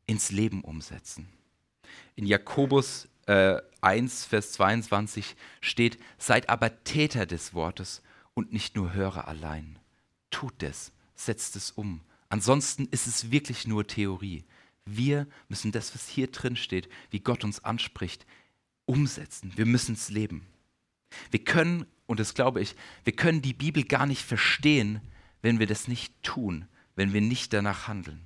ins 0.07 0.31
Leben 0.31 0.63
umsetzen. 0.63 1.29
In 2.15 2.27
Jakobus 2.27 3.09
äh, 3.25 3.57
1, 3.81 4.27
Vers 4.27 4.53
22 4.53 5.35
steht, 5.63 5.99
seid 6.19 6.51
aber 6.51 6.85
Täter 6.85 7.25
des 7.25 7.55
Wortes 7.55 8.03
und 8.35 8.53
nicht 8.53 8.77
nur 8.77 8.93
Hörer 8.93 9.29
allein. 9.29 9.79
Tut 10.31 10.63
es, 10.63 10.93
setzt 11.15 11.57
es 11.57 11.71
um. 11.71 12.03
Ansonsten 12.29 12.87
ist 12.91 13.07
es 13.07 13.31
wirklich 13.31 13.67
nur 13.67 13.87
Theorie. 13.87 14.45
Wir 14.85 15.27
müssen 15.49 15.73
das, 15.73 15.95
was 15.95 16.07
hier 16.07 16.27
drin 16.31 16.57
steht, 16.57 16.91
wie 17.11 17.21
Gott 17.21 17.45
uns 17.45 17.65
anspricht, 17.65 18.27
umsetzen. 18.85 19.53
Wir 19.57 19.67
müssen 19.67 19.95
es 19.95 20.11
leben. 20.11 20.47
Wir 21.31 21.45
können, 21.45 21.87
und 22.07 22.21
das 22.21 22.35
glaube 22.35 22.61
ich, 22.61 22.75
wir 23.05 23.15
können 23.15 23.43
die 23.43 23.55
Bibel 23.55 23.85
gar 23.85 24.07
nicht 24.07 24.23
verstehen, 24.23 25.01
wenn 25.43 25.59
wir 25.59 25.67
das 25.67 25.89
nicht 25.89 26.23
tun, 26.23 26.67
wenn 26.95 27.13
wir 27.13 27.21
nicht 27.21 27.53
danach 27.53 27.89
handeln. 27.89 28.21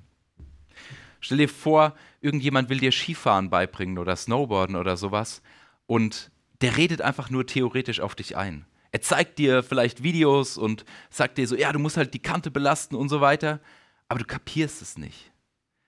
Stell 1.20 1.38
dir 1.38 1.48
vor, 1.48 1.96
irgendjemand 2.20 2.68
will 2.68 2.78
dir 2.78 2.92
Skifahren 2.92 3.50
beibringen 3.50 3.98
oder 3.98 4.14
Snowboarden 4.14 4.76
oder 4.76 4.96
sowas 4.96 5.42
und 5.86 6.30
der 6.61 6.76
redet 6.76 7.02
einfach 7.02 7.30
nur 7.30 7.46
theoretisch 7.46 8.00
auf 8.00 8.14
dich 8.14 8.36
ein. 8.36 8.66
Er 8.92 9.02
zeigt 9.02 9.38
dir 9.38 9.62
vielleicht 9.62 10.02
Videos 10.02 10.57
und 10.57 10.84
sagt 11.11 11.38
dir 11.38 11.46
so, 11.46 11.57
ja, 11.57 11.72
du 11.72 11.78
musst 11.78 11.96
halt 11.96 12.14
die 12.14 12.22
Kante 12.22 12.50
belasten 12.50 12.94
und 12.94 13.09
so 13.09 13.20
weiter, 13.20 13.61
aber 14.09 14.20
du 14.20 14.24
kapierst 14.24 14.80
es 14.82 14.96
nicht. 14.96 15.32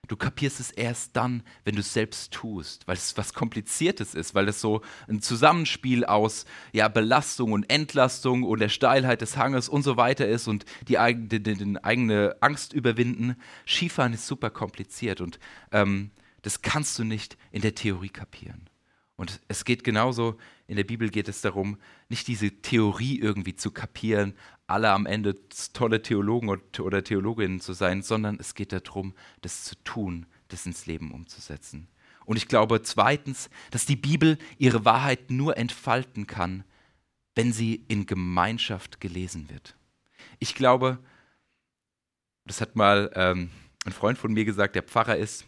Du 0.09 0.17
kapierst 0.17 0.59
es 0.59 0.71
erst 0.71 1.15
dann, 1.15 1.43
wenn 1.63 1.75
du 1.75 1.81
es 1.81 1.93
selbst 1.93 2.33
tust, 2.33 2.87
weil 2.87 2.97
es 2.97 3.15
was 3.15 3.35
Kompliziertes 3.35 4.15
ist, 4.15 4.33
weil 4.33 4.47
es 4.47 4.59
so 4.59 4.81
ein 5.07 5.21
Zusammenspiel 5.21 6.03
aus 6.03 6.45
ja, 6.73 6.87
Belastung 6.87 7.51
und 7.51 7.69
Entlastung 7.69 8.41
und 8.41 8.59
der 8.59 8.69
Steilheit 8.69 9.21
des 9.21 9.37
Hanges 9.37 9.69
und 9.69 9.83
so 9.83 9.97
weiter 9.97 10.27
ist 10.27 10.47
und 10.47 10.65
die, 10.87 10.97
die, 11.27 11.43
die, 11.43 11.53
die 11.53 11.83
eigene 11.83 12.35
Angst 12.41 12.73
überwinden. 12.73 13.35
Skifahren 13.67 14.13
ist 14.13 14.25
super 14.25 14.49
kompliziert 14.49 15.21
und 15.21 15.39
ähm, 15.71 16.09
das 16.41 16.63
kannst 16.63 16.97
du 16.97 17.03
nicht 17.03 17.37
in 17.51 17.61
der 17.61 17.75
Theorie 17.75 18.09
kapieren. 18.09 18.67
Und 19.15 19.41
es 19.47 19.63
geht 19.63 19.83
genauso, 19.83 20.37
in 20.65 20.75
der 20.75 20.85
Bibel 20.85 21.09
geht 21.09 21.27
es 21.27 21.41
darum, 21.41 21.77
nicht 22.07 22.27
diese 22.27 22.49
Theorie 22.49 23.19
irgendwie 23.19 23.55
zu 23.55 23.69
kapieren, 23.69 24.33
alle 24.69 24.91
am 24.91 25.05
Ende 25.05 25.35
tolle 25.73 26.01
Theologen 26.01 26.49
oder 26.49 27.03
Theologinnen 27.03 27.59
zu 27.59 27.73
sein, 27.73 28.01
sondern 28.01 28.37
es 28.39 28.55
geht 28.55 28.71
darum, 28.71 29.13
das 29.41 29.63
zu 29.63 29.75
tun, 29.83 30.25
das 30.47 30.65
ins 30.65 30.85
Leben 30.85 31.11
umzusetzen. 31.11 31.87
Und 32.25 32.37
ich 32.37 32.47
glaube 32.47 32.81
zweitens, 32.83 33.49
dass 33.71 33.85
die 33.85 33.95
Bibel 33.95 34.37
ihre 34.57 34.85
Wahrheit 34.85 35.31
nur 35.31 35.57
entfalten 35.57 36.27
kann, 36.27 36.63
wenn 37.35 37.53
sie 37.53 37.83
in 37.87 38.05
Gemeinschaft 38.05 38.99
gelesen 39.01 39.49
wird. 39.49 39.75
Ich 40.39 40.55
glaube, 40.55 40.99
das 42.45 42.61
hat 42.61 42.75
mal 42.75 43.11
ähm, 43.15 43.49
ein 43.85 43.93
Freund 43.93 44.17
von 44.17 44.33
mir 44.33 44.45
gesagt, 44.45 44.75
der 44.75 44.83
Pfarrer 44.83 45.17
ist, 45.17 45.45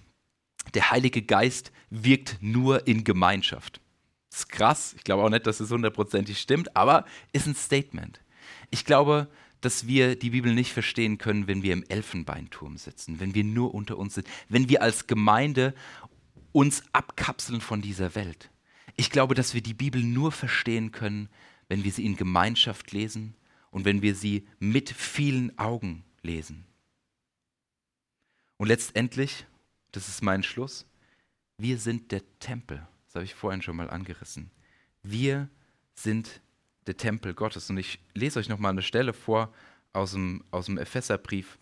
der 0.74 0.91
Heilige 0.91 1.22
Geist 1.22 1.72
wirkt 1.89 2.38
nur 2.41 2.88
in 2.88 3.03
Gemeinschaft. 3.03 3.82
Das 4.30 4.39
ist 4.39 4.49
krass. 4.49 4.93
Ich 4.95 5.03
glaube 5.03 5.24
auch 5.24 5.30
nicht, 5.30 5.45
dass 5.45 5.59
es 5.59 5.72
hundertprozentig 5.72 6.39
stimmt, 6.39 6.76
aber 6.76 7.05
ist 7.34 7.47
ein 7.47 7.55
Statement. 7.55 8.22
Ich 8.72 8.84
glaube, 8.84 9.30
dass 9.61 9.86
wir 9.86 10.15
die 10.15 10.32
Bibel 10.32 10.53
nicht 10.53 10.74
verstehen 10.74 11.19
können, 11.19 11.47
wenn 11.47 11.61
wir 11.61 11.74
im 11.74 11.84
Elfenbeinturm 11.88 12.78
sitzen, 12.78 13.19
wenn 13.19 13.36
wir 13.36 13.43
nur 13.43 13.76
unter 13.76 13.97
uns 13.97 14.15
sind, 14.15 14.28
wenn 14.49 14.69
wir 14.69 14.82
als 14.82 15.05
Gemeinde 15.05 15.76
uns 16.51 16.84
abkapseln 16.91 17.61
von 17.61 17.82
dieser 17.82 18.15
Welt. 18.15 18.49
Ich 18.97 19.11
glaube, 19.11 19.36
dass 19.36 19.53
wir 19.53 19.61
die 19.61 19.76
Bibel 19.76 20.01
nur 20.01 20.32
verstehen 20.32 20.91
können, 20.91 21.30
wenn 21.69 21.84
wir 21.84 21.91
sie 21.91 22.05
in 22.05 22.15
Gemeinschaft 22.15 22.91
lesen 22.91 23.36
und 23.69 23.86
wenn 23.86 24.01
wir 24.01 24.15
sie 24.15 24.47
mit 24.59 24.89
vielen 24.89 25.57
Augen 25.59 26.03
lesen. 26.24 26.65
Und 28.57 28.67
letztendlich 28.67 29.45
das 29.91 30.07
ist 30.07 30.22
mein 30.22 30.43
Schluss, 30.43 30.86
wir 31.57 31.78
sind 31.78 32.11
der 32.11 32.22
Tempel. 32.39 32.86
Das 33.05 33.15
habe 33.15 33.26
ich 33.26 33.36
vorhin 33.36 33.61
schon 33.61 33.76
mal 33.76 33.89
angerissen. 33.89 34.51
Wir 35.03 35.49
sind 35.93 36.41
der 36.88 36.98
Tempel 36.98 37.34
Gottes. 37.34 37.70
Und 37.70 37.78
ich 37.78 38.00
lese 38.14 38.40
euch 38.40 38.50
noch 38.50 38.60
mal 38.60 38.70
eine 38.70 38.82
Stelle 38.82 39.14
vor 39.14 39.54
aus 39.94 40.12
dem, 40.12 40.44
aus 40.52 40.66
dem 40.66 40.78
Epheserbrief. 40.78 41.58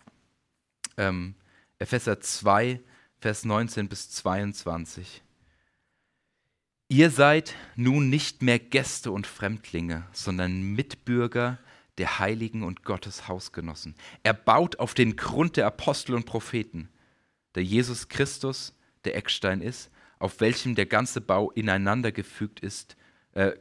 Ähm, 0.96 1.34
Epheser 1.78 2.20
2, 2.20 2.80
Vers 3.18 3.44
19 3.44 3.88
bis 3.88 4.10
22. 4.10 5.22
Ihr 6.88 7.10
seid 7.10 7.54
nun 7.76 8.10
nicht 8.10 8.42
mehr 8.42 8.58
Gäste 8.58 9.12
und 9.12 9.26
Fremdlinge, 9.26 10.06
sondern 10.12 10.62
Mitbürger 10.62 11.58
der 11.98 12.18
Heiligen 12.18 12.62
und 12.62 12.82
Gottes 12.82 13.28
Hausgenossen. 13.28 13.94
Er 14.22 14.34
baut 14.34 14.78
auf 14.78 14.94
den 14.94 15.16
Grund 15.16 15.56
der 15.56 15.66
Apostel 15.66 16.14
und 16.14 16.26
Propheten 16.26 16.88
der 17.54 17.64
Jesus 17.64 18.08
Christus 18.08 18.74
der 19.04 19.16
Eckstein 19.16 19.60
ist, 19.60 19.90
auf 20.18 20.40
welchem 20.40 20.74
der 20.74 20.86
ganze 20.86 21.20
Bau 21.20 21.50
ineinandergefügt 21.50 22.60
ist, 22.60 22.96
äh, 23.34 23.52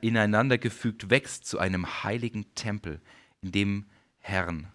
ineinandergefügt 0.00 1.10
wächst 1.10 1.46
zu 1.46 1.58
einem 1.58 2.02
heiligen 2.04 2.54
Tempel, 2.54 3.00
in 3.42 3.52
dem 3.52 3.86
Herrn. 4.18 4.68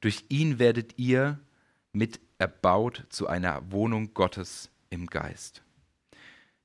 Durch 0.00 0.24
ihn 0.28 0.58
werdet 0.58 0.98
ihr 0.98 1.40
mit 1.92 2.20
erbaut 2.38 3.06
zu 3.08 3.26
einer 3.26 3.70
Wohnung 3.72 4.12
Gottes 4.14 4.70
im 4.90 5.06
Geist. 5.06 5.62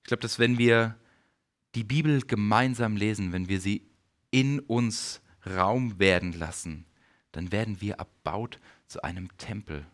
Ich 0.04 0.08
glaube, 0.08 0.22
dass 0.22 0.40
wenn 0.40 0.58
wir 0.58 0.96
die 1.76 1.84
Bibel 1.84 2.22
gemeinsam 2.22 2.98
lesen, 2.98 3.32
wenn 3.32 3.48
wir 3.48 3.62
sie 3.62 3.88
in 4.32 4.60
uns 4.60 5.22
Raum 5.46 6.00
werden 6.00 6.34
lassen, 6.34 6.86
dann 7.32 7.52
werden 7.52 7.80
wir 7.80 7.96
erbaut 7.96 8.60
zu 8.88 9.04
einem 9.04 9.36
Tempel 9.38 9.86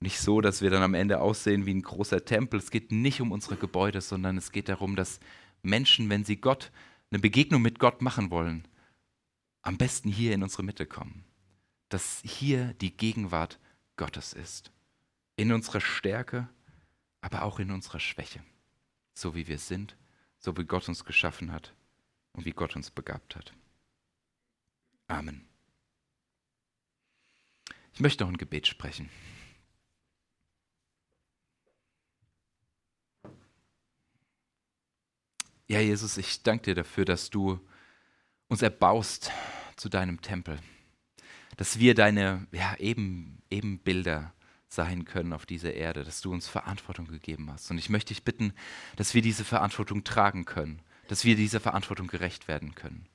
nicht 0.00 0.18
so, 0.20 0.40
dass 0.40 0.60
wir 0.60 0.70
dann 0.70 0.82
am 0.82 0.94
Ende 0.94 1.20
aussehen 1.20 1.66
wie 1.66 1.74
ein 1.74 1.82
großer 1.82 2.24
Tempel. 2.24 2.58
Es 2.58 2.70
geht 2.70 2.92
nicht 2.92 3.20
um 3.20 3.32
unsere 3.32 3.56
Gebäude, 3.56 4.00
sondern 4.00 4.36
es 4.36 4.52
geht 4.52 4.68
darum, 4.68 4.96
dass 4.96 5.20
Menschen, 5.62 6.10
wenn 6.10 6.24
sie 6.24 6.36
Gott, 6.36 6.70
eine 7.10 7.20
Begegnung 7.20 7.62
mit 7.62 7.78
Gott 7.78 8.02
machen 8.02 8.30
wollen, 8.30 8.68
am 9.62 9.78
besten 9.78 10.10
hier 10.10 10.34
in 10.34 10.42
unsere 10.42 10.62
Mitte 10.62 10.86
kommen. 10.86 11.24
Dass 11.88 12.20
hier 12.24 12.74
die 12.74 12.96
Gegenwart 12.96 13.58
Gottes 13.96 14.32
ist. 14.32 14.72
In 15.36 15.52
unserer 15.52 15.80
Stärke, 15.80 16.48
aber 17.20 17.42
auch 17.42 17.58
in 17.58 17.70
unserer 17.70 18.00
Schwäche. 18.00 18.42
So 19.14 19.34
wie 19.34 19.48
wir 19.48 19.58
sind, 19.58 19.96
so 20.38 20.56
wie 20.56 20.64
Gott 20.64 20.88
uns 20.88 21.04
geschaffen 21.04 21.52
hat 21.52 21.72
und 22.32 22.44
wie 22.44 22.52
Gott 22.52 22.76
uns 22.76 22.90
begabt 22.90 23.36
hat. 23.36 23.54
Amen. 25.06 25.46
Ich 27.94 28.00
möchte 28.00 28.24
noch 28.24 28.30
ein 28.30 28.36
Gebet 28.36 28.66
sprechen. 28.66 29.08
Ja, 35.74 35.80
Jesus, 35.80 36.18
ich 36.18 36.44
danke 36.44 36.66
dir 36.66 36.74
dafür, 36.76 37.04
dass 37.04 37.30
du 37.30 37.58
uns 38.46 38.62
erbaust 38.62 39.32
zu 39.74 39.88
deinem 39.88 40.22
Tempel. 40.22 40.60
Dass 41.56 41.80
wir 41.80 41.96
deine 41.96 42.46
ja, 42.52 42.76
eben, 42.76 43.42
Ebenbilder 43.50 44.32
sein 44.68 45.04
können 45.04 45.32
auf 45.32 45.46
dieser 45.46 45.74
Erde, 45.74 46.04
dass 46.04 46.20
du 46.20 46.30
uns 46.30 46.46
Verantwortung 46.46 47.08
gegeben 47.08 47.50
hast. 47.50 47.72
Und 47.72 47.78
ich 47.78 47.90
möchte 47.90 48.14
dich 48.14 48.22
bitten, 48.22 48.52
dass 48.94 49.14
wir 49.14 49.22
diese 49.22 49.44
Verantwortung 49.44 50.04
tragen 50.04 50.44
können, 50.44 50.80
dass 51.08 51.24
wir 51.24 51.34
dieser 51.34 51.58
Verantwortung 51.58 52.06
gerecht 52.06 52.46
werden 52.46 52.76
können. 52.76 53.08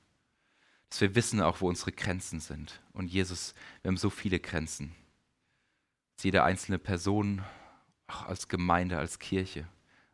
Dass 0.90 1.00
wir 1.00 1.14
wissen 1.14 1.40
auch, 1.40 1.62
wo 1.62 1.68
unsere 1.70 1.92
Grenzen 1.92 2.40
sind. 2.40 2.82
Und 2.92 3.06
Jesus, 3.06 3.54
wir 3.80 3.88
haben 3.88 3.96
so 3.96 4.10
viele 4.10 4.38
Grenzen. 4.38 4.94
Als 6.18 6.24
jede 6.24 6.42
einzelne 6.42 6.78
Person, 6.78 7.42
auch 8.06 8.26
als 8.26 8.48
Gemeinde, 8.48 8.98
als 8.98 9.18
Kirche, 9.18 9.66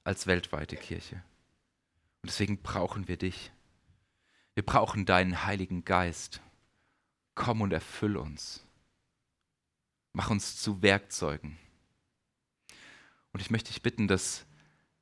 als 0.05 0.29
weltweite 0.29 0.77
Kirche. 0.77 1.25
Und 2.27 2.31
deswegen 2.31 2.61
brauchen 2.61 3.07
wir 3.07 3.17
dich. 3.17 3.53
Wir 4.55 4.67
brauchen 4.67 5.07
deinen 5.07 5.45
Heiligen 5.45 5.85
Geist. 5.85 6.41
Komm 7.37 7.61
und 7.61 7.73
erfüll 7.73 8.17
uns. 8.17 8.67
Mach 10.13 10.29
uns 10.29 10.61
zu 10.61 10.83
Werkzeugen. 10.83 11.57
Und 13.33 13.39
ich 13.39 13.53
möchte 13.53 13.69
dich 13.73 13.81
bitten, 13.81 14.09
dass, 14.09 14.45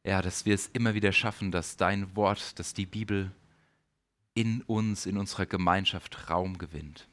ja, 0.03 0.21
dass 0.21 0.45
wir 0.45 0.55
es 0.55 0.67
immer 0.67 0.93
wieder 0.93 1.13
schaffen, 1.13 1.51
dass 1.51 1.79
dein 1.79 2.15
Wort, 2.15 2.59
dass 2.59 2.75
die 2.75 2.85
Bibel 2.85 3.35
in 4.35 4.61
uns, 4.61 5.07
in 5.07 5.17
unserer 5.17 5.47
Gemeinschaft 5.47 6.29
Raum 6.29 6.59
gewinnt. 6.59 7.09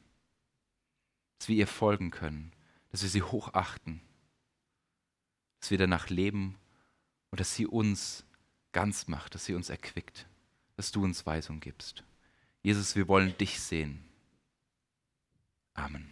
Dass 1.38 1.48
wir 1.48 1.56
ihr 1.56 1.66
folgen 1.66 2.10
können, 2.10 2.52
dass 2.90 3.02
wir 3.02 3.08
sie 3.08 3.22
hochachten, 3.22 4.02
dass 5.60 5.70
wir 5.70 5.78
danach 5.78 6.10
leben 6.10 6.58
und 7.30 7.40
dass 7.40 7.54
sie 7.54 7.66
uns 7.66 8.26
ganz 8.72 9.08
macht, 9.08 9.34
dass 9.34 9.44
sie 9.44 9.54
uns 9.54 9.70
erquickt, 9.70 10.26
dass 10.76 10.92
du 10.92 11.02
uns 11.04 11.26
Weisung 11.26 11.60
gibst. 11.60 12.04
Jesus, 12.62 12.96
wir 12.96 13.08
wollen 13.08 13.36
dich 13.38 13.60
sehen. 13.60 14.04
Amen. 15.74 16.11